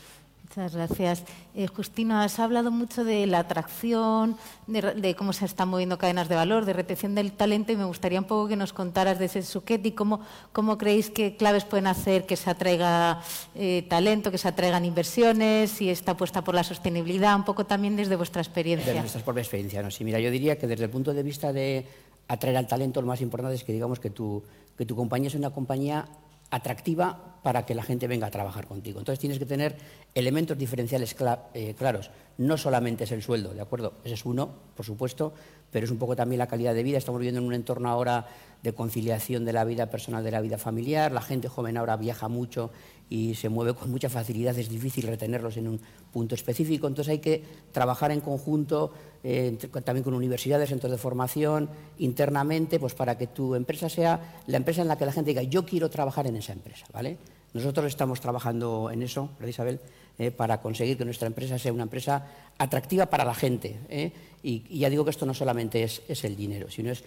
Muchas 0.56 0.74
gracias. 0.74 1.22
Eh, 1.54 1.66
Justino, 1.66 2.18
has 2.18 2.38
hablado 2.38 2.70
mucho 2.70 3.04
de 3.04 3.26
la 3.26 3.40
atracción, 3.40 4.38
de, 4.66 5.14
cómo 5.14 5.34
se 5.34 5.44
están 5.44 5.68
moviendo 5.68 5.98
cadenas 5.98 6.30
de 6.30 6.34
valor, 6.34 6.64
de 6.64 6.72
retención 6.72 7.14
del 7.14 7.32
talento 7.32 7.72
y 7.72 7.76
me 7.76 7.84
gustaría 7.84 8.18
un 8.18 8.24
poco 8.24 8.48
que 8.48 8.56
nos 8.56 8.72
contaras 8.72 9.18
de 9.18 9.26
ese 9.26 9.44
y 9.84 9.90
cómo, 9.92 10.22
cómo 10.54 10.78
creéis 10.78 11.10
que 11.10 11.36
claves 11.36 11.66
pueden 11.66 11.86
hacer 11.86 12.24
que 12.24 12.36
se 12.36 12.48
atraiga 12.48 13.20
eh, 13.54 13.84
talento, 13.90 14.30
que 14.30 14.38
se 14.38 14.48
atraigan 14.48 14.86
inversiones, 14.86 15.72
si 15.72 15.90
está 15.90 16.12
apuesta 16.12 16.42
por 16.42 16.54
la 16.54 16.64
sostenibilidad, 16.64 17.36
un 17.36 17.44
poco 17.44 17.66
también 17.66 17.94
desde 17.94 18.16
vuestra 18.16 18.40
experiencia. 18.40 18.86
Desde 18.86 19.00
nuestra 19.00 19.22
propia 19.22 19.42
experiencia, 19.42 19.82
¿no? 19.82 19.90
Sí, 19.90 20.04
mira, 20.04 20.20
yo 20.20 20.30
diría 20.30 20.56
que 20.56 20.66
desde 20.66 20.84
el 20.84 20.90
punto 20.90 21.12
de 21.12 21.22
vista 21.22 21.52
de 21.52 21.86
atraer 22.28 22.56
al 22.56 22.66
talento, 22.66 23.02
lo 23.02 23.08
más 23.08 23.20
importante 23.20 23.56
es 23.56 23.62
que 23.62 23.74
digamos 23.74 24.00
que 24.00 24.08
tu, 24.08 24.42
que 24.78 24.86
tu 24.86 24.96
compañía 24.96 25.28
es 25.28 25.34
una 25.34 25.50
compañía 25.50 26.06
atractiva 26.50 27.38
para 27.42 27.64
que 27.64 27.74
la 27.74 27.82
gente 27.82 28.08
venga 28.08 28.26
a 28.26 28.30
trabajar 28.30 28.66
contigo. 28.66 28.98
Entonces 28.98 29.20
tienes 29.20 29.38
que 29.38 29.46
tener 29.46 29.76
elementos 30.14 30.58
diferenciales 30.58 31.14
eh, 31.54 31.74
claros. 31.78 32.10
No 32.38 32.58
solamente 32.58 33.04
es 33.04 33.12
el 33.12 33.22
sueldo, 33.22 33.54
¿de 33.54 33.62
acuerdo? 33.62 33.94
Ese 34.04 34.14
es 34.14 34.24
uno, 34.26 34.50
por 34.76 34.84
supuesto, 34.84 35.32
pero 35.70 35.84
es 35.86 35.90
un 35.90 35.98
poco 35.98 36.14
también 36.14 36.38
la 36.38 36.46
calidad 36.46 36.74
de 36.74 36.82
vida. 36.82 36.98
Estamos 36.98 37.18
viviendo 37.18 37.40
en 37.40 37.46
un 37.46 37.54
entorno 37.54 37.88
ahora 37.88 38.26
de 38.62 38.72
conciliación 38.74 39.44
de 39.44 39.52
la 39.52 39.64
vida 39.64 39.86
personal, 39.90 40.22
de 40.22 40.30
la 40.30 40.40
vida 40.40 40.58
familiar. 40.58 41.12
La 41.12 41.22
gente 41.22 41.48
joven 41.48 41.76
ahora 41.76 41.96
viaja 41.96 42.28
mucho 42.28 42.70
y 43.08 43.34
se 43.36 43.48
mueve 43.48 43.74
con 43.74 43.90
mucha 43.90 44.08
facilidad, 44.08 44.58
es 44.58 44.68
difícil 44.68 45.06
retenerlos 45.06 45.56
en 45.56 45.68
un 45.68 45.80
punto 46.12 46.34
específico. 46.34 46.86
Entonces 46.86 47.12
hay 47.12 47.18
que 47.20 47.42
trabajar 47.72 48.10
en 48.10 48.20
conjunto, 48.20 48.92
eh, 49.22 49.56
también 49.84 50.02
con 50.02 50.14
universidades, 50.14 50.68
centros 50.68 50.90
de 50.90 50.98
formación, 50.98 51.70
internamente, 51.98 52.80
pues 52.80 52.94
para 52.94 53.16
que 53.16 53.28
tu 53.28 53.54
empresa 53.54 53.88
sea 53.88 54.42
la 54.46 54.56
empresa 54.56 54.82
en 54.82 54.88
la 54.88 54.98
que 54.98 55.06
la 55.06 55.12
gente 55.12 55.30
diga, 55.30 55.42
yo 55.42 55.64
quiero 55.64 55.88
trabajar 55.88 56.26
en 56.26 56.36
esa 56.36 56.52
empresa, 56.52 56.86
¿vale? 56.92 57.16
Nosotros 57.54 57.86
estamos 57.86 58.20
trabajando 58.20 58.90
en 58.90 59.02
eso, 59.02 59.30
¿verdad, 59.38 59.48
Isabel? 59.48 59.80
Eh, 60.18 60.30
para 60.30 60.60
conseguir 60.62 60.96
que 60.96 61.04
nuestra 61.04 61.26
empresa 61.26 61.58
sea 61.58 61.72
una 61.72 61.82
empresa 61.82 62.26
atractiva 62.56 63.06
para 63.06 63.24
la 63.24 63.34
gente. 63.34 63.80
¿eh? 63.88 64.10
Y, 64.42 64.78
ya 64.78 64.88
digo 64.88 65.04
que 65.04 65.10
esto 65.10 65.26
no 65.26 65.34
solamente 65.34 65.82
es, 65.82 66.24
el 66.24 66.34
dinero, 66.34 66.70
sino 66.70 66.90
es 66.90 67.04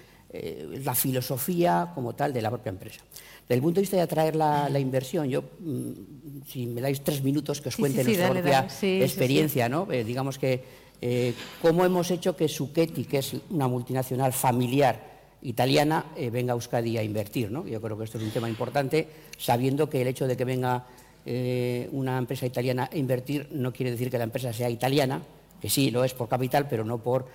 la 0.83 0.93
filosofía 0.93 1.91
como 1.95 2.13
tal 2.13 2.31
de 2.31 2.41
la 2.41 2.51
propia 2.51 2.69
empresa. 2.69 3.01
Desde 3.49 3.55
el 3.55 3.61
punto 3.63 3.77
de 3.77 3.81
vista 3.81 3.97
de 3.97 4.03
atraer 4.03 4.35
la, 4.35 4.79
inversión, 4.79 5.27
yo, 5.27 5.41
mm, 5.41 6.45
si 6.45 6.67
me 6.67 6.81
dais 6.81 7.01
tres 7.01 7.23
minutos 7.23 7.61
que 7.61 7.69
os 7.69 7.75
cuente 7.75 8.03
nuestra 8.03 8.29
propia 8.29 8.67
experiencia, 9.01 9.67
¿no? 9.67 9.89
Eh, 9.89 10.03
digamos 10.03 10.37
que 10.37 10.61
eh, 11.01 11.33
cómo 11.61 11.85
hemos 11.85 12.11
hecho 12.11 12.35
que 12.35 12.47
Suqueti, 12.47 13.05
que 13.05 13.19
es 13.19 13.35
una 13.49 13.67
multinacional 13.67 14.33
familiar 14.33 15.01
italiana, 15.41 16.13
eh, 16.15 16.29
venga 16.29 16.53
a 16.53 16.55
Euskadi 16.55 16.97
a 16.97 17.03
invertir. 17.03 17.49
¿no? 17.49 17.65
Yo 17.65 17.81
creo 17.81 17.97
que 17.97 18.03
esto 18.03 18.17
es 18.17 18.23
un 18.23 18.31
tema 18.31 18.49
importante, 18.49 19.07
sabiendo 19.37 19.89
que 19.89 20.01
el 20.01 20.07
hecho 20.07 20.27
de 20.27 20.35
que 20.35 20.45
venga 20.45 20.85
una 21.91 22.17
empresa 22.17 22.45
italiana 22.45 22.89
invertir 22.93 23.49
no 23.51 23.71
quiere 23.71 23.91
decir 23.91 24.09
que 24.09 24.17
la 24.17 24.23
empresa 24.23 24.51
sea 24.51 24.69
italiana, 24.69 25.21
que 25.61 25.69
sí, 25.69 25.91
lo 25.91 26.03
es 26.03 26.13
por 26.13 26.27
capital, 26.27 26.67
pero 26.67 26.83
no 26.83 26.97
por, 27.03 27.27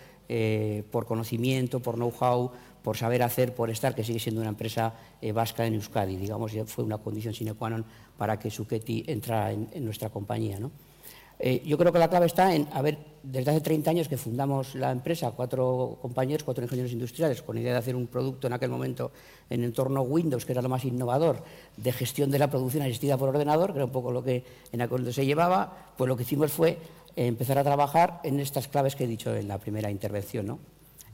por 0.91 1.07
conocimiento, 1.07 1.81
por 1.81 1.95
know-how, 1.95 2.51
por 2.85 2.99
saber 2.99 3.23
hacer, 3.23 3.55
por 3.55 3.71
estar, 3.71 3.95
que 3.95 4.05
sigue 4.05 4.21
siendo 4.21 4.43
una 4.43 4.51
empresa 4.51 4.93
eh, 5.23 5.33
vasca 5.33 5.67
en 5.67 5.75
Euskadi. 5.75 6.17
Digamos, 6.17 6.53
fue 6.67 6.85
una 6.85 6.99
condición 6.99 7.33
sine 7.33 7.57
qua 7.57 7.73
non 7.73 7.81
para 8.21 8.37
que 8.37 8.53
Suketi 8.53 9.09
entrara 9.09 9.57
en, 9.57 9.73
nuestra 9.81 10.13
compañía. 10.13 10.61
Eh, 11.39 11.63
yo 11.65 11.77
creo 11.77 11.93
que 11.93 11.99
la 11.99 12.09
clave 12.09 12.27
está 12.27 12.55
en, 12.55 12.69
a 12.73 12.81
ver, 12.81 12.99
desde 13.23 13.51
hace 13.51 13.61
30 13.61 13.91
años 13.91 14.09
que 14.09 14.17
fundamos 14.17 14.75
la 14.75 14.91
empresa, 14.91 15.33
cuatro 15.33 15.99
compañeros, 16.01 16.45
cuatro 16.45 16.63
ingenieros 16.63 16.93
industriales, 16.93 17.43
con 17.43 17.59
idea 17.59 17.73
de 17.73 17.79
hacer 17.79 17.97
un 17.97 18.07
producto 18.07 18.47
en 18.47 18.53
aquel 18.53 18.71
momento 18.71 19.11
en 19.51 19.65
entorno 19.65 20.03
Windows, 20.03 20.45
que 20.45 20.53
era 20.53 20.63
lo 20.63 20.69
más 20.69 20.85
innovador, 20.85 21.43
de 21.77 21.93
gestión 21.93 22.31
de 22.31 22.39
la 22.39 22.49
producción 22.49 22.83
asistida 22.85 23.17
por 23.17 23.31
ordenador, 23.31 23.73
que 23.73 23.79
era 23.79 23.87
un 23.87 23.93
poco 23.93 24.13
lo 24.13 24.23
que 24.23 24.45
en 24.73 24.81
aquel 24.81 24.93
momento 24.93 25.13
se 25.13 25.27
llevaba, 25.27 25.93
pues 25.97 26.09
lo 26.09 26.17
que 26.17 26.23
hicimos 26.23 26.53
fue 26.53 26.79
empezar 27.17 27.59
a 27.59 27.65
trabajar 27.65 28.21
en 28.25 28.41
estas 28.41 28.69
claves 28.69 28.95
que 28.95 29.05
he 29.05 29.09
dicho 29.09 29.35
en 29.35 29.49
la 29.49 29.59
primera 29.59 29.91
intervención, 29.91 30.59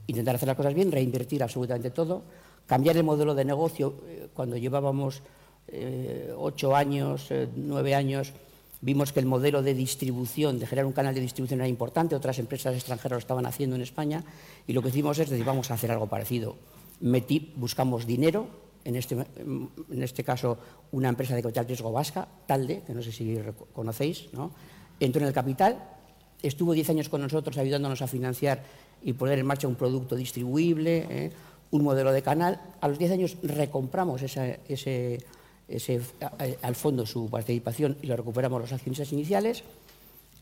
intentar 0.07 0.35
hacer 0.35 0.47
las 0.47 0.57
cosas 0.57 0.73
bien, 0.73 0.91
reinvertir 0.91 1.41
absolutamente 1.43 1.91
todo, 1.91 2.23
cambiar 2.65 2.97
el 2.97 3.03
modelo 3.03 3.33
de 3.35 3.45
negocio. 3.45 3.95
Eh, 4.07 4.27
cuando 4.33 4.57
llevábamos 4.57 5.21
eh, 5.67 6.33
ocho 6.35 6.75
años, 6.75 7.29
nueve 7.55 7.95
años, 7.95 8.33
vimos 8.81 9.13
que 9.13 9.19
el 9.19 9.25
modelo 9.25 9.61
de 9.61 9.73
distribución, 9.73 10.59
de 10.59 10.67
generar 10.67 10.85
un 10.85 10.93
canal 10.93 11.13
de 11.13 11.21
distribución 11.21 11.59
era 11.59 11.67
importante, 11.67 12.15
otras 12.15 12.39
empresas 12.39 12.75
extranjeras 12.75 13.17
lo 13.17 13.19
estaban 13.19 13.45
haciendo 13.45 13.75
en 13.75 13.81
España, 13.81 14.23
y 14.67 14.73
lo 14.73 14.81
que 14.81 14.89
hicimos 14.89 15.17
es 15.19 15.29
decir, 15.29 15.45
vamos 15.45 15.71
a 15.71 15.75
hacer 15.75 15.91
algo 15.91 16.07
parecido. 16.07 16.55
Metí, 16.99 17.53
buscamos 17.55 18.05
dinero, 18.05 18.47
en 18.83 18.95
este, 18.95 19.15
en 19.15 20.03
este 20.03 20.23
caso 20.23 20.57
una 20.91 21.09
empresa 21.09 21.35
de 21.35 21.43
capital 21.43 21.67
riesgo 21.67 21.91
vasca, 21.91 22.27
Talde, 22.47 22.81
que 22.85 22.93
no 22.93 23.01
sé 23.01 23.11
si 23.11 23.37
conocéis, 23.73 24.33
¿no? 24.33 24.51
entró 24.99 25.21
en 25.21 25.27
el 25.27 25.33
capital, 25.33 25.77
estuvo 26.41 26.73
diez 26.73 26.89
años 26.89 27.09
con 27.09 27.21
nosotros 27.21 27.57
ayudándonos 27.57 28.01
a 28.01 28.07
financiar 28.07 28.63
y 29.03 29.13
poner 29.13 29.39
en 29.39 29.45
marcha 29.45 29.67
un 29.67 29.75
producto 29.75 30.15
distribuible, 30.15 31.05
¿eh? 31.09 31.31
un 31.71 31.83
modelo 31.83 32.11
de 32.11 32.21
canal. 32.21 32.61
A 32.81 32.87
los 32.87 32.99
10 32.99 33.11
años 33.11 33.37
recompramos 33.41 34.21
ese, 34.21 35.19
al 36.61 36.75
fondo 36.75 37.05
su 37.05 37.29
participación 37.29 37.97
y 38.01 38.07
lo 38.07 38.15
recuperamos 38.15 38.61
los 38.61 38.71
accionistas 38.71 39.11
iniciales. 39.11 39.63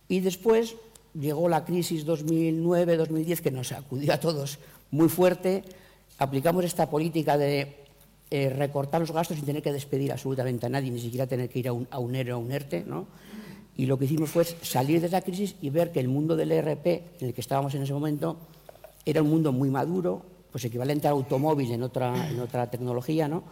Y 0.07 0.21
después 0.21 0.75
llegó 1.13 1.49
la 1.49 1.65
crisis 1.65 2.05
2009-2010 2.05 3.39
que 3.41 3.51
nos 3.51 3.71
acudió 3.71 4.13
a 4.13 4.19
todos 4.19 4.59
muy 4.91 5.09
fuerte. 5.09 5.63
Aplicamos 6.17 6.65
esta 6.65 6.89
política 6.89 7.37
de 7.37 7.75
eh, 8.31 8.49
recortar 8.49 9.01
los 9.01 9.11
gastos 9.11 9.37
sin 9.37 9.45
tener 9.45 9.63
que 9.63 9.73
despedir 9.73 10.11
absolutamente 10.11 10.65
a 10.65 10.69
nadie, 10.69 10.91
ni 10.91 10.99
siquiera 10.99 11.27
tener 11.27 11.49
que 11.49 11.59
ir 11.59 11.67
a 11.67 11.73
un, 11.73 11.87
a 11.89 11.99
un 11.99 12.15
ERE 12.15 12.31
a 12.31 12.37
un 12.37 12.51
ERTE. 12.51 12.83
¿no? 12.85 13.07
Y 13.77 13.85
lo 13.85 13.97
que 13.97 14.05
hicimos 14.05 14.29
fue 14.29 14.43
salir 14.43 15.01
de 15.01 15.07
esa 15.07 15.21
crisis 15.21 15.55
y 15.61 15.69
ver 15.69 15.91
que 15.91 15.99
el 15.99 16.09
mundo 16.09 16.35
del 16.35 16.51
ERP, 16.51 16.85
en 17.21 17.27
el 17.27 17.33
que 17.33 17.41
estábamos 17.41 17.73
en 17.75 17.83
ese 17.83 17.93
momento, 17.93 18.37
era 19.05 19.21
un 19.21 19.29
mundo 19.29 19.51
muy 19.51 19.69
maduro, 19.69 20.21
pues 20.51 20.65
equivalente 20.65 21.07
al 21.07 21.13
automóvil 21.13 21.71
en 21.71 21.83
otra, 21.83 22.29
en 22.29 22.39
otra 22.39 22.69
tecnología, 22.69 23.27
¿no? 23.27 23.43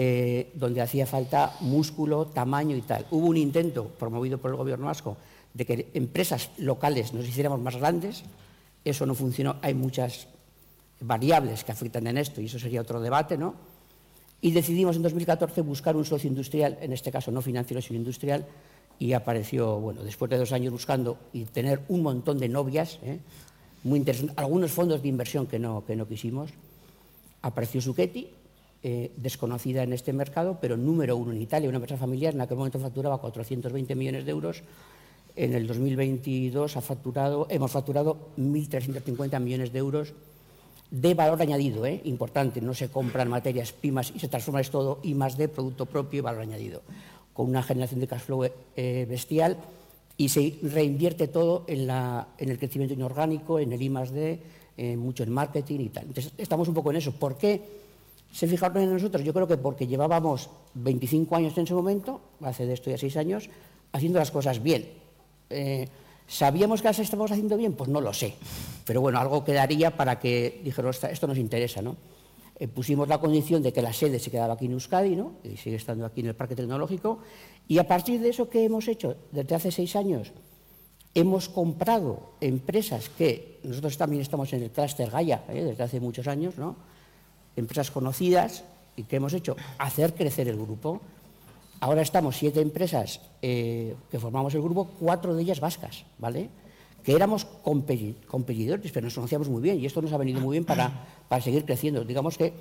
Eh, 0.00 0.52
donde 0.54 0.80
hacía 0.80 1.06
falta 1.06 1.56
músculo, 1.58 2.26
tamaño 2.26 2.76
y 2.76 2.82
tal. 2.82 3.04
Hubo 3.10 3.26
un 3.26 3.36
intento 3.36 3.88
promovido 3.98 4.38
por 4.38 4.52
el 4.52 4.56
gobierno 4.56 4.86
vasco 4.86 5.16
de 5.52 5.66
que 5.66 5.88
empresas 5.92 6.50
locales 6.58 7.12
nos 7.12 7.26
hiciéramos 7.26 7.60
más 7.60 7.74
grandes. 7.74 8.22
Eso 8.84 9.06
no 9.06 9.16
funcionó. 9.16 9.56
Hay 9.60 9.74
muchas 9.74 10.28
variables 11.00 11.64
que 11.64 11.72
afectan 11.72 12.06
en 12.06 12.16
esto 12.16 12.40
y 12.40 12.46
eso 12.46 12.60
sería 12.60 12.80
otro 12.80 13.00
debate, 13.00 13.36
¿no? 13.36 13.56
Y 14.40 14.52
decidimos 14.52 14.94
en 14.94 15.02
2014 15.02 15.62
buscar 15.62 15.96
un 15.96 16.04
socio 16.04 16.28
industrial, 16.28 16.78
en 16.80 16.92
este 16.92 17.10
caso 17.10 17.32
no 17.32 17.42
financiero, 17.42 17.82
sino 17.82 17.98
industrial, 17.98 18.46
y 19.00 19.14
apareció, 19.14 19.80
bueno, 19.80 20.04
después 20.04 20.30
de 20.30 20.38
dos 20.38 20.52
años 20.52 20.72
buscando 20.72 21.18
y 21.32 21.44
tener 21.44 21.82
un 21.88 22.04
montón 22.04 22.38
de 22.38 22.48
novias, 22.48 23.00
¿eh? 23.02 23.18
muy 23.82 23.98
interesantes, 23.98 24.38
algunos 24.38 24.70
fondos 24.70 25.02
de 25.02 25.08
inversión 25.08 25.48
que 25.48 25.58
no, 25.58 25.84
que 25.84 25.96
no 25.96 26.06
quisimos, 26.06 26.50
apareció 27.42 27.80
Suqueti, 27.80 28.28
eh, 28.80 29.10
desconocida 29.16 29.82
en 29.82 29.92
este 29.92 30.12
mercado, 30.12 30.58
pero 30.60 30.76
número 30.76 31.16
uno 31.16 31.32
en 31.32 31.42
Italia, 31.42 31.68
una 31.68 31.78
empresa 31.78 31.98
familiar, 31.98 32.32
en 32.32 32.40
aquel 32.40 32.56
momento 32.56 32.78
facturaba 32.78 33.18
420 33.18 33.94
millones 33.96 34.24
de 34.24 34.30
euros, 34.30 34.62
en 35.34 35.52
el 35.54 35.66
2022 35.66 36.76
ha 36.76 36.80
facturado, 36.80 37.48
hemos 37.50 37.72
facturado 37.72 38.30
1.350 38.38 39.40
millones 39.40 39.72
de 39.72 39.78
euros 39.80 40.14
de 40.92 41.14
valor 41.14 41.42
añadido, 41.42 41.86
¿eh? 41.86 42.00
importante, 42.04 42.60
no 42.60 42.72
se 42.72 42.88
compran 42.88 43.28
materias 43.28 43.72
primas 43.72 44.12
y 44.14 44.20
se 44.20 44.28
transforma 44.28 44.60
esto 44.60 44.78
todo 44.78 45.00
y 45.02 45.14
más 45.14 45.36
de 45.36 45.48
producto 45.48 45.86
propio 45.86 46.18
y 46.18 46.20
valor 46.20 46.42
añadido 46.42 46.82
con 47.32 47.48
una 47.48 47.64
generación 47.64 47.98
de 47.98 48.06
cash 48.06 48.20
flow 48.20 48.44
eh, 48.44 49.06
bestial 49.10 49.56
y 50.16 50.28
se 50.28 50.56
reinvierte 50.62 51.26
todo 51.26 51.64
en, 51.66 51.90
el 52.48 52.58
crecimiento 52.58 52.94
inorgánico, 52.94 53.58
en 53.58 53.72
el 53.72 53.82
I 53.82 53.88
D, 53.88 54.96
mucho 54.96 55.24
en 55.24 55.32
marketing 55.32 55.80
y 55.80 55.88
tal. 55.88 56.04
Entonces, 56.04 56.32
estamos 56.38 56.68
un 56.68 56.74
poco 56.74 56.90
en 56.90 56.98
eso. 56.98 57.10
¿Por 57.10 57.36
qué 57.36 57.87
se 58.32 58.46
fijaron 58.46 58.82
en 58.82 58.92
nosotros? 58.92 59.24
Yo 59.24 59.32
creo 59.32 59.46
que 59.46 59.56
porque 59.56 59.86
llevábamos 59.86 60.50
25 60.74 61.36
años 61.36 61.56
en 61.56 61.64
ese 61.64 61.74
momento, 61.74 62.20
hace 62.42 62.66
de 62.66 62.74
esto 62.74 62.90
ya 62.90 62.98
6 62.98 63.16
años, 63.16 63.50
haciendo 63.92 64.18
las 64.18 64.30
cosas 64.30 64.62
bien. 64.62 64.88
Eh, 65.50 65.88
¿Sabíamos 66.26 66.82
que 66.82 66.88
las 66.88 66.98
estábamos 66.98 67.30
haciendo 67.30 67.56
bien? 67.56 67.72
Pues 67.72 67.88
no 67.88 68.00
lo 68.00 68.12
sé. 68.12 68.34
Pero 68.84 69.00
bueno, 69.00 69.18
algo 69.18 69.44
quedaría 69.44 69.96
para 69.96 70.18
que 70.18 70.60
dijeron, 70.62 70.92
esto 71.10 71.26
nos 71.26 71.38
interesa, 71.38 71.80
¿no? 71.80 71.96
Eh, 72.60 72.66
pusimos 72.66 73.08
la 73.08 73.18
condición 73.18 73.62
de 73.62 73.72
que 73.72 73.80
la 73.80 73.92
sede 73.92 74.18
se 74.18 74.30
quedaba 74.30 74.54
aquí 74.54 74.66
en 74.66 74.72
Euskadi, 74.72 75.14
¿no? 75.14 75.34
y 75.44 75.56
sigue 75.56 75.76
estando 75.76 76.04
aquí 76.04 76.20
en 76.20 76.26
el 76.26 76.34
Parque 76.34 76.56
Tecnológico, 76.56 77.20
y 77.68 77.78
a 77.78 77.86
partir 77.86 78.20
de 78.20 78.30
eso, 78.30 78.50
¿qué 78.50 78.64
hemos 78.64 78.88
hecho? 78.88 79.16
Desde 79.30 79.54
hace 79.54 79.70
seis 79.70 79.94
años 79.94 80.32
hemos 81.14 81.48
comprado 81.48 82.34
empresas 82.40 83.08
que 83.10 83.60
nosotros 83.64 83.96
también 83.96 84.22
estamos 84.22 84.52
en 84.52 84.62
el 84.62 84.70
clúster 84.70 85.10
Gaia 85.10 85.44
¿eh? 85.48 85.64
desde 85.64 85.82
hace 85.82 86.00
muchos 86.00 86.26
años, 86.26 86.58
¿no? 86.58 86.76
Empresas 87.58 87.90
conocidas, 87.90 88.64
y 88.96 89.04
¿qué 89.04 89.16
hemos 89.16 89.32
hecho? 89.32 89.56
Hacer 89.78 90.14
crecer 90.14 90.48
el 90.48 90.56
grupo. 90.56 91.00
Ahora 91.80 92.02
estamos 92.02 92.36
siete 92.36 92.60
empresas 92.60 93.20
eh, 93.42 93.94
que 94.10 94.18
formamos 94.18 94.54
el 94.54 94.62
grupo, 94.62 94.90
cuatro 94.98 95.34
de 95.34 95.42
ellas 95.42 95.60
vascas, 95.60 96.04
¿vale? 96.18 96.48
Que 97.04 97.14
éramos 97.14 97.44
competidores, 97.44 98.90
pero 98.92 99.04
nos 99.04 99.14
conocíamos 99.14 99.48
muy 99.48 99.62
bien 99.62 99.78
y 99.78 99.86
esto 99.86 100.02
nos 100.02 100.12
ha 100.12 100.16
venido 100.16 100.40
muy 100.40 100.54
bien 100.54 100.64
para, 100.64 101.06
para 101.28 101.40
seguir 101.40 101.64
creciendo. 101.64 102.04
Digamos 102.04 102.36
que 102.36 102.52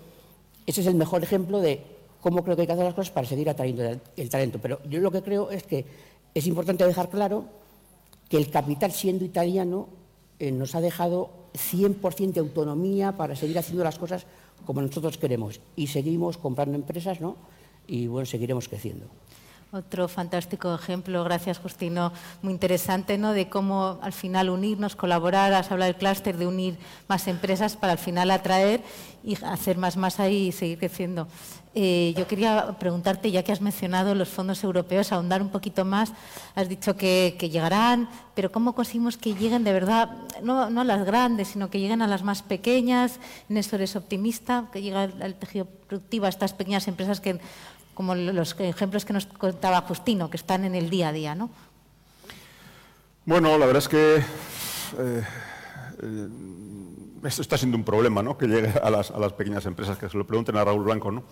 ese 0.66 0.82
es 0.82 0.88
el 0.88 0.96
mejor 0.96 1.24
ejemplo 1.24 1.60
de 1.60 1.82
cómo 2.22 2.44
creo 2.44 2.56
que 2.56 2.62
hay 2.62 2.68
que 2.68 2.74
hacer 2.74 2.86
las 2.86 2.94
cosas 2.94 3.12
para 3.12 3.28
seguir 3.28 3.50
atrayendo 3.50 4.00
el 4.16 4.30
talento. 4.30 4.60
Pero 4.62 4.80
yo 4.88 5.00
lo 5.00 5.12
que 5.12 5.24
creo 5.24 5.50
es 5.50 5.64
que 5.64 5.86
es 6.34 6.46
importante 6.46 6.86
dejar 6.86 7.10
claro 7.10 7.46
que 8.30 8.38
el 8.38 8.52
capital, 8.52 8.92
siendo 8.92 9.26
italiano, 9.26 9.88
eh, 10.40 10.52
nos 10.52 10.76
ha 10.76 10.82
dejado 10.82 11.32
100% 11.54 12.34
de 12.34 12.40
autonomía 12.40 13.14
para 13.14 13.36
seguir 13.36 13.58
haciendo 13.58 13.84
las 13.84 13.98
cosas 13.98 14.26
como 14.66 14.82
nosotros 14.82 15.18
queremos. 15.18 15.60
Y 15.76 15.88
seguimos 15.88 16.38
comprando 16.38 16.76
empresas, 16.76 17.22
¿no? 17.22 17.38
Y 17.88 18.08
bueno, 18.08 18.26
seguiremos 18.26 18.68
creciendo. 18.68 19.08
Otro 19.72 20.08
fantástico 20.08 20.74
ejemplo, 20.74 21.26
gracias 21.26 21.60
Justino, 21.60 22.14
muy 22.42 22.54
interesante, 22.54 23.18
¿no? 23.18 23.34
De 23.34 23.50
cómo 23.50 24.00
al 24.02 24.14
final 24.14 24.50
unirnos, 24.50 24.96
colaborar, 24.96 25.54
has 25.54 25.70
hablado 25.70 25.92
del 25.92 26.00
clúster, 26.00 26.38
de 26.38 26.48
unir 26.48 26.78
más 27.10 27.28
empresas 27.28 27.76
para 27.76 27.92
al 27.92 28.00
final 28.00 28.32
atraer 28.32 28.82
y 29.26 29.36
hacer 29.44 29.78
más 29.78 29.98
masa 29.98 30.30
y 30.30 30.54
seguir 30.54 30.80
creciendo. 30.80 31.28
Eh, 31.80 32.16
yo 32.18 32.26
quería 32.26 32.76
preguntarte, 32.80 33.30
ya 33.30 33.44
que 33.44 33.52
has 33.52 33.62
mencionado 33.62 34.16
los 34.16 34.30
fondos 34.30 34.64
europeos, 34.64 35.12
ahondar 35.12 35.44
un 35.44 35.50
poquito 35.50 35.86
más. 35.86 36.12
Has 36.56 36.70
dicho 36.70 36.98
que, 36.98 37.38
llegarán, 37.40 38.10
pero 38.34 38.52
¿cómo 38.52 38.74
conseguimos 38.74 39.16
que 39.16 39.36
lleguen 39.36 39.64
de 39.64 39.74
verdad, 39.74 40.10
no, 40.42 40.64
a 40.64 40.84
las 40.84 41.06
grandes, 41.06 41.50
sino 41.50 41.70
que 41.70 41.80
lleguen 41.80 42.02
a 42.02 42.08
las 42.08 42.24
más 42.24 42.42
pequeñas? 42.42 43.20
En 43.48 43.58
eso 43.58 43.76
eres 43.76 43.96
optimista, 43.96 44.70
que 44.74 44.82
llegue 44.82 44.98
al 44.98 45.36
tejido 45.36 45.66
productivo 45.66 46.26
a 46.26 46.30
estas 46.30 46.54
pequeñas 46.54 46.88
empresas 46.88 47.22
que 47.22 47.40
como 47.94 48.16
los 48.16 48.56
ejemplos 48.60 49.06
que 49.06 49.14
nos 49.14 49.28
contaba 49.28 49.82
Justino, 49.82 50.32
que 50.32 50.38
están 50.38 50.66
en 50.66 50.74
el 50.74 50.90
día 50.90 51.10
a 51.10 51.12
día, 51.12 51.36
¿no? 51.36 51.52
Bueno, 53.26 53.56
la 53.56 53.68
verdad 53.68 53.84
es 53.84 53.88
que 53.88 54.16
eh, 54.18 55.24
eh, 56.02 56.28
esto 57.24 57.42
está 57.42 57.58
siendo 57.58 57.78
un 57.78 57.84
problema, 57.84 58.22
¿no? 58.24 58.38
Que 58.38 58.48
llegue 58.48 58.70
a 58.82 58.90
las, 58.90 59.34
pequeñas 59.34 59.66
empresas, 59.66 59.98
que 59.98 60.10
se 60.10 60.18
lo 60.18 60.26
pregunten 60.26 60.58
a 60.58 60.64
Raúl 60.64 60.84
Blanco, 60.84 61.12
¿no? 61.12 61.24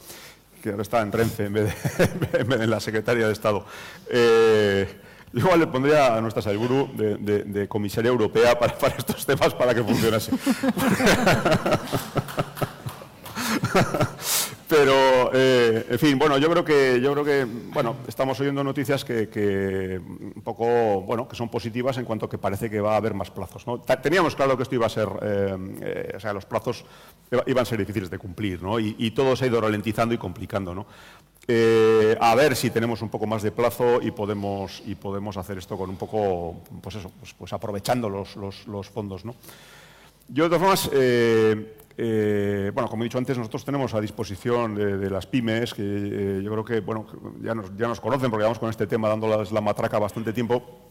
Que 0.65 0.71
ahora 0.71 0.81
está 0.81 1.01
en 1.01 1.11
Renfe 1.11 1.45
en 1.45 1.53
vez 1.53 1.75
de, 1.95 2.55
en 2.55 2.69
la 2.71 2.79
Secretaría 2.79 3.27
de 3.27 3.33
Estado. 3.33 3.63
Eh, 4.09 4.87
igual 5.33 5.59
le 5.59 5.67
pondría 5.67 6.15
a 6.15 6.21
nuestra 6.21 6.41
Saiburu 6.41 6.89
de, 6.95 7.67
comisaria 7.67 8.09
europea 8.09 8.57
para, 8.57 8.75
para, 8.79 8.95
estos 8.97 9.23
temas 9.27 9.53
para 9.53 9.75
que 9.75 9.83
funcionase. 9.83 10.31
Pero, 14.67 15.29
eh, 15.31 15.85
en 15.91 15.99
fin, 15.99 16.17
bueno, 16.17 16.39
yo 16.39 16.49
creo 16.49 16.65
que, 16.65 16.99
yo 16.99 17.11
creo 17.13 17.23
que, 17.23 17.45
bueno, 17.45 17.97
estamos 18.07 18.39
oyendo 18.39 18.63
noticias 18.63 19.05
que, 19.05 20.01
un 20.01 20.41
poco, 20.41 21.01
bueno, 21.01 21.27
que 21.27 21.35
son 21.35 21.49
positivas 21.49 21.97
en 21.97 22.05
cuanto 22.05 22.27
que 22.27 22.39
parece 22.39 22.67
que 22.69 22.81
va 22.81 22.93
a 22.93 22.97
haber 22.97 23.13
más 23.13 23.29
plazos. 23.29 23.67
¿no? 23.67 23.79
Teníamos 23.79 24.35
claro 24.35 24.57
que 24.57 24.63
esto 24.63 24.73
iba 24.73 24.87
a 24.87 24.89
ser, 24.89 25.07
eh, 25.21 25.57
eh, 25.81 26.13
o 26.15 26.19
sea, 26.19 26.33
los 26.33 26.45
plazos 26.45 26.83
iban 27.45 27.61
a 27.61 27.65
ser 27.65 27.77
difíciles 27.77 28.09
de 28.09 28.17
cumplir, 28.17 28.63
¿no? 28.63 28.79
Y, 28.79 29.11
todo 29.11 29.35
se 29.35 29.45
ha 29.45 29.47
ido 29.47 29.61
ralentizando 29.61 30.15
y 30.15 30.17
complicando, 30.17 30.73
¿no? 30.73 30.85
a 31.47 32.33
ver 32.33 32.55
si 32.55 32.71
tenemos 32.71 33.03
un 33.03 33.09
poco 33.09 33.27
más 33.27 33.43
de 33.43 33.51
plazo 33.51 34.01
y 34.01 34.09
podemos, 34.09 34.81
y 34.87 34.95
podemos 34.95 35.37
hacer 35.37 35.59
esto 35.59 35.77
con 35.77 35.91
un 35.91 35.95
poco, 35.95 36.63
pues 36.81 36.95
eso, 36.95 37.11
pues, 37.19 37.35
pues 37.35 37.53
aprovechando 37.53 38.09
los, 38.09 38.35
los, 38.35 38.89
fondos, 38.89 39.25
¿no? 39.25 39.35
Yo, 40.27 40.49
de 40.49 40.57
todas 40.57 40.89
formas, 40.89 40.89
bueno, 41.97 42.89
como 42.89 43.03
he 43.03 43.05
dicho 43.05 43.17
antes, 43.17 43.37
nosotros 43.37 43.63
tenemos 43.63 43.93
a 43.93 44.01
disposición 44.01 44.75
de, 44.75 45.09
las 45.09 45.25
pymes, 45.25 45.73
que 45.73 45.81
eh, 45.83 46.41
yo 46.43 46.51
creo 46.51 46.65
que 46.65 46.79
bueno, 46.81 47.05
ya, 47.41 47.55
nos, 47.55 47.99
conocen 47.99 48.29
porque 48.29 48.43
vamos 48.43 48.59
con 48.59 48.69
este 48.69 48.87
tema 48.87 49.07
dándoles 49.07 49.51
la 49.51 49.61
matraca 49.61 49.99
bastante 49.99 50.33
tiempo. 50.33 50.81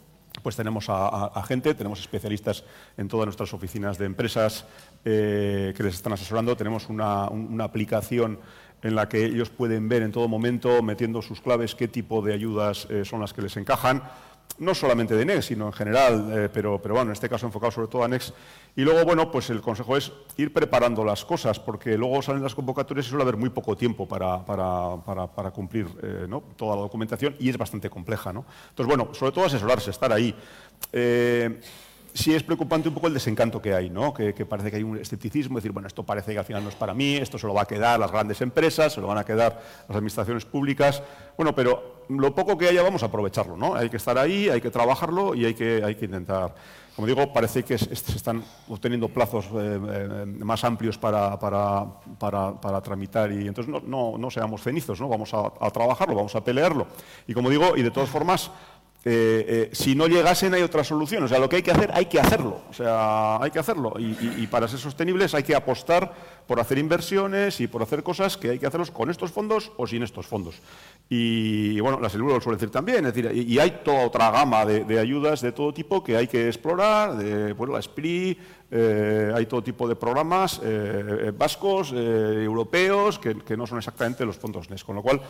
Pues 0.43 0.57
tenemos 0.57 0.87
a, 0.89 1.43
gente, 1.47 1.75
tenemos 1.75 2.01
especialistas 2.01 2.65
en 2.97 3.07
todas 3.07 3.27
nuestras 3.27 3.55
oficinas 3.55 3.99
de 3.99 4.07
empresas 4.07 4.67
eh, 5.05 5.73
que 5.77 5.83
les 5.83 5.95
están 5.95 6.13
asesorando. 6.13 6.57
Tenemos 6.57 6.89
una 6.89 7.65
aplicación 7.65 8.41
en 8.83 8.95
la 8.97 9.09
que 9.09 9.25
ellos 9.25 9.51
pueden 9.51 9.89
ver 9.89 10.03
en 10.03 10.11
todo 10.11 10.27
momento, 10.27 10.83
metiendo 10.83 11.23
sus 11.23 11.41
claves, 11.41 11.75
qué 11.75 11.87
tipo 11.87 12.21
de 12.21 12.35
ayudas 12.35 12.89
son 13.05 13.21
las 13.21 13.33
que 13.33 13.43
les 13.43 13.57
encajan 13.57 14.03
no 14.59 14.74
solamente 14.74 15.16
de 15.16 15.24
NEX, 15.24 15.47
sino 15.47 15.66
en 15.66 15.72
general, 15.72 16.30
eh, 16.32 16.49
pero, 16.53 16.80
pero 16.80 16.95
bueno, 16.95 17.11
en 17.11 17.12
este 17.12 17.28
caso 17.28 17.47
enfocado 17.47 17.72
sobre 17.72 17.88
todo 17.88 18.05
a 18.05 18.09
NEX. 18.09 18.32
Y 18.76 18.82
luego, 18.82 19.05
bueno, 19.05 19.30
pues 19.30 19.51
el 19.51 19.61
consejo 19.61 19.97
es 19.97 20.12
ir 20.36 20.53
preparando 20.53 21.05
las 21.05 21.24
cosas, 21.24 21.59
porque 21.59 21.97
luego 21.97 22.22
salen 22.22 22.42
las 22.42 22.55
convocatorias 22.55 23.07
y 23.07 23.09
suele 23.09 23.22
haber 23.22 23.36
muy 23.36 23.51
poco 23.51 23.76
tiempo 23.76 24.07
para, 24.07 24.45
para, 24.45 25.51
cumplir 25.51 25.86
eh, 26.03 26.26
toda 26.57 26.76
la 26.76 26.82
documentación 26.82 27.36
y 27.38 27.49
es 27.49 27.59
bastante 27.59 27.90
compleja. 27.90 28.32
¿no? 28.32 28.45
Entonces, 28.70 28.97
bueno, 28.97 29.14
sobre 29.14 29.32
todo 29.32 29.45
asesorarse, 29.45 29.90
estar 29.90 30.12
ahí. 30.12 30.34
Eh, 30.92 31.61
sí 32.15 32.33
es 32.33 32.45
preocupante 32.45 32.89
un 32.89 32.95
poco 32.95 33.09
el 33.09 33.15
desencanto 33.15 33.61
que 33.61 33.75
hay, 33.75 33.91
¿no? 33.91 34.15
que, 34.15 34.33
parece 34.47 34.71
que 34.71 34.77
hay 34.77 34.85
un 34.85 34.97
escepticismo, 34.97 35.59
decir, 35.59 35.73
bueno, 35.73 35.89
esto 35.89 36.05
parece 36.05 36.33
que 36.33 36.39
al 36.39 36.45
final 36.45 36.62
no 36.62 36.69
es 36.69 36.77
para 36.77 36.95
mí, 36.95 37.17
esto 37.17 37.39
se 37.39 37.47
lo 37.47 37.53
va 37.53 37.62
a 37.62 37.67
quedar 37.67 37.99
las 37.99 38.12
grandes 38.12 38.41
empresas, 38.41 38.93
se 38.93 39.01
lo 39.01 39.09
van 39.09 39.19
a 39.19 39.25
quedar 39.25 39.61
las 39.89 39.97
administraciones 39.97 40.45
públicas. 40.45 41.03
Bueno, 41.37 41.55
pero 41.55 42.05
lo 42.09 42.35
poco 42.35 42.57
que 42.57 42.69
haya 42.69 42.83
vamos 42.83 43.03
a 43.03 43.07
aprovecharlo, 43.07 43.57
¿no? 43.57 43.75
Hay 43.75 43.91
que 43.91 43.97
estar 43.97 44.17
ahí, 44.17 44.49
hay 44.49 44.61
que 44.61 44.71
trabajarlo 44.71 45.35
y 45.35 45.45
hay 45.45 45.55
que, 45.55 45.83
hay 45.85 45.97
que 45.97 46.05
intentar. 46.05 46.55
Como 46.95 47.09
digo, 47.09 47.33
parece 47.33 47.65
que 47.65 47.77
se 47.77 47.93
están 47.93 48.45
obteniendo 48.69 49.09
plazos 49.09 49.47
eh, 49.47 49.51
eh, 49.53 50.27
más 50.27 50.62
amplios 50.62 50.97
para, 50.97 51.37
para, 51.41 51.87
para, 52.21 52.81
tramitar 52.81 53.33
y 53.33 53.49
entonces 53.49 53.73
no, 53.73 53.81
no, 53.81 54.17
no, 54.17 54.31
seamos 54.31 54.62
cenizos, 54.62 55.01
¿no? 55.01 55.09
Vamos 55.09 55.35
a, 55.35 55.53
a 55.61 55.71
trabajarlo, 55.71 56.15
vamos 56.15 56.37
a 56.37 56.45
pelearlo. 56.45 56.87
Y 57.27 57.35
como 57.35 57.51
digo, 57.51 57.77
y 57.77 57.83
de 57.83 57.91
todas 57.91 58.09
formas, 58.09 58.53
eh, 59.07 59.45
eh, 59.47 59.71
si 59.73 59.95
no 59.95 60.07
llegasen 60.07 60.55
hay 60.55 60.63
otra 60.63 60.83
solución. 60.83 61.25
O 61.25 61.29
sea, 61.29 61.39
lo 61.39 61.49
que 61.49 61.57
hay 61.57 61.63
que 61.63 61.71
hacer, 61.71 61.91
hay 61.93 62.07
que 62.07 62.19
hacerlo. 62.19 62.63
O 62.71 62.73
sea, 62.73 63.37
hay 63.43 63.51
que 63.51 63.59
hacerlo. 63.59 63.95
Y, 63.99 64.47
para 64.47 64.67
ser 64.67 64.79
sostenibles 64.79 65.35
hay 65.35 65.43
que 65.43 65.55
apostar 65.55 66.15
por 66.47 66.61
hacer 66.61 66.79
inversiones 66.79 67.61
y 67.61 67.67
por 67.67 67.83
hacer 67.83 68.03
cosas 68.03 68.37
que 68.37 68.51
hay 68.51 68.59
que 68.59 68.67
hacerlos 68.67 68.91
con 68.91 69.11
estos 69.11 69.31
fondos 69.31 69.73
o 69.77 69.87
sin 69.87 70.03
estos 70.03 70.27
fondos. 70.27 70.55
Y, 71.09 71.79
bueno, 71.81 72.01
la 72.01 72.09
Silvura 72.09 72.37
lo 72.37 72.41
suele 72.41 72.57
decir 72.57 72.71
también. 72.71 73.13
Y, 73.35 73.59
hay 73.59 73.81
toda 73.85 74.07
otra 74.07 74.31
gama 74.31 74.65
de, 74.65 74.99
ayudas 74.99 75.43
de 75.43 75.53
todo 75.53 75.75
tipo 75.75 76.03
que 76.03 76.17
hay 76.17 76.27
que 76.27 76.49
explorar. 76.49 77.15
Bueno, 77.55 77.75
la 77.75 77.83
SPRI, 77.83 78.39
eh, 78.71 79.33
hay 79.35 79.47
todo 79.47 79.63
tipo 79.63 79.87
de 79.87 79.97
programas 79.97 80.63
vascos, 81.37 81.93
europeos, 81.93 83.19
que, 83.19 83.57
no 83.57 83.67
son 83.67 83.79
exactamente 83.79 84.25
los 84.25 84.39
fondos 84.39 84.71
NES. 84.71 84.83
Con 84.83 84.97
lo 84.97 85.03
cual, 85.03 85.21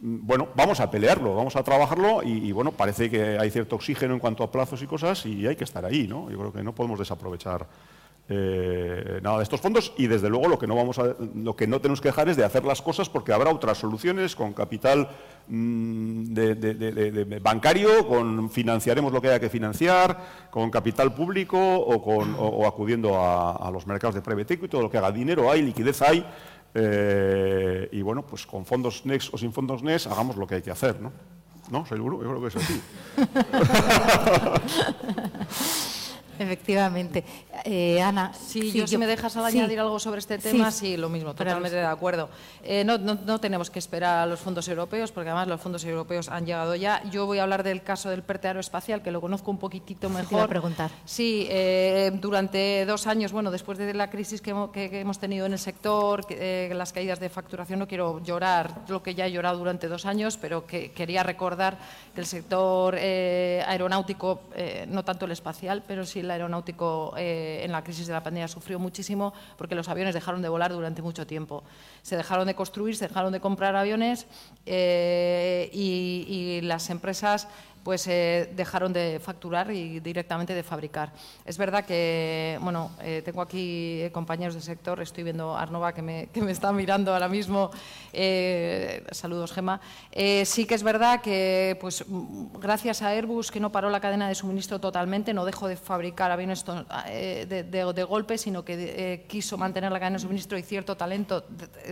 bueno, 0.00 0.48
vamos 0.54 0.80
a 0.80 0.90
pelearlo, 0.90 1.34
vamos 1.34 1.56
a 1.56 1.62
trabajarlo 1.62 2.22
y, 2.22 2.52
bueno, 2.52 2.72
parece 2.72 3.10
que 3.10 3.38
hay 3.38 3.50
cierto 3.50 3.76
oxígeno 3.76 4.14
en 4.14 4.20
cuanto 4.20 4.44
a 4.44 4.50
plazos 4.50 4.80
y 4.82 4.86
cosas 4.86 5.26
y 5.26 5.46
hay 5.46 5.56
que 5.56 5.64
estar 5.64 5.84
ahí, 5.84 6.06
¿no? 6.06 6.30
Yo 6.30 6.38
creo 6.38 6.52
que 6.52 6.62
no 6.62 6.74
podemos 6.74 6.98
desaprovechar 6.98 7.66
eh, 8.30 9.20
nada 9.22 9.38
de 9.38 9.42
estos 9.42 9.58
fondos 9.58 9.94
y 9.96 10.06
desde 10.06 10.28
luego 10.28 10.48
lo 10.48 10.58
que 10.58 11.66
no 11.66 11.80
tenemos 11.80 12.00
que 12.00 12.08
dejar 12.08 12.28
es 12.28 12.36
de 12.36 12.44
hacer 12.44 12.62
las 12.62 12.82
cosas 12.82 13.08
porque 13.08 13.32
habrá 13.32 13.50
otras 13.50 13.78
soluciones 13.78 14.36
con 14.36 14.52
capital 14.52 15.08
mm, 15.48 16.34
bancario, 17.42 18.06
con 18.06 18.50
financiaremos 18.50 19.12
lo 19.12 19.22
que 19.22 19.28
haya 19.28 19.40
que 19.40 19.48
financiar, 19.48 20.48
con 20.50 20.70
capital 20.70 21.14
público 21.14 21.58
o, 21.58 22.02
con, 22.02 22.36
acudiendo 22.66 23.18
a, 23.18 23.52
a, 23.52 23.70
los 23.70 23.86
mercados 23.86 24.14
de 24.14 24.20
private 24.20 24.54
equity, 24.54 24.68
todo 24.68 24.82
lo 24.82 24.90
que 24.90 24.98
haga 24.98 25.10
dinero 25.10 25.50
hay, 25.50 25.62
liquidez 25.62 26.02
hay 26.02 26.24
eh, 26.74 27.88
y 27.92 28.02
bueno, 28.02 28.22
pues 28.26 28.46
con 28.46 28.64
fondos 28.66 29.04
NEX 29.06 29.32
o 29.32 29.38
sin 29.38 29.52
fondos 29.52 29.82
NES 29.82 30.06
hagamos 30.06 30.36
lo 30.36 30.46
que 30.46 30.56
hay 30.56 30.62
que 30.62 30.70
hacer, 30.70 31.00
¿no? 31.00 31.12
¿No? 31.70 31.84
¿Seguro? 31.86 32.22
Yo 32.22 32.30
creo 32.30 32.40
que 32.40 32.48
es 32.48 32.56
así. 32.56 32.80
Efectivamente. 36.38 37.24
Eh, 37.64 38.00
Ana. 38.00 38.32
Sí, 38.32 38.72
yo, 38.72 38.86
si 38.86 38.96
me 38.96 39.06
dejas 39.06 39.36
añadir 39.36 39.80
algo 39.80 39.98
sobre 39.98 40.20
este 40.20 40.38
tema, 40.38 40.70
sí, 40.70 40.96
lo 40.96 41.08
mismo, 41.08 41.34
totalmente 41.34 41.76
de 41.76 41.84
acuerdo. 41.84 42.28
Eh, 42.62 42.84
no, 42.84 42.98
no, 42.98 43.40
tenemos 43.40 43.70
que 43.70 43.78
esperar 43.78 44.22
a 44.22 44.26
los 44.26 44.40
fondos 44.40 44.68
europeos, 44.68 45.12
porque 45.12 45.30
además 45.30 45.48
los 45.48 45.60
fondos 45.60 45.84
europeos 45.84 46.28
han 46.28 46.46
llegado 46.46 46.74
ya. 46.74 47.02
Yo 47.10 47.26
voy 47.26 47.38
a 47.38 47.42
hablar 47.42 47.62
del 47.62 47.82
caso 47.82 48.10
del 48.10 48.22
PERTE 48.22 48.48
aeroespacial, 48.48 49.02
que 49.02 49.10
lo 49.10 49.20
conozco 49.20 49.50
un 49.50 49.58
poquitito 49.58 50.08
mejor. 50.08 50.42
a 50.42 50.48
preguntar. 50.48 50.90
Sí, 51.04 51.46
eh, 51.50 52.10
durante 52.14 52.84
dos 52.86 53.06
años, 53.06 53.32
bueno, 53.32 53.50
después 53.50 53.78
de 53.78 53.92
la 53.94 54.10
crisis 54.10 54.40
que, 54.40 54.50
hemos 54.50 55.18
tenido 55.18 55.46
en 55.46 55.52
el 55.52 55.58
sector, 55.58 56.24
las 56.30 56.92
caídas 56.92 57.20
de 57.20 57.28
facturación, 57.28 57.80
no 57.80 57.88
quiero 57.88 58.22
llorar 58.22 58.82
lo 58.88 59.02
que 59.02 59.14
ya 59.14 59.26
he 59.26 59.32
llorado 59.32 59.58
durante 59.58 59.88
dos 59.88 60.06
años, 60.06 60.36
pero 60.36 60.66
que 60.66 60.92
quería 60.92 61.22
recordar 61.22 61.78
que 62.14 62.20
el 62.20 62.26
sector 62.26 62.94
aeronáutico, 62.94 64.42
no 64.88 65.04
tanto 65.04 65.24
el 65.24 65.32
espacial, 65.32 65.82
pero 65.86 66.06
sí 66.06 66.20
el 66.20 66.27
aeronáutico 66.30 67.14
eh, 67.16 67.62
en 67.64 67.72
la 67.72 67.82
crisis 67.82 68.06
de 68.06 68.12
la 68.12 68.22
pandemia 68.22 68.48
sufrió 68.48 68.78
muchísimo 68.78 69.32
porque 69.56 69.74
los 69.74 69.88
aviones 69.88 70.14
dejaron 70.14 70.42
de 70.42 70.48
volar 70.48 70.72
durante 70.72 71.02
mucho 71.02 71.26
tiempo. 71.26 71.64
Se 72.02 72.16
dejaron 72.16 72.46
de 72.46 72.54
construir, 72.54 72.96
se 72.96 73.08
dejaron 73.08 73.32
de 73.32 73.40
comprar 73.40 73.76
aviones 73.76 74.26
eh, 74.66 75.70
y, 75.72 76.60
las 76.62 76.90
empresas 76.90 77.48
pues 77.82 78.06
eh, 78.06 78.52
dejaron 78.54 78.92
de 78.92 79.20
facturar 79.20 79.70
y 79.70 80.00
directamente 80.00 80.54
de 80.54 80.62
fabricar. 80.62 81.12
Es 81.44 81.58
verdad 81.58 81.84
que, 81.84 82.58
bueno, 82.60 82.90
eh, 83.00 83.22
tengo 83.24 83.40
aquí 83.40 84.02
compañeros 84.12 84.54
del 84.54 84.62
sector, 84.62 85.00
estoy 85.00 85.24
viendo 85.24 85.56
a 85.56 85.62
Arnova 85.62 85.92
que 85.92 86.02
me, 86.02 86.28
está 86.48 86.72
mirando 86.72 87.12
ahora 87.12 87.28
mismo. 87.28 87.70
Eh, 88.12 89.04
saludos, 89.12 89.52
Gema. 89.52 89.80
sí 90.44 90.66
que 90.66 90.74
es 90.74 90.82
verdad 90.82 91.20
que, 91.20 91.76
pues, 91.80 92.04
gracias 92.60 93.02
a 93.02 93.10
Airbus, 93.10 93.50
que 93.50 93.60
no 93.60 93.72
paró 93.72 93.90
la 93.90 94.00
cadena 94.00 94.28
de 94.28 94.34
suministro 94.34 94.80
totalmente, 94.80 95.32
no 95.32 95.44
dejó 95.44 95.68
de 95.68 95.76
fabricar 95.76 96.30
aviones 96.30 96.64
de, 96.64 97.46
de, 97.46 97.62
de, 97.64 98.04
golpe, 98.04 98.38
sino 98.38 98.64
que 98.64 99.26
quiso 99.28 99.56
mantener 99.56 99.92
la 99.92 99.98
cadena 99.98 100.16
de 100.16 100.22
suministro 100.22 100.58
y 100.58 100.62
cierto 100.62 100.96
talento, 100.96 101.44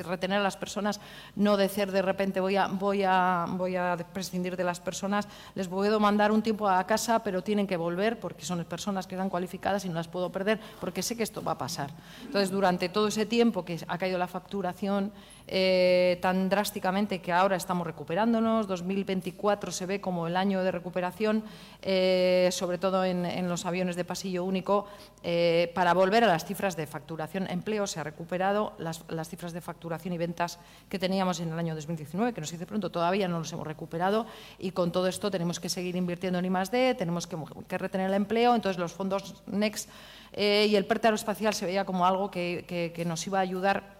retener 0.04 0.40
a 0.40 0.42
las 0.42 0.56
personas, 0.56 1.00
no 1.34 1.56
decir 1.56 1.90
de 1.92 2.02
repente 2.02 2.40
voy 2.40 2.56
a, 2.56 2.66
voy 2.66 3.02
a, 3.04 3.46
voy 3.48 3.76
a 3.76 3.96
prescindir 4.12 4.56
de 4.56 4.64
las 4.64 4.80
personas, 4.80 5.28
les 5.54 5.68
voy 5.68 5.75
puedo 5.76 6.00
mandar 6.00 6.32
un 6.32 6.40
tiempo 6.40 6.66
a 6.66 6.82
casa, 6.86 7.22
pero 7.22 7.42
tienen 7.42 7.66
que 7.66 7.76
volver 7.76 8.18
porque 8.18 8.46
son 8.46 8.64
personas 8.64 9.06
que 9.06 9.14
están 9.14 9.28
cualificadas 9.28 9.84
y 9.84 9.90
no 9.90 9.96
las 9.96 10.08
puedo 10.08 10.32
perder 10.32 10.58
porque 10.80 11.02
sé 11.02 11.18
que 11.18 11.22
esto 11.22 11.44
va 11.44 11.52
a 11.52 11.58
pasar. 11.58 11.90
Entonces, 12.22 12.50
durante 12.50 12.88
todo 12.88 13.08
ese 13.08 13.26
tiempo 13.26 13.62
que 13.62 13.78
ha 13.86 13.98
caído 13.98 14.16
la 14.16 14.26
facturación 14.26 15.12
eh, 15.48 16.18
tan 16.20 16.48
drásticamente 16.48 17.20
que 17.20 17.32
ahora 17.32 17.56
estamos 17.56 17.86
recuperándonos. 17.86 18.66
2024 18.66 19.70
se 19.70 19.86
ve 19.86 20.00
como 20.00 20.26
el 20.26 20.36
año 20.36 20.62
de 20.64 20.72
recuperación, 20.72 21.44
eh, 21.82 22.48
sobre 22.50 22.78
todo 22.78 23.04
en, 23.04 23.48
los 23.48 23.64
aviones 23.64 23.94
de 23.94 24.04
pasillo 24.04 24.44
único, 24.44 24.86
eh, 25.22 25.70
para 25.74 25.94
volver 25.94 26.24
a 26.24 26.26
las 26.26 26.44
cifras 26.44 26.76
de 26.76 26.86
facturación. 26.86 27.48
Empleo 27.48 27.86
se 27.86 28.00
ha 28.00 28.04
recuperado, 28.04 28.74
las, 28.78 29.04
cifras 29.28 29.52
de 29.52 29.60
facturación 29.60 30.14
y 30.14 30.18
ventas 30.18 30.58
que 30.88 30.98
teníamos 30.98 31.38
en 31.40 31.52
el 31.52 31.58
año 31.58 31.74
2019, 31.74 32.32
que 32.32 32.40
nos 32.40 32.50
dice 32.50 32.66
pronto, 32.66 32.90
todavía 32.90 33.28
no 33.28 33.38
los 33.38 33.52
hemos 33.52 33.66
recuperado 33.66 34.26
y 34.58 34.72
con 34.72 34.90
todo 34.90 35.06
esto 35.06 35.30
tenemos 35.30 35.60
que 35.60 35.68
seguir 35.68 35.94
invirtiendo 35.96 36.38
en 36.38 36.44
I+.D., 36.44 36.94
tenemos 36.94 37.26
que, 37.26 37.78
retener 37.78 38.08
el 38.08 38.14
empleo, 38.14 38.54
entonces 38.54 38.78
los 38.78 38.92
fondos 38.92 39.42
NEXT 39.46 39.88
y 40.36 40.74
el 40.74 40.84
PERTE 40.86 41.08
aeroespacial 41.08 41.54
se 41.54 41.66
veía 41.66 41.84
como 41.84 42.04
algo 42.06 42.30
que 42.30 43.04
nos 43.06 43.26
iba 43.26 43.38
a 43.38 43.42
ayudar 43.42 43.95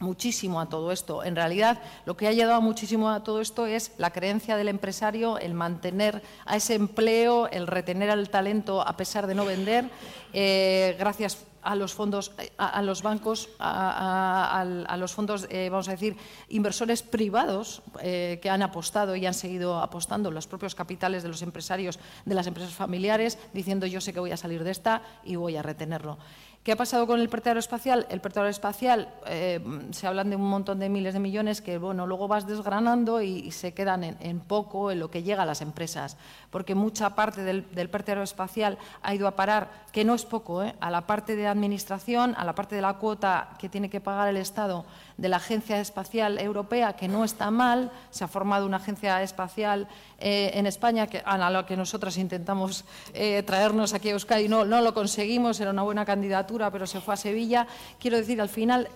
muchísimo 0.00 0.60
a 0.60 0.68
todo 0.68 0.90
esto. 0.90 1.22
En 1.22 1.36
realidad, 1.36 1.78
lo 2.04 2.16
que 2.16 2.26
ha 2.26 2.30
ayudado 2.30 2.60
muchísimo 2.60 3.10
a 3.10 3.22
todo 3.22 3.40
esto 3.40 3.66
es 3.66 3.92
la 3.98 4.10
creencia 4.10 4.56
del 4.56 4.68
empresario, 4.68 5.38
el 5.38 5.54
mantener 5.54 6.22
a 6.46 6.56
ese 6.56 6.74
empleo, 6.74 7.48
el 7.48 7.66
retener 7.66 8.10
al 8.10 8.28
talento 8.28 8.80
a 8.80 8.96
pesar 8.96 9.26
de 9.26 9.34
no 9.34 9.44
vender, 9.44 9.88
eh, 10.32 10.96
gracias 10.98 11.46
a 11.62 11.74
los 11.74 11.92
fondos, 11.92 12.32
a, 12.56 12.82
los 12.82 13.02
bancos, 13.02 13.50
a, 13.58 14.64
los 14.96 15.12
fondos, 15.12 15.46
eh, 15.50 15.68
vamos 15.70 15.88
a 15.88 15.92
decir, 15.92 16.16
inversores 16.48 17.02
privados 17.02 17.82
eh, 18.00 18.38
que 18.40 18.48
han 18.48 18.62
apostado 18.62 19.16
y 19.16 19.26
han 19.26 19.34
seguido 19.34 19.78
apostando, 19.78 20.30
los 20.30 20.46
propios 20.46 20.74
capitales 20.74 21.22
de 21.22 21.28
los 21.28 21.42
empresarios, 21.42 21.98
de 22.24 22.34
las 22.34 22.46
empresas 22.46 22.72
familiares, 22.72 23.38
diciendo 23.52 23.86
yo 23.86 24.00
sé 24.00 24.12
que 24.12 24.20
voy 24.20 24.32
a 24.32 24.36
salir 24.36 24.64
de 24.64 24.70
esta 24.70 25.02
y 25.24 25.36
voy 25.36 25.56
a 25.56 25.62
retenerlo. 25.62 26.18
¿Qué 26.62 26.72
ha 26.72 26.76
pasado 26.76 27.06
con 27.06 27.20
el 27.20 27.30
PERTE 27.30 27.58
espacial? 27.58 28.06
El 28.10 28.20
PERTE 28.20 28.46
espacial, 28.50 29.08
eh, 29.26 29.60
se 29.92 30.06
hablan 30.06 30.28
de 30.28 30.36
un 30.36 30.42
montón 30.42 30.78
de 30.78 30.90
miles 30.90 31.14
de 31.14 31.20
millones 31.20 31.62
que 31.62 31.78
bueno, 31.78 32.06
luego 32.06 32.28
vas 32.28 32.46
desgranando 32.46 33.22
y, 33.22 33.50
se 33.50 33.72
quedan 33.72 34.04
en, 34.04 34.40
poco 34.40 34.90
en 34.90 35.00
lo 35.00 35.10
que 35.10 35.22
llega 35.22 35.44
a 35.44 35.46
las 35.46 35.62
empresas, 35.62 36.18
porque 36.50 36.74
mucha 36.74 37.14
parte 37.14 37.44
del, 37.44 37.66
del 37.74 37.88
PERTE 37.88 38.22
espacial 38.22 38.76
ha 39.00 39.14
ido 39.14 39.26
a 39.26 39.36
parar, 39.36 39.70
que 39.90 40.04
no 40.04 40.12
es 40.12 40.26
poco, 40.26 40.62
¿eh? 40.62 40.74
a 40.80 40.90
la 40.90 41.06
parte 41.06 41.34
de 41.34 41.46
administración, 41.46 42.34
a 42.36 42.44
la 42.44 42.54
parte 42.54 42.76
de 42.76 42.82
la 42.82 42.98
cuota 42.98 43.56
que 43.58 43.70
tiene 43.70 43.88
que 43.88 44.02
pagar 44.02 44.28
el 44.28 44.36
Estado 44.36 44.84
de 45.20 45.28
la 45.28 45.36
Agencia 45.36 45.80
Espacial 45.80 46.38
Europea, 46.38 46.94
que 46.94 47.06
no 47.06 47.24
está 47.24 47.50
mal, 47.50 47.92
se 48.10 48.24
ha 48.24 48.28
formado 48.28 48.64
una 48.64 48.78
agencia 48.78 49.22
espacial 49.22 49.86
eh, 50.18 50.50
en 50.54 50.66
España 50.66 51.06
a 51.24 51.36
la 51.36 51.66
que 51.66 51.76
nosotras 51.76 52.16
intentamos 52.16 52.84
eh, 53.12 53.42
traernos 53.44 53.92
aquí 53.92 54.08
a 54.08 54.12
Euskadi, 54.12 54.48
no, 54.48 54.64
no 54.64 54.80
lo 54.80 54.94
conseguimos, 54.94 55.60
era 55.60 55.70
una 55.70 55.82
buena 55.82 56.06
candidatura, 56.06 56.70
pero 56.70 56.86
se 56.86 57.00
fue 57.00 57.14
a 57.14 57.16
Sevilla. 57.18 57.66
Quiero 57.98 58.16
decir, 58.16 58.40
al 58.40 58.48
final... 58.48 58.88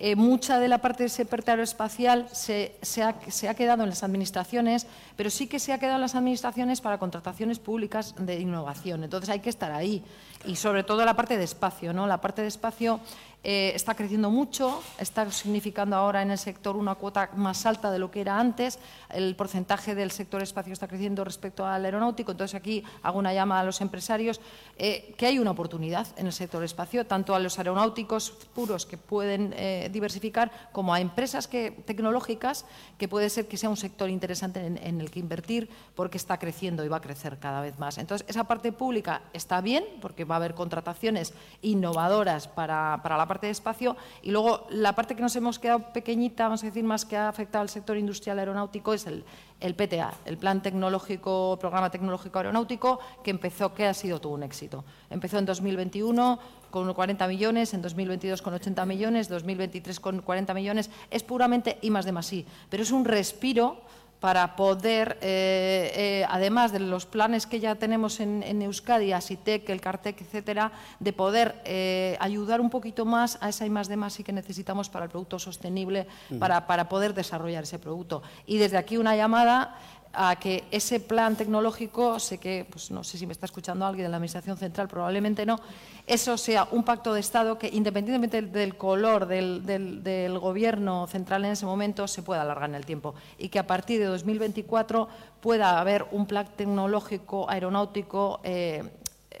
Eh, 0.00 0.14
mucha 0.14 0.60
de 0.60 0.68
la 0.68 0.78
parte 0.78 1.02
de 1.02 1.06
ese 1.08 1.24
pertaro 1.24 1.60
espacial 1.60 2.28
se, 2.30 2.76
se, 2.82 3.02
ha, 3.02 3.16
se, 3.26 3.48
ha, 3.48 3.54
quedado 3.54 3.82
en 3.82 3.88
las 3.88 4.04
administraciones, 4.04 4.86
pero 5.16 5.28
sí 5.28 5.48
que 5.48 5.58
se 5.58 5.72
ha 5.72 5.80
quedado 5.80 5.96
en 5.96 6.02
las 6.02 6.14
administraciones 6.14 6.80
para 6.80 6.98
contrataciones 6.98 7.58
públicas 7.58 8.14
de 8.16 8.38
innovación. 8.38 9.02
Entonces 9.02 9.28
hay 9.28 9.40
que 9.40 9.50
estar 9.50 9.72
ahí. 9.72 10.04
Y 10.44 10.54
sobre 10.54 10.84
todo 10.84 11.04
la 11.04 11.14
parte 11.14 11.36
de 11.36 11.42
espacio. 11.42 11.92
¿no? 11.92 12.06
La 12.06 12.20
parte 12.20 12.42
de 12.42 12.48
espacio 12.48 13.00
eh, 13.44 13.72
está 13.74 13.94
creciendo 13.94 14.30
mucho, 14.30 14.82
está 14.98 15.30
significando 15.30 15.94
ahora 15.94 16.22
en 16.22 16.32
el 16.32 16.38
sector 16.38 16.76
una 16.76 16.96
cuota 16.96 17.30
más 17.36 17.66
alta 17.66 17.90
de 17.90 17.98
lo 17.98 18.10
que 18.10 18.20
era 18.20 18.38
antes, 18.38 18.78
el 19.10 19.36
porcentaje 19.36 19.94
del 19.94 20.10
sector 20.10 20.42
espacio 20.42 20.72
está 20.72 20.88
creciendo 20.88 21.24
respecto 21.24 21.64
al 21.64 21.84
aeronáutico, 21.84 22.32
entonces 22.32 22.56
aquí 22.56 22.82
hago 23.02 23.18
una 23.18 23.32
llamada 23.32 23.60
a 23.60 23.64
los 23.64 23.80
empresarios 23.80 24.40
eh, 24.76 25.14
que 25.16 25.26
hay 25.26 25.38
una 25.38 25.52
oportunidad 25.52 26.06
en 26.16 26.26
el 26.26 26.32
sector 26.32 26.64
espacio, 26.64 27.06
tanto 27.06 27.34
a 27.34 27.38
los 27.38 27.58
aeronáuticos 27.58 28.32
puros 28.54 28.86
que 28.86 28.98
pueden 28.98 29.54
eh, 29.56 29.88
diversificar 29.92 30.50
como 30.72 30.92
a 30.92 31.00
empresas 31.00 31.48
tecnológicas 31.48 32.64
que 32.98 33.06
puede 33.06 33.30
ser 33.30 33.46
que 33.46 33.56
sea 33.56 33.70
un 33.70 33.76
sector 33.76 34.10
interesante 34.10 34.66
en, 34.66 34.78
en 34.78 35.00
el 35.00 35.12
que 35.12 35.20
invertir 35.20 35.70
porque 35.94 36.18
está 36.18 36.38
creciendo 36.38 36.84
y 36.84 36.88
va 36.88 36.96
a 36.96 37.00
crecer 37.00 37.38
cada 37.38 37.60
vez 37.60 37.78
más. 37.78 37.98
Entonces, 37.98 38.26
esa 38.28 38.44
parte 38.44 38.72
pública 38.72 39.22
está 39.32 39.60
bien 39.60 39.84
porque 40.00 40.24
va 40.24 40.34
a 40.34 40.38
haber 40.38 40.54
contrataciones 40.54 41.34
innovadoras 41.62 42.48
para, 42.48 43.00
para 43.02 43.16
la 43.16 43.27
parte 43.28 43.46
de 43.46 43.52
espacio. 43.52 43.96
Y 44.22 44.30
luego 44.30 44.66
la 44.70 44.94
parte 44.94 45.14
que 45.14 45.22
nos 45.22 45.36
hemos 45.36 45.58
quedado 45.58 45.92
pequeñita, 45.92 46.44
vamos 46.44 46.62
a 46.62 46.66
decir, 46.66 46.82
más 46.82 47.04
que 47.04 47.16
ha 47.16 47.28
afectado 47.28 47.62
al 47.62 47.68
sector 47.68 47.96
industrial 47.96 48.38
aeronáutico 48.38 48.94
es 48.94 49.06
el, 49.06 49.24
el 49.60 49.74
PTA, 49.74 50.14
el 50.24 50.38
Plan 50.38 50.62
Tecnológico, 50.62 51.56
Programa 51.60 51.90
Tecnológico 51.90 52.38
Aeronáutico, 52.38 52.98
que 53.22 53.30
empezó, 53.30 53.74
que 53.74 53.86
ha 53.86 53.94
sido 53.94 54.20
todo 54.20 54.32
un 54.32 54.42
éxito. 54.42 54.84
Empezó 55.10 55.38
en 55.38 55.46
2021 55.46 56.38
con 56.70 56.92
40 56.92 57.26
millones, 57.28 57.74
en 57.74 57.82
2022 57.82 58.42
con 58.42 58.54
80 58.54 58.84
millones, 58.86 59.28
2023 59.28 60.00
con 60.00 60.22
40 60.22 60.54
millones. 60.54 60.90
Es 61.10 61.22
puramente 61.22 61.78
I 61.82 61.90
más 61.90 62.04
de 62.04 62.12
más 62.12 62.32
I, 62.32 62.46
pero 62.70 62.82
es 62.82 62.90
un 62.90 63.04
respiro 63.04 63.80
para 64.20 64.56
poder, 64.56 65.16
eh, 65.20 65.92
eh, 65.94 66.26
además 66.28 66.72
de 66.72 66.80
los 66.80 67.06
planes 67.06 67.46
que 67.46 67.60
ya 67.60 67.76
tenemos 67.76 68.18
en, 68.18 68.62
Euskadi, 68.62 69.12
ASITEC, 69.12 69.68
el 69.70 69.80
CARTEC, 69.80 70.22
etcétera, 70.22 70.72
de 70.98 71.12
poder 71.12 71.62
eh, 71.64 72.16
ayudar 72.18 72.60
un 72.60 72.68
poquito 72.68 73.04
más 73.04 73.38
a 73.40 73.48
esa 73.48 73.64
I 73.64 73.70
más 73.70 73.86
de 73.86 73.96
más 73.96 74.18
que 74.18 74.32
necesitamos 74.32 74.88
para 74.88 75.04
el 75.04 75.10
producto 75.10 75.38
sostenible, 75.38 76.08
para, 76.38 76.66
para 76.66 76.88
poder 76.88 77.14
desarrollar 77.14 77.62
ese 77.62 77.78
producto. 77.78 78.22
Y 78.46 78.58
desde 78.58 78.76
aquí 78.76 78.96
una 78.96 79.14
llamada 79.14 79.76
a 80.12 80.36
que 80.36 80.64
ese 80.70 81.00
plan 81.00 81.36
tecnológico, 81.36 82.18
sé 82.18 82.38
que, 82.38 82.66
pues 82.68 82.90
no 82.90 83.04
sé 83.04 83.18
si 83.18 83.26
me 83.26 83.32
está 83.32 83.46
escuchando 83.46 83.86
alguien 83.86 84.06
de 84.06 84.10
la 84.10 84.16
Administración 84.16 84.56
Central, 84.56 84.88
probablemente 84.88 85.46
no, 85.46 85.60
eso 86.06 86.38
sea 86.38 86.66
un 86.72 86.84
pacto 86.84 87.12
de 87.12 87.20
Estado 87.20 87.58
que, 87.58 87.68
independientemente 87.68 88.42
del 88.42 88.76
color 88.76 89.26
del, 89.26 90.38
Gobierno 90.38 91.06
central 91.06 91.44
en 91.44 91.52
ese 91.52 91.66
momento, 91.66 92.08
se 92.08 92.22
pueda 92.22 92.42
alargar 92.42 92.70
en 92.70 92.76
el 92.76 92.86
tiempo 92.86 93.14
y 93.38 93.48
que 93.48 93.58
a 93.58 93.66
partir 93.66 93.98
de 94.00 94.06
2024 94.06 95.08
pueda 95.40 95.78
haber 95.78 96.06
un 96.12 96.26
plan 96.26 96.46
tecnológico 96.56 97.48
aeronáutico 97.50 98.40
eh, 98.44 98.82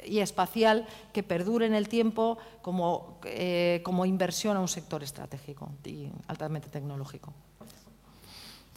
y 0.04 0.18
espacial 0.18 0.86
que 1.12 1.22
perdure 1.22 1.66
en 1.66 1.74
el 1.74 1.88
tiempo 1.88 2.38
como, 2.62 3.18
eh, 3.24 3.80
como 3.84 4.04
inversión 4.04 4.56
a 4.56 4.60
un 4.60 4.68
sector 4.68 5.02
estratégico 5.02 5.70
y 5.84 6.10
altamente 6.26 6.68
tecnológico. 6.68 7.32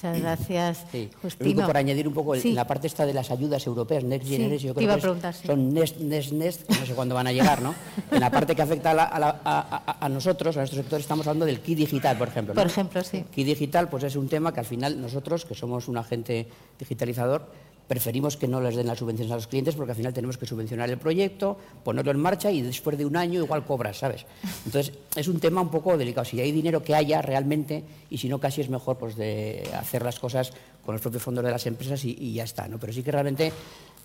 Muchas 0.03 0.19
gracias, 0.19 0.85
sí. 0.91 1.09
Justino. 1.21 1.67
por 1.67 1.77
añadir 1.77 2.07
un 2.07 2.13
poco 2.13 2.33
la 2.33 2.65
parte 2.65 2.87
esta 2.87 3.05
de 3.05 3.13
las 3.13 3.29
ayudas 3.29 3.67
europeas, 3.67 4.03
Next 4.03 4.27
Generation, 4.27 4.69
yo 4.69 4.73
creo 4.73 4.95
que 4.95 5.01
son 5.45 5.73
Next, 5.73 5.97
Next, 5.99 6.31
Next, 6.31 6.69
no 6.69 6.85
sé 6.87 6.93
cuándo 6.95 7.13
van 7.13 7.27
a 7.27 7.31
llegar, 7.31 7.61
¿no? 7.61 7.75
en 8.11 8.19
la 8.19 8.31
parte 8.31 8.55
que 8.55 8.63
afecta 8.63 8.91
a, 8.91 10.09
nosotros, 10.09 10.57
a 10.57 10.61
nuestro 10.61 10.81
sector, 10.81 10.99
estamos 10.99 11.27
hablando 11.27 11.45
del 11.45 11.59
Key 11.59 11.75
Digital, 11.75 12.17
por 12.17 12.29
ejemplo. 12.29 12.55
Por 12.55 12.65
ejemplo, 12.65 13.03
sí. 13.03 13.23
Key 13.31 13.43
Digital, 13.43 13.89
pues 13.89 14.03
es 14.03 14.15
un 14.15 14.27
tema 14.27 14.51
que 14.51 14.61
al 14.61 14.65
final 14.65 14.99
nosotros, 14.99 15.45
que 15.45 15.53
somos 15.53 15.87
un 15.87 15.97
agente 15.97 16.47
digitalizador, 16.79 17.45
preferimos 17.91 18.37
que 18.37 18.47
no 18.47 18.61
les 18.61 18.77
den 18.77 18.87
las 18.87 18.99
subvenciones 18.99 19.33
a 19.33 19.35
los 19.35 19.47
clientes 19.47 19.75
porque 19.75 19.91
al 19.91 19.97
final 19.97 20.13
tenemos 20.13 20.37
que 20.37 20.45
subvencionar 20.45 20.89
el 20.89 20.97
proyecto, 20.97 21.57
ponerlo 21.83 22.11
en 22.11 22.21
marcha 22.21 22.49
y 22.49 22.61
después 22.61 22.97
de 22.97 23.05
un 23.05 23.17
año 23.17 23.43
igual 23.43 23.65
cobras, 23.65 23.97
¿sabes? 23.97 24.25
Entonces, 24.65 24.93
es 25.13 25.27
un 25.27 25.41
tema 25.41 25.59
un 25.59 25.69
poco 25.69 25.97
delicado. 25.97 26.23
Si 26.23 26.39
hay 26.39 26.53
dinero 26.53 26.81
que 26.81 26.95
haya 26.95 27.21
realmente 27.21 27.83
y 28.09 28.17
si 28.17 28.29
no, 28.29 28.39
casi 28.39 28.61
es 28.61 28.69
mejor 28.69 28.97
pues, 28.97 29.17
de 29.17 29.69
hacer 29.77 30.03
las 30.03 30.19
cosas 30.19 30.53
con 30.85 30.95
los 30.95 31.01
propios 31.01 31.21
fondos 31.21 31.43
de 31.43 31.51
las 31.51 31.65
empresas 31.65 32.05
y, 32.05 32.31
ya 32.31 32.45
está, 32.45 32.65
¿no? 32.69 32.79
Pero 32.79 32.93
sí 32.93 33.03
que 33.03 33.11
realmente, 33.11 33.51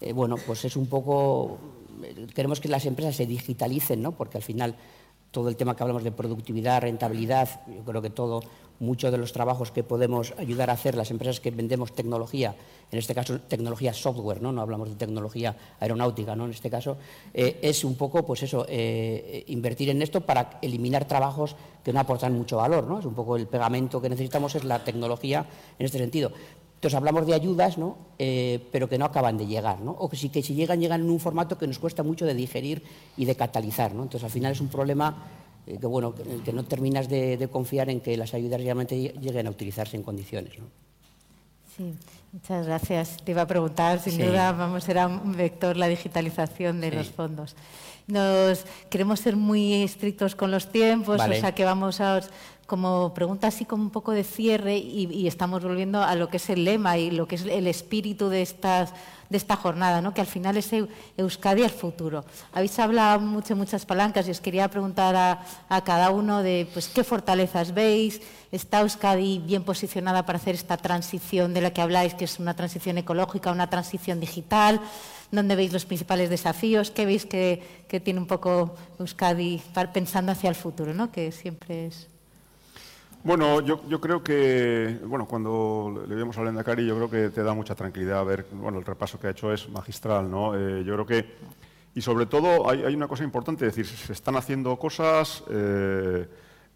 eh, 0.01 0.13
bueno, 0.13 0.35
pues 0.45 0.65
es 0.65 0.75
un 0.75 0.89
poco... 0.89 1.57
Queremos 2.35 2.59
que 2.59 2.67
las 2.67 2.87
empresas 2.87 3.15
se 3.15 3.27
digitalicen, 3.27 4.03
¿no? 4.03 4.11
Porque 4.11 4.39
al 4.39 4.43
final 4.43 4.75
todo 5.31 5.49
el 5.49 5.55
tema 5.55 5.77
que 5.77 5.85
hablamos 5.85 6.03
de 6.03 6.11
productividad, 6.11 6.83
rentabilidad, 6.83 7.61
yo 7.69 7.85
creo 7.85 8.03
que 8.03 8.11
todo 8.11 8.41
muchos 8.81 9.11
de 9.11 9.19
los 9.19 9.33
trabajos 9.33 9.71
que 9.71 9.83
podemos 9.83 10.35
ayudar 10.39 10.71
a 10.71 10.75
hacer 10.75 10.97
las 10.97 11.11
empresas 11.11 11.41
que 11.41 11.51
vendemos 11.51 11.93
tecnología, 11.93 12.55
en 12.91 12.99
este 12.99 13.15
caso 13.15 13.41
tecnología 13.41 13.93
software, 13.93 14.43
no, 14.43 14.53
no 14.53 14.61
hablamos 14.63 14.89
de 14.89 14.97
tecnología 14.97 15.57
aeronáutica, 15.81 16.37
¿no? 16.37 16.45
en 16.45 16.51
este 16.51 16.71
caso, 16.71 16.97
eh, 17.35 17.59
es 17.63 17.85
un 17.85 17.97
poco 17.97 18.25
pues 18.25 18.43
eso, 18.43 18.67
eh, 18.69 19.45
invertir 19.49 19.91
en 19.91 20.03
esto 20.03 20.21
para 20.21 20.59
eliminar 20.63 21.07
trabajos 21.07 21.57
que 21.83 21.93
no 21.93 22.01
aportan 22.01 22.35
mucho 22.35 22.57
valor. 22.57 22.87
¿no? 22.87 22.99
Es 22.99 23.05
un 23.05 23.15
poco 23.15 23.37
el 23.37 23.47
pegamento 23.47 24.01
que 24.01 24.09
necesitamos, 24.09 24.55
es 24.55 24.65
la 24.65 24.83
tecnología 24.83 25.47
en 25.79 25.87
este 25.87 25.99
sentido. 25.99 26.33
Entonces 26.77 26.97
hablamos 26.97 27.27
de 27.27 27.33
ayudas, 27.33 27.79
¿no? 27.79 27.97
Eh, 28.19 28.61
pero 28.71 28.89
que 28.89 28.99
no 28.99 29.07
acaban 29.07 29.39
de 29.39 29.47
llegar, 29.47 29.81
¿no? 29.81 29.93
o 29.93 30.11
que 30.11 30.17
que 30.29 30.43
si 30.43 30.55
llegan, 30.55 30.79
llegan 30.79 31.01
en 31.01 31.11
un 31.11 31.19
formato 31.19 31.57
que 31.57 31.67
nos 31.67 31.79
cuesta 31.79 32.03
mucho 32.03 32.27
de 32.27 32.35
digerir 32.35 32.83
y 33.17 33.25
de 33.25 33.35
catalizar. 33.35 33.95
¿no? 33.95 34.03
Entonces 34.03 34.25
al 34.25 34.31
final 34.31 34.53
es 34.53 34.61
un 34.61 34.69
problema 34.69 35.17
eh, 35.67 35.79
que, 35.81 35.87
bueno, 35.87 36.15
que, 36.15 36.53
no 36.53 36.65
terminas 36.65 37.09
de, 37.09 37.49
confiar 37.51 37.91
en 37.91 38.01
que 38.01 38.17
las 38.17 38.35
ayudas 38.35 38.61
realmente 38.61 38.97
lleguen 39.21 39.47
a 39.47 39.51
utilizarse 39.51 39.97
en 39.97 40.03
condiciones. 40.03 40.59
¿no? 40.59 40.65
Sí, 41.77 41.93
muchas 42.33 42.67
gracias. 42.67 43.17
Te 43.25 43.33
iba 43.33 43.43
a 43.43 43.47
preguntar, 43.47 44.01
sin 44.01 44.19
duda, 44.19 44.53
vamos, 44.53 44.85
será 44.85 45.07
un 45.07 45.37
vector 45.37 45.77
la 45.77 45.89
digitalización 45.89 46.81
de 46.81 46.93
los 46.93 47.11
fondos. 47.11 47.57
Nos 48.07 48.65
queremos 48.89 49.19
ser 49.19 49.35
muy 49.37 49.83
estrictos 49.83 50.37
con 50.37 50.53
los 50.53 50.71
tiempos, 50.71 51.21
o 51.21 51.33
sea 51.33 51.53
que 51.53 51.65
vamos 51.65 52.01
a 52.01 52.21
como 52.67 53.15
pregunta 53.15 53.47
así 53.49 53.65
como 53.65 53.83
un 53.83 53.91
poco 53.91 54.13
de 54.13 54.25
cierre 54.25 54.77
y, 54.77 55.27
estamos 55.27 55.63
volviendo 55.63 56.03
a 56.03 56.15
lo 56.15 56.29
que 56.29 56.37
es 56.37 56.51
el 56.51 56.65
lema 56.65 56.99
y 56.99 57.11
lo 57.11 57.27
que 57.27 57.37
es 57.37 57.45
el 57.45 57.67
espíritu 57.67 58.29
de 58.29 58.43
estas 58.43 58.93
de 59.29 59.37
esta 59.37 59.57
jornada, 59.57 60.01
¿no? 60.01 60.15
que 60.15 60.21
al 60.21 60.27
final 60.27 60.57
es 60.57 60.71
Euskadi 61.17 61.63
al 61.63 61.71
futuro. 61.71 62.25
Habéis 62.53 62.79
hablado 62.79 63.21
mucho, 63.21 63.57
muchas 63.57 63.85
palancas 63.87 64.29
y 64.29 64.31
os 64.31 64.41
quería 64.41 64.69
preguntar 64.69 65.17
a, 65.17 65.81
cada 65.83 66.11
uno 66.11 66.43
de 66.43 66.69
pues, 66.73 66.89
qué 66.89 67.05
fortalezas 67.05 67.75
veis, 67.75 68.21
¿está 68.53 68.81
Euskadi 68.81 69.39
bien 69.39 69.65
posicionada 69.65 70.25
para 70.25 70.39
hacer 70.39 70.55
esta 70.55 70.77
transición 70.77 71.55
de 71.55 71.61
la 71.61 71.73
que 71.73 71.83
habláis, 71.83 72.15
que 72.15 72.25
es 72.25 72.39
una 72.39 72.55
transición 72.55 72.99
ecológica, 72.99 73.51
una 73.51 73.69
transición 73.69 74.21
digital? 74.21 74.81
¿Dónde 75.31 75.57
veis 75.57 75.73
los 75.73 75.87
principales 75.87 76.31
desafíos? 76.31 76.91
¿Qué 76.91 77.05
veis 77.05 77.27
que, 77.27 77.85
tiene 78.05 78.21
un 78.21 78.27
poco 78.27 78.77
Euskadi 78.99 79.61
pensando 79.93 80.33
hacia 80.33 80.49
el 80.49 80.55
futuro, 80.55 80.95
¿no? 80.95 81.11
que 81.11 81.33
siempre 81.33 81.87
es... 81.87 82.16
Bueno, 83.27 83.61
yo, 83.61 84.01
creo 84.01 84.23
que, 84.23 85.01
bueno, 85.05 85.27
cuando 85.27 86.05
le 86.09 86.15
vemos 86.15 86.39
a 86.39 86.45
Lendakari, 86.45 86.87
yo 86.87 86.95
creo 86.95 87.11
que 87.11 87.31
te 87.31 87.43
da 87.43 87.55
mucha 87.55 87.75
tranquilidad 87.75 88.25
ver, 88.25 88.47
bueno, 88.53 88.79
el 88.79 88.85
repaso 88.85 89.19
que 89.19 89.27
ha 89.27 89.31
hecho 89.31 89.53
es 89.53 89.69
magistral, 89.69 90.31
¿no? 90.31 90.55
Eh, 90.55 90.85
yo 90.85 90.95
creo 90.95 91.07
que, 91.07 91.35
y 91.97 92.01
sobre 92.01 92.27
todo 92.27 92.71
hay, 92.71 92.95
una 92.95 93.09
cosa 93.09 93.25
importante, 93.25 93.67
es 93.67 93.75
decir, 93.75 93.99
se 93.99 94.13
están 94.13 94.37
haciendo 94.37 94.77
cosas, 94.77 95.43
eh, 95.51 96.25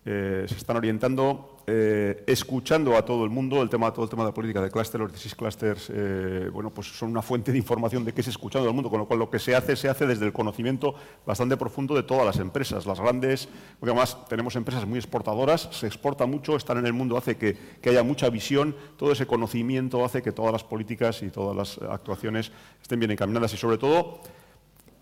eh, 0.03 0.47
se 0.49 0.55
están 0.55 0.79
orientando, 0.79 1.59
eh, 1.67 2.25
escuchando 2.27 2.97
a 2.97 3.05
todo 3.05 3.23
el 3.23 3.29
mundo, 3.29 3.61
el 3.61 3.69
tema, 3.69 3.93
todo 3.93 4.05
el 4.05 4.11
tema 4.11 4.23
de 4.23 4.31
la 4.31 4.35
política 4.35 4.63
de 4.63 4.71
clúster, 4.71 4.99
los 4.99 5.13
16 5.13 5.35
clusters, 5.35 5.93
eh, 5.93 6.49
bueno, 6.51 6.71
pues 6.71 6.87
son 6.87 7.11
una 7.11 7.21
fuente 7.21 7.53
de 7.53 7.59
información 7.59 8.03
de 8.03 8.15
qué 8.15 8.23
se 8.23 8.31
escuchando 8.31 8.67
al 8.67 8.75
mundo, 8.75 8.89
con 8.89 8.99
lo 8.99 9.07
cual 9.07 9.19
lo 9.19 9.29
que 9.29 9.39
se 9.39 9.55
hace, 9.55 9.77
se 9.77 9.91
hace 9.91 10.07
desde 10.07 10.25
el 10.25 10.33
conocimiento 10.33 10.95
bastante 11.27 11.59
profundo 11.59 11.95
de 11.95 12.03
todas 12.03 12.25
las 12.25 12.39
empresas, 12.39 12.87
las 12.87 12.99
grandes, 12.99 13.47
porque 13.79 13.91
además 13.91 14.17
tenemos 14.27 14.57
empresas 14.57 14.87
muy 14.87 14.99
exportadoras, 14.99 15.69
se 15.71 15.87
exporta 15.87 16.25
mucho, 16.25 16.57
estar 16.57 16.79
en 16.79 16.87
el 16.87 16.95
mundo 16.95 17.19
hace 17.19 17.37
que, 17.37 17.55
que 17.83 17.91
haya 17.91 18.03
mucha 18.03 18.31
visión, 18.31 18.75
todo 18.97 19.13
ese 19.13 19.27
conocimiento 19.27 20.03
hace 20.03 20.23
que 20.23 20.33
todas 20.33 20.53
las 20.53 20.65
políticas 20.65 21.23
y 21.23 21.29
todas 21.29 21.55
las 21.55 21.91
actuaciones 21.91 22.53
estén 22.81 23.01
bien 23.01 23.11
encaminadas 23.11 23.53
y 23.53 23.59
sobre 23.59 23.77
todo 23.77 24.21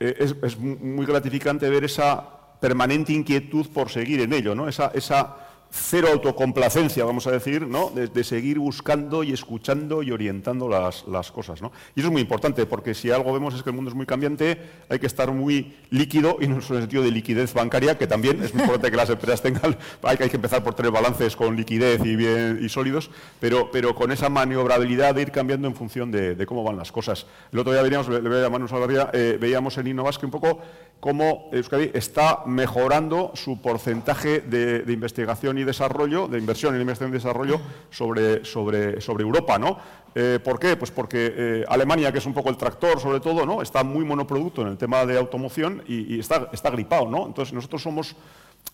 es 0.00 0.56
muy 0.58 1.06
gratificante 1.06 1.68
ver 1.68 1.82
esa 1.82 2.37
permanente 2.60 3.12
inquietud 3.12 3.66
por 3.68 3.90
seguir 3.90 4.20
en 4.20 4.32
ello, 4.32 4.54
¿no? 4.54 4.68
esa, 4.68 4.90
esa 4.94 5.36
cero 5.70 6.08
autocomplacencia, 6.12 7.04
vamos 7.04 7.26
a 7.26 7.30
decir, 7.30 7.66
¿no? 7.66 7.90
de, 7.90 8.24
seguir 8.24 8.58
buscando 8.58 9.22
y 9.22 9.32
escuchando 9.32 10.02
y 10.02 10.10
orientando 10.10 10.68
las, 10.68 11.06
las, 11.06 11.30
cosas. 11.30 11.60
¿no? 11.62 11.72
Y 11.94 12.00
eso 12.00 12.08
es 12.08 12.12
muy 12.12 12.22
importante, 12.22 12.64
porque 12.66 12.94
si 12.94 13.10
algo 13.10 13.32
vemos 13.32 13.54
es 13.54 13.62
que 13.62 13.70
el 13.70 13.76
mundo 13.76 13.90
es 13.90 13.94
muy 13.94 14.06
cambiante, 14.06 14.58
hay 14.88 14.98
que 14.98 15.06
estar 15.06 15.30
muy 15.30 15.76
líquido, 15.90 16.38
y 16.40 16.48
no 16.48 16.60
solo 16.60 16.78
en 16.78 16.82
el 16.82 16.88
sentido 16.88 17.02
de 17.02 17.10
liquidez 17.10 17.52
bancaria, 17.52 17.98
que 17.98 18.06
también 18.06 18.42
es 18.42 18.54
muy 18.54 18.62
importante 18.62 18.90
que 18.90 18.96
las 18.96 19.10
empresas 19.10 19.42
tengan, 19.42 19.76
hay 20.02 20.16
que, 20.16 20.24
hay 20.24 20.30
que 20.30 20.36
empezar 20.36 20.64
por 20.64 20.74
tener 20.74 20.90
balances 20.90 21.36
con 21.36 21.56
liquidez 21.56 22.00
y, 22.04 22.16
bien, 22.16 22.58
y 22.62 22.68
sólidos, 22.68 23.10
pero, 23.40 23.70
pero 23.70 23.94
con 23.94 24.10
esa 24.10 24.28
maniobrabilidad 24.28 25.14
de 25.14 25.22
ir 25.22 25.30
cambiando 25.30 25.68
en 25.68 25.74
función 25.74 26.10
de, 26.10 26.46
cómo 26.46 26.64
van 26.64 26.76
las 26.76 26.92
cosas. 26.92 27.26
El 27.52 27.58
otro 27.58 27.72
día 27.72 27.82
veíamos, 27.82 28.08
le, 28.08 28.20
voy 28.20 28.42
a 28.42 28.48
Manu 28.48 28.66
eh, 29.12 29.36
veíamos 29.38 29.76
en 29.76 29.86
Innovasque 29.86 30.24
un 30.24 30.32
poco 30.32 30.60
cómo 31.00 31.48
Euskadi 31.52 31.90
está 31.94 32.42
mejorando 32.46 33.32
su 33.34 33.60
porcentaje 33.60 34.40
de, 34.40 34.84
investigación 34.92 35.58
y 35.58 35.64
desarrollo, 35.64 36.26
de 36.26 36.38
inversión 36.38 36.74
en 36.74 36.80
investigación 36.80 37.14
y 37.14 37.18
desarrollo 37.18 37.60
sobre, 37.90 38.44
sobre, 38.44 39.00
sobre 39.00 39.22
Europa. 39.22 39.58
¿no? 39.58 39.78
Eh, 40.14 40.40
¿Por 40.42 40.58
qué? 40.58 40.76
Pues 40.76 40.90
porque 40.90 41.34
eh, 41.36 41.64
Alemania, 41.68 42.10
que 42.10 42.18
es 42.18 42.26
un 42.26 42.34
poco 42.34 42.50
el 42.50 42.56
tractor 42.56 43.00
sobre 43.00 43.20
todo, 43.20 43.46
¿no? 43.46 43.62
está 43.62 43.84
muy 43.84 44.04
monoproducto 44.04 44.62
en 44.62 44.68
el 44.68 44.76
tema 44.76 45.06
de 45.06 45.18
automoción 45.18 45.82
y, 45.86 46.18
está, 46.18 46.48
está 46.52 46.70
gripado. 46.70 47.08
¿no? 47.08 47.26
Entonces 47.26 47.54
nosotros 47.54 47.82
somos 47.82 48.16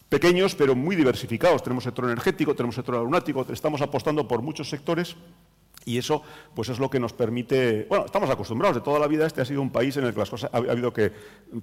pequeños 0.08 0.54
pero 0.54 0.74
muy 0.74 0.96
diversificados. 0.96 1.62
Tenemos 1.62 1.84
sector 1.84 2.06
energético, 2.06 2.54
tenemos 2.54 2.74
sector 2.74 2.94
aeronáutico, 2.94 3.46
estamos 3.50 3.82
apostando 3.82 4.26
por 4.26 4.40
muchos 4.40 4.68
sectores 4.70 5.16
y 5.84 5.98
eso 5.98 6.22
pues 6.54 6.68
es 6.68 6.78
lo 6.78 6.88
que 6.88 7.00
nos 7.00 7.12
permite, 7.12 7.86
bueno, 7.88 8.06
estamos 8.06 8.30
acostumbrados, 8.30 8.76
de 8.76 8.82
toda 8.82 8.98
la 8.98 9.06
vida 9.06 9.26
este 9.26 9.40
ha 9.40 9.44
sido 9.44 9.60
un 9.60 9.70
país 9.70 9.96
en 9.96 10.04
el 10.04 10.12
que 10.12 10.20
las 10.20 10.30
cosas 10.30 10.50
ha, 10.52 10.56
habido 10.56 10.92
que 10.92 11.12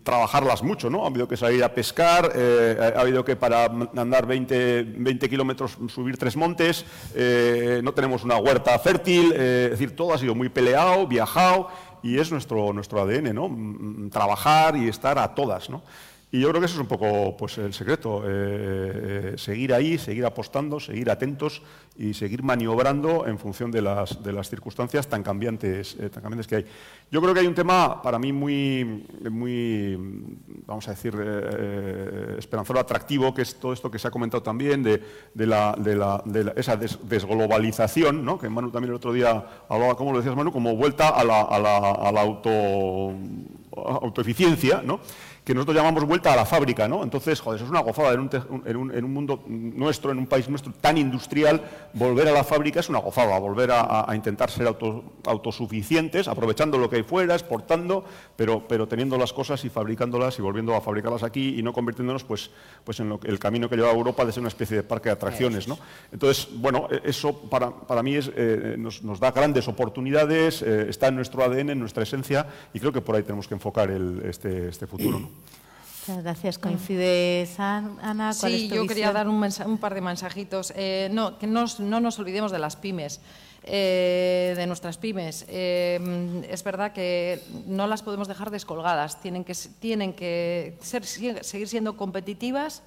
trabajarlas 0.04 0.64
mucho, 0.64 0.90
¿no? 0.90 1.04
Ha 1.04 1.08
habido 1.08 1.28
que 1.28 1.38
salir 1.38 1.64
a 1.64 1.74
pescar, 1.74 2.32
eh, 2.36 2.94
ha 2.96 3.00
habido 3.00 3.24
que 3.24 3.36
para 3.36 3.66
andar 3.66 4.26
20, 4.26 4.84
20 4.84 5.30
kilómetros 5.30 5.78
subir 5.88 6.18
tres 6.18 6.36
montes, 6.36 6.86
eh, 7.16 7.82
no 7.84 7.94
tenemos 7.94 8.24
una 8.24 8.38
huerta 8.38 8.78
fértil, 8.80 9.34
eh, 9.36 9.66
es 9.66 9.72
decir, 9.72 9.96
todo 9.96 10.14
ha 10.14 10.18
sido 10.18 10.36
muy 10.36 10.50
peleado, 10.50 11.08
viajado 11.08 11.70
y 12.04 12.18
es 12.18 12.32
nuestro, 12.32 12.74
nuestro 12.74 13.02
ADN, 13.02 13.34
¿no? 13.34 13.48
Mm, 13.48 14.06
mm, 14.06 14.10
trabajar 14.10 14.76
y 14.76 14.88
estar 14.88 15.18
a 15.20 15.34
todas, 15.34 15.70
¿no? 15.70 15.84
Y 16.34 16.40
yo 16.40 16.48
creo 16.48 16.62
que 16.62 16.66
eso 16.68 16.76
es 16.76 16.82
un 16.82 16.88
poco 16.88 17.36
pues, 17.36 17.58
el 17.58 17.74
secreto, 17.74 18.24
eh, 18.24 18.30
eh, 18.30 19.34
seguir 19.36 19.74
ahí, 19.74 19.98
seguir 19.98 20.26
apostando, 20.26 20.80
seguir 20.80 21.10
atentos 21.12 21.62
y 21.98 22.14
seguir 22.14 22.42
maniobrando 22.42 23.28
en 23.28 23.38
función 23.38 23.70
de 23.70 23.82
las, 23.82 24.24
de 24.24 24.32
las 24.32 24.50
circunstancias 24.50 25.08
tan 25.08 25.24
cambiantes, 25.24 25.98
eh, 26.00 26.10
tan 26.10 26.24
cambiantes 26.24 26.48
que 26.48 26.56
hay. 26.56 26.66
Yo 27.12 27.22
creo 27.22 27.34
que 27.34 27.42
hay 27.42 27.48
un 27.48 27.54
tema 27.54 28.02
para 28.02 28.18
mí 28.18 28.32
muy, 28.32 29.06
muy 29.30 29.98
vamos 30.66 30.88
a 30.88 30.92
decir, 30.92 31.14
esperanzador, 32.38 32.82
atractivo, 32.82 33.34
que 33.34 33.42
es 33.42 33.56
todo 33.60 33.74
esto 33.74 33.92
que 33.92 34.00
se 34.00 34.08
ha 34.08 34.12
comentado 34.12 34.42
también 34.42 34.82
de, 34.84 35.04
de, 35.34 35.46
la, 35.46 35.76
de, 35.78 35.96
la, 35.98 36.24
de 36.24 36.54
esa 36.56 36.78
desglobalización, 36.78 38.24
¿no? 38.24 38.40
que 38.40 38.48
Manu 38.48 38.72
también 38.72 38.92
el 38.92 38.96
otro 38.96 39.12
día 39.12 39.46
hablaba, 39.68 39.96
como 39.96 40.14
lo 40.14 40.20
decías 40.20 40.38
Manu, 40.38 40.54
como 40.54 40.78
vuelta 40.78 41.10
a 41.10 41.26
la, 41.26 41.42
a 41.42 41.60
la, 41.60 41.78
a 41.78 42.12
la 42.14 42.22
auto, 42.22 43.14
autoeficiencia, 43.76 44.82
¿no? 44.82 45.02
Que 45.44 45.56
nosotros 45.56 45.76
llamamos 45.76 46.04
vuelta 46.06 46.34
a 46.34 46.36
la 46.36 46.46
fábrica, 46.46 46.88
¿no? 46.88 47.04
Entonces, 47.04 47.40
joder, 47.40 47.58
eso 47.58 47.66
es 47.66 47.72
una 47.72 47.80
gozada 47.80 48.14
en 48.14 48.20
un, 48.76 49.14
mundo 49.14 49.44
nuestro, 49.48 50.12
en 50.12 50.20
un 50.20 50.28
país 50.28 50.48
nuestro 50.48 50.72
tan 50.74 51.00
industrial, 51.00 51.62
volver 51.94 52.28
a 52.28 52.32
la 52.32 52.44
fábrica 52.44 52.80
es 52.80 52.90
una 52.90 53.00
gozada, 53.00 53.40
volver 53.40 53.72
a, 53.74 54.06
intentar 54.14 54.52
ser 54.52 54.68
autosuficientes, 54.68 56.28
aprovechando 56.28 56.78
lo 56.78 56.90
que 56.90 56.98
hay 56.98 57.04
fuera, 57.04 57.34
exportando, 57.34 58.06
pero, 58.36 58.68
pero 58.68 58.88
teniendo 58.88 59.18
las 59.18 59.34
cosas 59.34 59.66
y 59.66 59.70
fabricándolas 59.70 60.38
y 60.38 60.44
volviendo 60.44 60.76
a 60.76 60.82
fabricarlas 60.82 61.24
aquí 61.24 61.58
y 61.58 61.64
no 61.64 61.74
convirtiéndonos 61.74 62.24
pues, 62.24 62.52
pues 62.84 63.00
en 63.00 63.18
el 63.24 63.40
camino 63.40 63.68
que 63.68 63.76
lleva 63.76 63.90
a 63.90 63.94
Europa 63.94 64.24
de 64.26 64.32
ser 64.32 64.42
una 64.42 64.50
especie 64.50 64.78
de 64.78 64.84
parque 64.84 65.10
de 65.10 65.14
atracciones, 65.14 65.68
¿no? 65.68 65.80
Entonces, 66.12 66.50
bueno, 66.54 66.88
e, 66.92 67.02
eso 67.10 67.34
para, 67.50 67.72
para 67.72 68.04
mí 68.04 68.16
es, 68.16 68.32
eh, 68.36 68.76
nos, 68.78 69.02
da 69.20 69.32
grandes 69.32 69.68
oportunidades, 69.68 70.62
eh, 70.62 70.86
está 70.90 71.08
en 71.08 71.16
nuestro 71.16 71.44
ADN, 71.44 71.72
en 71.72 71.80
nuestra 71.80 72.04
esencia, 72.04 72.46
y 72.74 72.80
creo 72.80 72.92
que 72.92 73.02
por 73.02 73.16
ahí 73.16 73.24
tenemos 73.24 73.48
que 73.48 73.56
enfocar 73.56 73.90
este, 73.90 74.70
este 74.70 74.86
futuro, 74.86 75.20
¿no? 75.20 75.32
Muchas 76.08 76.24
gracias. 76.24 76.58
¿Coincides, 76.58 77.60
Ana? 77.60 78.34
¿Cuál 78.40 78.52
sí, 78.52 78.68
yo 78.70 78.88
quería 78.88 79.12
dar 79.12 79.28
un, 79.28 79.78
par 79.80 79.94
de 79.94 80.02
mensajitos. 80.02 80.74
Eh, 80.76 81.10
no, 81.12 81.38
que 81.38 81.46
no, 81.46 81.62
nos 81.62 82.20
olvidemos 82.20 82.52
de 82.52 82.58
las 82.58 82.76
pymes. 82.76 83.22
Eh, 83.64 84.56
de 84.58 84.66
nuestras 84.66 84.98
pymes. 84.98 85.46
Eh, 85.48 86.42
es 86.50 86.64
verdad 86.64 86.94
que 86.94 87.44
no 87.68 87.86
las 87.86 88.02
podemos 88.02 88.28
dejar 88.28 88.50
descolgadas, 88.50 89.22
tienen 89.22 89.44
que, 89.44 89.54
tienen 89.80 90.14
que 90.14 90.80
seguir 90.82 91.68
siendo 91.68 91.96
competitivas, 91.96 92.82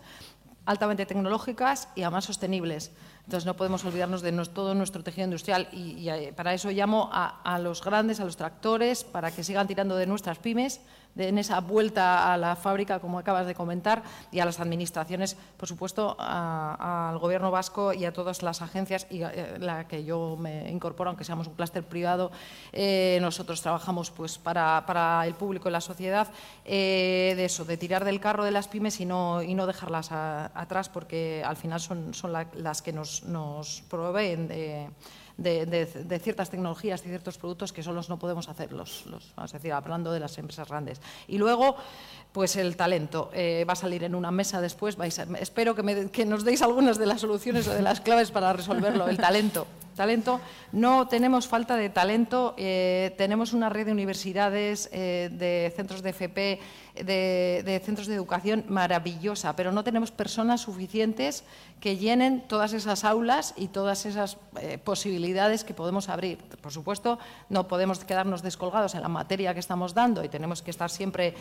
altamente 0.67 1.07
tecnológicas 1.07 1.89
y 1.95 2.03
además 2.03 2.25
sostenibles. 2.25 2.91
Entonces 3.25 3.47
no 3.47 3.57
podemos 3.57 3.85
olvidarnos 3.85 4.21
de 4.21 4.33
todo 4.53 4.75
nuestro 4.75 5.03
tejido 5.03 5.25
industrial 5.25 5.69
y, 5.73 6.11
para 6.33 6.53
eso 6.53 6.71
llamo 6.71 7.09
a, 7.12 7.59
los 7.59 7.83
grandes, 7.83 8.21
a 8.21 8.25
los 8.25 8.37
tractores, 8.37 9.03
para 9.05 9.31
que 9.31 9.43
sigan 9.43 9.67
tirando 9.67 9.97
de 9.97 10.07
nuestras 10.07 10.39
pymes, 10.39 10.81
en 11.17 11.39
esa 11.39 11.61
vuelta 11.61 12.33
a 12.33 12.37
la 12.37 12.57
fábrica, 12.57 13.01
como 13.01 13.19
acabas 13.19 13.47
de 13.47 13.55
comentar, 13.55 14.03
y 14.33 14.41
a 14.41 14.45
las 14.45 14.61
administraciones, 14.61 15.37
por 15.57 15.69
supuesto, 15.69 16.17
al 16.19 17.19
Gobierno 17.19 17.51
vasco 17.51 17.93
y 17.93 18.05
a 18.05 18.12
todas 18.12 18.43
las 18.43 18.62
agencias, 18.62 19.07
y 19.11 19.23
eh, 19.23 19.57
la 19.59 19.87
que 19.87 20.05
yo 20.05 20.37
me 20.39 20.71
incorporo, 20.71 21.11
aunque 21.11 21.25
seamos 21.25 21.47
un 21.47 21.55
clúster 21.55 21.85
privado, 21.85 22.31
eh, 22.73 23.19
nosotros 23.21 23.62
trabajamos 23.62 24.11
pues, 24.11 24.39
para, 24.39 25.25
el 25.27 25.35
público 25.35 25.69
y 25.69 25.73
la 25.73 25.81
sociedad, 25.81 26.29
eh, 26.65 27.35
de 27.37 27.45
eso, 27.45 27.65
de 27.65 27.77
tirar 27.77 28.05
del 28.05 28.21
carro 28.21 28.45
de 28.45 28.51
las 28.51 28.69
pymes 28.69 29.01
y 29.01 29.07
no, 29.07 29.43
y 29.43 29.55
no 29.55 29.67
dejarlas 29.67 30.11
atrás, 30.12 30.89
porque 30.89 31.43
al 31.45 31.57
final 31.57 31.81
son, 31.81 32.15
son 32.15 32.33
las 32.33 32.83
que 32.83 32.93
nos, 32.93 33.25
nos 33.25 33.83
proveen 33.89 34.49
de 34.49 34.89
de, 35.37 36.20
ciertas 36.22 36.51
tecnologías 36.51 37.05
y 37.05 37.09
ciertos 37.09 37.39
productos 37.39 37.72
que 37.72 37.82
solos 37.82 38.09
no 38.09 38.18
podemos 38.18 38.49
hacer, 38.49 38.72
los, 38.72 39.05
a 39.37 39.47
decir, 39.47 39.72
hablando 39.72 40.12
de 40.12 40.20
las 40.20 40.37
empresas 40.39 40.68
grandes. 40.68 41.01
Y 41.28 41.39
luego, 41.39 41.76
pues 42.32 42.57
el 42.57 42.76
talento. 42.76 43.30
Eh, 43.32 43.64
va 43.68 43.74
a 43.74 43.76
salir 43.76 44.05
en 44.05 44.14
una 44.14 44.30
mesa 44.30 44.61
después. 44.61 44.97
espero 45.41 45.74
que, 45.74 46.11
que 46.11 46.24
nos 46.24 46.45
deis 46.45 46.62
algunas 46.62 46.99
de 46.99 47.07
las 47.07 47.20
soluciones 47.20 47.66
o 47.68 47.74
de 47.74 47.82
las 47.82 48.01
claves 48.01 48.30
para 48.30 48.53
resolverlo, 48.53 49.09
el 49.09 49.16
talento. 49.16 49.66
Talento. 49.95 50.41
No 50.73 51.09
tenemos 51.09 51.47
falta 51.47 51.77
de 51.77 51.89
talento, 51.89 52.55
eh, 52.59 53.15
tenemos 53.17 53.53
una 53.53 53.69
red 53.69 53.87
de 53.87 53.93
universidades, 53.93 54.89
eh, 54.93 55.31
de 55.33 55.73
centros 55.77 56.03
de 56.03 56.11
FP, 56.11 56.61
de, 56.95 57.83
centros 57.85 58.07
de 58.07 58.15
educación 58.15 58.65
maravillosa, 58.69 59.57
pero 59.57 59.73
no 59.73 59.83
tenemos 59.83 60.11
personas 60.11 60.63
suficientes 60.63 61.45
que 61.81 61.97
llenen 61.97 62.47
todas 62.47 62.73
esas 62.73 63.05
aulas 63.05 63.53
y 63.57 63.69
todas 63.69 64.07
esas 64.07 64.39
eh, 64.61 64.79
posibilidades 64.79 65.65
que 65.65 65.75
podemos 65.75 66.09
abrir. 66.09 66.39
Por 66.61 66.73
supuesto, 66.73 67.19
no 67.49 67.69
podemos 67.69 68.05
quedarnos 68.05 68.43
descolgados 68.43 68.95
en 68.95 69.03
la 69.03 69.09
materia 69.09 69.55
que 69.55 69.61
estamos 69.61 69.93
dando 69.93 70.25
y 70.25 70.29
tenemos 70.29 70.63
que 70.63 70.71
estar 70.71 70.91
siempre 70.91 71.35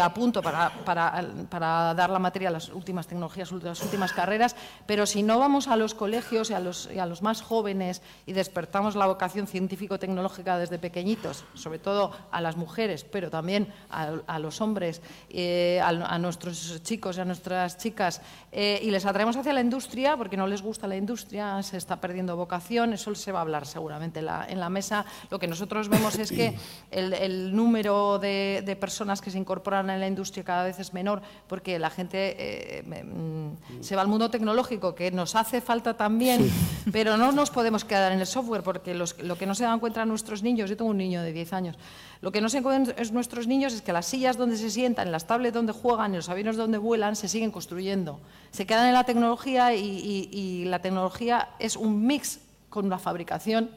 a 0.00 0.12
punto 0.14 0.42
para, 0.42 0.70
para, 0.84 1.94
dar 1.94 2.10
la 2.10 2.18
materia 2.18 2.48
a 2.48 2.52
las 2.52 2.68
últimas 2.68 3.06
tecnologías, 3.06 3.50
las 3.50 3.82
últimas 3.82 4.12
carreras, 4.12 4.54
pero 4.86 5.06
si 5.06 5.22
no 5.22 5.38
vamos 5.38 5.68
a 5.68 5.76
los 5.76 5.94
colegios 5.94 6.50
y 6.50 6.54
a 6.54 6.60
los, 6.60 6.88
y 6.94 6.98
a 6.98 7.06
los 7.06 7.22
más 7.22 7.42
jóvenes 7.42 7.81
y 8.26 8.32
despertamos 8.32 8.94
la 8.94 9.06
vocación 9.06 9.46
científico-tecnológica 9.46 10.58
desde 10.58 10.78
pequeñitos, 10.78 11.44
sobre 11.54 11.78
todo 11.78 12.12
a 12.30 12.40
las 12.40 12.56
mujeres, 12.56 13.04
pero 13.04 13.30
también 13.30 13.72
a, 13.90 14.38
los 14.38 14.60
hombres, 14.60 15.00
eh, 15.30 15.80
a, 15.82 16.18
nuestros 16.18 16.82
chicos 16.82 17.16
y 17.16 17.20
a 17.20 17.24
nuestras 17.24 17.78
chicas, 17.78 18.20
eh, 18.50 18.80
y 18.82 18.90
les 18.90 19.06
atraemos 19.06 19.36
hacia 19.36 19.52
la 19.52 19.60
industria, 19.60 20.16
porque 20.16 20.36
no 20.36 20.46
les 20.46 20.62
gusta 20.62 20.86
la 20.86 20.96
industria, 20.96 21.62
se 21.62 21.76
está 21.76 22.00
perdiendo 22.00 22.36
vocación, 22.36 22.92
eso 22.92 23.14
se 23.14 23.32
va 23.32 23.40
a 23.40 23.42
hablar 23.42 23.66
seguramente 23.66 24.20
en 24.20 24.26
la, 24.26 24.46
en 24.48 24.60
la 24.60 24.68
mesa. 24.68 25.04
Lo 25.30 25.38
que 25.38 25.46
nosotros 25.46 25.88
vemos 25.88 26.18
es 26.18 26.30
que 26.30 26.56
el, 26.90 27.54
número 27.54 28.18
de, 28.18 28.76
personas 28.80 29.20
que 29.20 29.30
se 29.30 29.38
incorporan 29.38 29.90
en 29.90 30.00
la 30.00 30.06
industria 30.06 30.44
cada 30.44 30.64
vez 30.64 30.78
es 30.78 30.92
menor, 30.92 31.22
porque 31.46 31.78
la 31.78 31.90
gente 31.90 32.36
eh, 32.38 32.82
mm, 32.82 33.82
se 33.82 33.96
va 33.96 34.02
al 34.02 34.08
mundo 34.08 34.30
tecnológico, 34.30 34.94
que 34.94 35.10
nos 35.10 35.34
hace 35.36 35.60
falta 35.60 35.96
también, 35.96 36.50
pero 36.92 37.16
no 37.16 37.32
nos 37.32 37.50
podemos 37.50 37.71
quedar 37.84 38.12
en 38.12 38.20
el 38.20 38.26
software, 38.26 38.62
porque 38.62 38.94
lo 38.94 39.36
que 39.36 39.46
no 39.46 39.54
se 39.54 39.64
dan 39.64 39.80
cuenta 39.80 40.04
nuestros 40.04 40.42
niños, 40.42 40.70
yo 40.70 40.76
tengo 40.76 40.90
un 40.90 40.98
niño 40.98 41.22
de 41.22 41.32
10 41.32 41.52
años, 41.52 41.76
lo 42.20 42.30
que 42.30 42.40
no 42.40 42.48
se 42.48 42.58
dan 42.58 42.64
cuenta 42.64 43.02
nuestros 43.12 43.46
niños 43.46 43.72
es 43.72 43.82
que 43.82 43.92
las 43.92 44.06
sillas 44.06 44.36
donde 44.36 44.56
se 44.56 44.70
sientan, 44.70 45.10
las 45.10 45.26
tablets 45.26 45.54
donde 45.54 45.72
juegan, 45.72 46.12
y 46.12 46.16
los 46.16 46.28
aviones 46.28 46.56
donde 46.56 46.78
vuelan, 46.78 47.16
se 47.16 47.28
siguen 47.28 47.50
construyendo. 47.50 48.20
Se 48.50 48.66
quedan 48.66 48.86
en 48.86 48.94
la 48.94 49.04
tecnología 49.04 49.74
y, 49.74 50.64
la 50.66 50.80
tecnología 50.80 51.48
es 51.58 51.76
un 51.76 52.06
mix 52.06 52.38
con 52.68 52.88
la 52.88 52.98
fabricación 52.98 53.70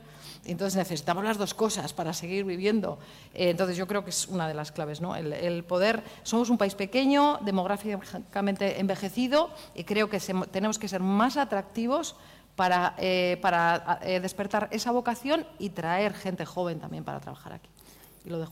entonces 0.45 0.77
necesitamos 0.77 1.23
las 1.23 1.37
dos 1.37 1.53
cosas 1.53 1.91
para 1.93 2.13
seguir 2.13 2.45
viviendo. 2.45 2.99
Eh, 3.33 3.49
entonces 3.49 3.77
yo 3.77 3.87
creo 3.87 4.03
que 4.03 4.11
es 4.11 4.27
una 4.27 4.47
de 4.47 4.53
las 4.53 4.71
claves, 4.71 5.01
¿no? 5.01 5.15
El, 5.15 5.63
poder. 5.63 6.03
Somos 6.23 6.49
un 6.49 6.57
país 6.57 6.75
pequeño, 6.75 7.39
demográficamente 7.41 8.79
envejecido, 8.79 9.49
y 9.73 9.83
creo 9.83 10.09
que 10.09 10.19
tenemos 10.51 10.77
que 10.77 10.87
ser 10.87 11.01
más 11.01 11.37
atractivos 11.37 12.15
para, 12.55 12.95
eh, 12.97 13.37
para 13.41 13.99
eh, 14.03 14.19
despertar 14.19 14.69
esa 14.71 14.91
vocación 14.91 15.45
y 15.59 15.69
traer 15.69 16.13
gente 16.13 16.45
joven 16.45 16.79
también 16.79 17.03
para 17.03 17.19
trabajar 17.19 17.53
aquí. 17.53 17.69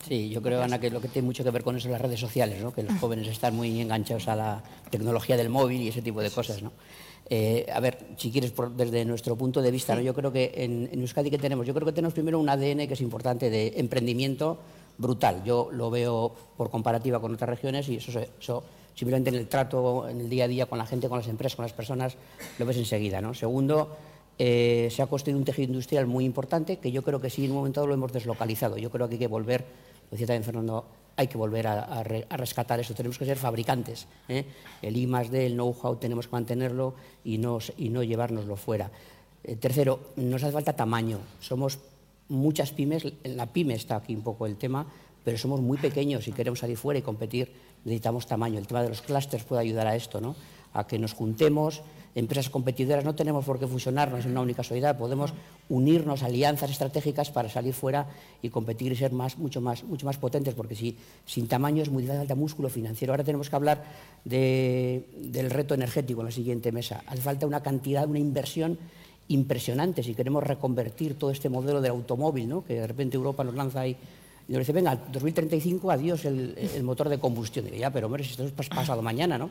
Sí, 0.07 0.29
yo 0.29 0.41
creo, 0.41 0.61
Ana, 0.61 0.79
que 0.79 0.91
lo 0.91 1.01
que 1.01 1.07
tiene 1.07 1.25
mucho 1.25 1.43
que 1.43 1.49
ver 1.49 1.63
con 1.63 1.75
eso 1.75 1.83
son 1.83 1.93
las 1.93 2.01
redes 2.01 2.19
sociales, 2.19 2.61
¿no? 2.61 2.71
que 2.71 2.83
los 2.83 2.93
jóvenes 2.99 3.27
están 3.27 3.55
muy 3.55 3.81
enganchados 3.81 4.27
a 4.27 4.35
la 4.35 4.63
tecnología 4.91 5.35
del 5.35 5.49
móvil 5.49 5.81
y 5.81 5.87
ese 5.87 6.01
tipo 6.01 6.21
de 6.21 6.29
cosas. 6.29 6.61
¿no? 6.61 6.71
Eh, 7.29 7.65
a 7.73 7.79
ver, 7.79 7.97
si 8.17 8.31
quieres, 8.31 8.53
desde 8.75 9.03
nuestro 9.05 9.35
punto 9.35 9.61
de 9.61 9.71
vista, 9.71 9.95
¿no? 9.95 10.01
yo 10.01 10.13
creo 10.13 10.31
que 10.31 10.51
en, 10.55 10.89
Euskadi 11.01 11.31
que 11.31 11.39
tenemos, 11.39 11.65
yo 11.65 11.73
creo 11.73 11.87
que 11.87 11.91
tenemos 11.91 12.13
primero 12.13 12.39
un 12.39 12.49
ADN 12.49 12.87
que 12.87 12.93
es 12.93 13.01
importante 13.01 13.49
de 13.49 13.73
emprendimiento 13.77 14.59
brutal. 14.99 15.43
Yo 15.43 15.69
lo 15.71 15.89
veo 15.89 16.35
por 16.55 16.69
comparativa 16.69 17.19
con 17.19 17.33
otras 17.33 17.49
regiones 17.49 17.89
y 17.89 17.95
eso, 17.95 18.19
eso 18.39 18.63
simplemente 18.95 19.29
en 19.29 19.35
el 19.35 19.47
trato, 19.47 20.07
en 20.07 20.21
el 20.21 20.29
día 20.29 20.45
a 20.45 20.47
día 20.47 20.65
con 20.65 20.77
la 20.77 20.85
gente, 20.85 21.09
con 21.09 21.17
las 21.17 21.27
empresas, 21.27 21.55
con 21.55 21.63
las 21.63 21.73
personas, 21.73 22.15
lo 22.59 22.65
ves 22.65 22.77
enseguida. 22.77 23.21
¿no? 23.21 23.33
Segundo, 23.33 23.95
eh, 24.37 24.87
se 24.91 25.01
ha 25.01 25.07
construido 25.07 25.39
un 25.39 25.45
tejido 25.45 25.67
industrial 25.67 26.07
muy 26.07 26.25
importante 26.25 26.77
que 26.77 26.91
yo 26.91 27.03
creo 27.03 27.21
que 27.21 27.29
sí 27.29 27.45
en 27.45 27.51
un 27.51 27.57
momento 27.57 27.81
dado 27.81 27.87
lo 27.87 27.93
hemos 27.93 28.11
deslocalizado. 28.11 28.77
Yo 28.77 28.89
creo 28.89 29.07
que 29.07 29.15
hay 29.15 29.19
que 29.19 29.27
volver, 29.27 29.61
lo 29.61 30.11
decía 30.11 30.27
también 30.27 30.43
Fernando, 30.43 30.85
hay 31.15 31.27
que 31.27 31.37
volver 31.37 31.67
a, 31.67 32.03
rescatar 32.03 32.79
eso. 32.79 32.93
Tenemos 32.93 33.17
que 33.17 33.25
ser 33.25 33.37
fabricantes. 33.37 34.07
¿eh? 34.27 34.45
El 34.81 34.97
I 34.97 35.05
D, 35.05 35.45
el 35.45 35.53
know-how, 35.53 35.97
tenemos 35.97 36.27
que 36.27 36.31
mantenerlo 36.31 36.95
y 37.23 37.37
no, 37.37 37.59
y 37.77 37.89
no 37.89 38.03
llevárnoslo 38.03 38.55
fuera. 38.55 38.91
Eh, 39.43 39.55
tercero, 39.57 39.99
nos 40.15 40.43
hace 40.43 40.53
falta 40.53 40.73
tamaño. 40.73 41.19
Somos 41.39 41.79
muchas 42.29 42.71
pymes, 42.71 43.05
en 43.23 43.37
la 43.37 43.51
pyme 43.51 43.75
está 43.75 43.97
aquí 43.97 44.15
un 44.15 44.23
poco 44.23 44.47
el 44.47 44.55
tema, 44.55 44.87
pero 45.23 45.37
somos 45.37 45.61
muy 45.61 45.77
pequeños 45.77 46.27
y 46.27 46.31
queremos 46.31 46.59
salir 46.59 46.77
fuera 46.77 46.99
y 46.99 47.03
competir, 47.03 47.51
necesitamos 47.85 48.27
tamaño. 48.27 48.59
El 48.59 48.67
tema 48.67 48.83
de 48.83 48.89
los 48.89 49.01
clústeres 49.01 49.45
puede 49.45 49.61
ayudar 49.61 49.87
a 49.87 49.95
esto, 49.95 50.21
¿no? 50.21 50.35
a 50.73 50.87
que 50.87 50.97
nos 50.97 51.13
juntemos, 51.13 51.81
empresas 52.15 52.49
competidoras, 52.49 53.05
no 53.05 53.15
tenemos 53.15 53.45
por 53.45 53.59
qué 53.59 53.67
fusionarnos 53.67 54.25
en 54.25 54.31
una 54.31 54.41
única 54.41 54.63
sociedad, 54.63 54.97
podemos 54.97 55.33
unirnos, 55.69 56.23
alianzas 56.23 56.71
estratégicas 56.71 57.31
para 57.31 57.49
salir 57.49 57.73
fuera 57.73 58.07
y 58.41 58.49
competir 58.49 58.91
y 58.91 58.95
ser 58.95 59.11
más, 59.11 59.37
mucho, 59.37 59.61
más, 59.61 59.83
mucho 59.83 60.05
más 60.05 60.17
potentes, 60.17 60.53
porque 60.53 60.75
si 60.75 60.97
sin 61.25 61.47
tamaño 61.47 61.81
es 61.81 61.89
muy 61.89 62.05
falta 62.05 62.35
músculo 62.35 62.69
financiero. 62.69 63.13
Ahora 63.13 63.23
tenemos 63.23 63.49
que 63.49 63.55
hablar 63.55 63.83
del 64.25 65.49
reto 65.49 65.73
energético 65.73 66.21
en 66.21 66.25
la 66.25 66.31
siguiente 66.31 66.71
mesa. 66.71 67.03
Hace 67.07 67.21
falta 67.21 67.47
una 67.47 67.61
cantidad, 67.61 68.07
una 68.07 68.19
inversión 68.19 68.77
impresionante 69.29 70.03
si 70.03 70.15
queremos 70.15 70.43
reconvertir 70.43 71.17
todo 71.17 71.31
este 71.31 71.49
modelo 71.49 71.81
del 71.81 71.91
automóvil, 71.91 72.49
¿no? 72.49 72.65
que 72.65 72.73
de 72.75 72.87
repente 72.87 73.15
Europa 73.15 73.43
nos 73.43 73.55
lanza 73.55 73.81
ahí 73.81 73.95
y 74.53 74.55
nos 74.55 74.61
dice, 74.61 74.73
venga, 74.73 74.95
2035, 74.95 75.89
adiós 75.89 76.25
el, 76.25 76.83
motor 76.83 77.09
de 77.09 77.17
combustión. 77.17 77.65
Digo, 77.65 77.77
ya, 77.77 77.89
pero 77.89 78.05
hombre, 78.05 78.23
si 78.23 78.29
esto 78.29 78.45
es 78.45 78.69
pasado 78.69 79.01
mañana, 79.01 79.35
¿no? 79.35 79.49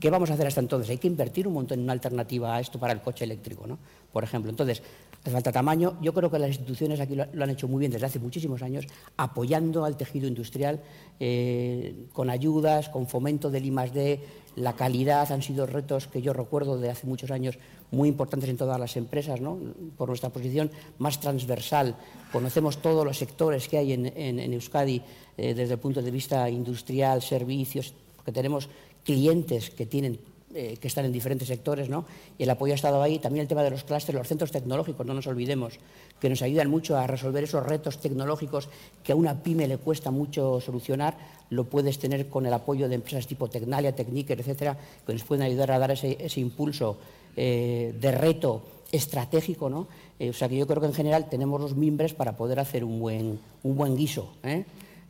¿Qué 0.00 0.10
vamos 0.10 0.28
a 0.28 0.34
hacer 0.34 0.48
hasta 0.48 0.58
entonces? 0.58 0.90
Hay 0.90 0.98
que 0.98 1.06
invertir 1.06 1.46
un 1.46 1.54
montón 1.54 1.78
en 1.78 1.84
una 1.84 1.92
alternativa 1.92 2.56
a 2.56 2.58
esto 2.58 2.80
para 2.80 2.92
el 2.92 3.00
coche 3.00 3.22
eléctrico, 3.22 3.64
¿no? 3.64 3.78
por 4.12 4.24
ejemplo. 4.24 4.50
Entonces, 4.50 4.82
hace 5.20 5.30
falta 5.30 5.52
tamaño. 5.52 5.98
Yo 6.02 6.12
creo 6.12 6.32
que 6.32 6.40
las 6.40 6.48
instituciones 6.48 6.98
aquí 6.98 7.14
lo, 7.14 7.24
han 7.24 7.50
hecho 7.50 7.68
muy 7.68 7.78
bien 7.78 7.92
desde 7.92 8.06
hace 8.06 8.18
muchísimos 8.18 8.60
años, 8.60 8.86
apoyando 9.16 9.84
al 9.84 9.96
tejido 9.96 10.26
industrial 10.26 10.80
eh, 11.20 12.06
con 12.12 12.28
ayudas, 12.28 12.88
con 12.88 13.06
fomento 13.06 13.50
del 13.50 13.66
I+.D., 13.66 14.20
la 14.56 14.74
calidad 14.74 15.30
han 15.32 15.42
sido 15.42 15.66
retos 15.66 16.06
que 16.06 16.22
yo 16.22 16.32
recuerdo 16.32 16.78
de 16.78 16.90
hace 16.90 17.06
muchos 17.06 17.32
años 17.32 17.58
muy 17.94 18.08
importantes 18.08 18.50
en 18.50 18.56
todas 18.56 18.78
las 18.78 18.96
empresas, 18.96 19.40
¿no? 19.40 19.58
por 19.96 20.08
nuestra 20.08 20.30
posición 20.30 20.70
más 20.98 21.20
transversal. 21.20 21.96
Conocemos 22.32 22.78
todos 22.78 23.04
los 23.04 23.16
sectores 23.16 23.68
que 23.68 23.78
hay 23.78 23.92
en, 23.92 24.52
Euskadi 24.52 25.02
eh, 25.36 25.54
desde 25.54 25.74
el 25.74 25.80
punto 25.80 26.02
de 26.02 26.10
vista 26.10 26.48
industrial, 26.50 27.22
servicios, 27.22 27.94
porque 28.16 28.32
tenemos 28.32 28.68
clientes 29.04 29.70
que 29.70 29.86
tienen 29.86 30.18
eh, 30.56 30.76
que 30.80 30.86
están 30.86 31.04
en 31.04 31.10
diferentes 31.10 31.48
sectores, 31.48 31.88
¿no? 31.88 32.04
Y 32.38 32.44
el 32.44 32.50
apoyo 32.50 32.74
ha 32.74 32.76
estado 32.76 33.02
ahí. 33.02 33.18
También 33.18 33.42
el 33.42 33.48
tema 33.48 33.64
de 33.64 33.70
los 33.70 33.82
clústeres, 33.82 34.16
los 34.16 34.28
centros 34.28 34.52
tecnológicos, 34.52 35.04
no 35.04 35.12
nos 35.12 35.26
olvidemos, 35.26 35.80
que 36.20 36.30
nos 36.30 36.42
ayudan 36.42 36.70
mucho 36.70 36.96
a 36.96 37.08
resolver 37.08 37.42
esos 37.42 37.66
retos 37.66 37.98
tecnológicos 37.98 38.68
que 39.02 39.10
a 39.10 39.16
una 39.16 39.42
pyme 39.42 39.66
le 39.66 39.78
cuesta 39.78 40.12
mucho 40.12 40.60
solucionar. 40.60 41.18
Lo 41.50 41.64
puedes 41.64 41.98
tener 41.98 42.28
con 42.28 42.46
el 42.46 42.52
apoyo 42.52 42.88
de 42.88 42.94
empresas 42.94 43.26
tipo 43.26 43.50
Tecnalia, 43.50 43.96
Techniker, 43.96 44.38
etcétera, 44.38 44.78
que 45.04 45.12
nos 45.12 45.24
pueden 45.24 45.42
ayudar 45.42 45.72
a 45.72 45.78
dar 45.80 45.90
ese, 45.90 46.40
impulso 46.40 46.98
eh, 47.36 47.94
de 48.00 48.12
reto 48.12 48.62
estratégico, 48.92 49.68
¿no? 49.68 49.88
Eh, 50.18 50.30
o 50.30 50.32
sea 50.32 50.48
que 50.48 50.56
yo 50.56 50.66
creo 50.66 50.80
que 50.80 50.86
en 50.86 50.94
general 50.94 51.28
tenemos 51.28 51.60
los 51.60 51.74
mimbres 51.74 52.14
para 52.14 52.36
poder 52.36 52.60
hacer 52.60 52.84
un 52.84 53.00
buen, 53.00 53.40
un 53.62 53.76
buen 53.76 53.96
guiso, 53.96 54.32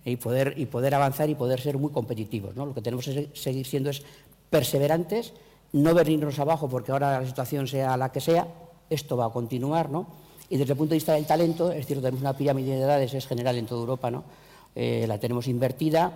y 0.04 0.16
poder, 0.16 0.54
y 0.56 0.66
poder 0.66 0.94
avanzar 0.94 1.28
y 1.30 1.34
poder 1.34 1.60
ser 1.60 1.78
muy 1.78 1.90
competitivos. 1.90 2.54
¿no? 2.56 2.66
Lo 2.66 2.74
que 2.74 2.82
tenemos 2.82 3.04
que 3.04 3.30
seguir 3.34 3.66
siendo 3.66 3.90
es 3.90 4.02
perseverantes, 4.50 5.32
no 5.72 5.94
venirnos 5.94 6.38
abajo 6.38 6.68
porque 6.68 6.92
ahora 6.92 7.20
la 7.20 7.26
situación 7.26 7.66
sea 7.66 7.96
la 7.96 8.12
que 8.12 8.20
sea, 8.20 8.46
esto 8.88 9.16
va 9.16 9.26
a 9.26 9.30
continuar, 9.30 9.90
¿no? 9.90 10.06
Y 10.50 10.56
desde 10.56 10.72
el 10.72 10.78
punto 10.78 10.90
de 10.90 10.96
vista 10.96 11.14
del 11.14 11.26
talento, 11.26 11.72
es 11.72 11.86
cierto, 11.86 12.02
tenemos 12.02 12.20
una 12.20 12.36
pirámide 12.36 12.76
de 12.76 12.82
edades, 12.82 13.14
es 13.14 13.26
general 13.26 13.56
en 13.56 13.66
toda 13.66 13.80
Europa, 13.80 14.10
¿no? 14.10 14.24
Eh, 14.74 15.04
la 15.06 15.18
tenemos 15.18 15.46
invertida, 15.46 16.12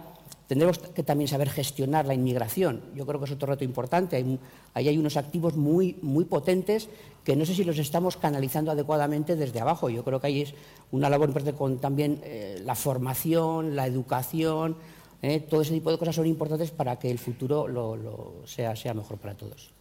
Tendremos 0.48 0.78
que 0.78 1.02
también 1.02 1.28
saber 1.28 1.50
gestionar 1.50 2.06
la 2.06 2.14
inmigración. 2.14 2.80
Yo 2.94 3.04
creo 3.04 3.20
que 3.20 3.26
es 3.26 3.32
otro 3.32 3.48
reto 3.48 3.64
importante. 3.64 4.16
Hay, 4.16 4.38
ahí 4.72 4.88
hay 4.88 4.96
unos 4.96 5.18
activos 5.18 5.56
muy, 5.56 5.96
muy 6.00 6.24
potentes 6.24 6.88
que 7.22 7.36
no 7.36 7.44
sé 7.44 7.54
si 7.54 7.64
los 7.64 7.76
estamos 7.76 8.16
canalizando 8.16 8.70
adecuadamente 8.70 9.36
desde 9.36 9.60
abajo. 9.60 9.90
Yo 9.90 10.02
creo 10.04 10.22
que 10.22 10.26
ahí 10.28 10.40
es 10.40 10.54
una 10.90 11.10
labor 11.10 11.28
importante 11.28 11.56
con 11.56 11.76
también 11.78 12.22
eh, 12.24 12.62
la 12.64 12.74
formación, 12.74 13.76
la 13.76 13.86
educación, 13.86 14.76
eh, 15.20 15.40
todo 15.40 15.60
ese 15.60 15.74
tipo 15.74 15.90
de 15.90 15.98
cosas 15.98 16.14
son 16.14 16.26
importantes 16.26 16.70
para 16.70 16.98
que 16.98 17.10
el 17.10 17.18
futuro 17.18 17.68
lo, 17.68 18.46
sea, 18.46 18.74
sea 18.74 18.94
mejor 18.94 19.18
para 19.18 19.34
todos. 19.34 19.77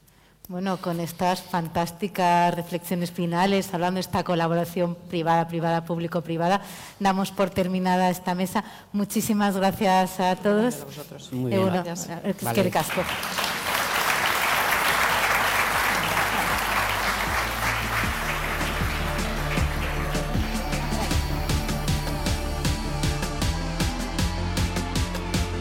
Bueno, 0.50 0.78
con 0.78 1.02
estas 1.02 1.42
fantásticas 1.42 2.56
reflexiones 2.56 3.12
finales, 3.12 3.74
hablando 3.74 3.98
de 3.98 4.02
esta 4.02 4.24
colaboración 4.24 4.96
privada, 4.96 5.46
privada, 5.50 5.84
público-privada, 5.84 6.62
damos 7.02 7.32
por 7.32 7.50
terminada 7.50 8.10
esta 8.10 8.34
mesa. 8.34 8.64
Muchísimas 8.94 9.58
gracias 9.58 10.22
a 10.22 10.38
todos. 10.38 10.82
a 10.82 10.86
vosotros. 10.86 11.34
Muy 11.34 11.52
bien. 11.52 11.66
gracias. 11.66 12.08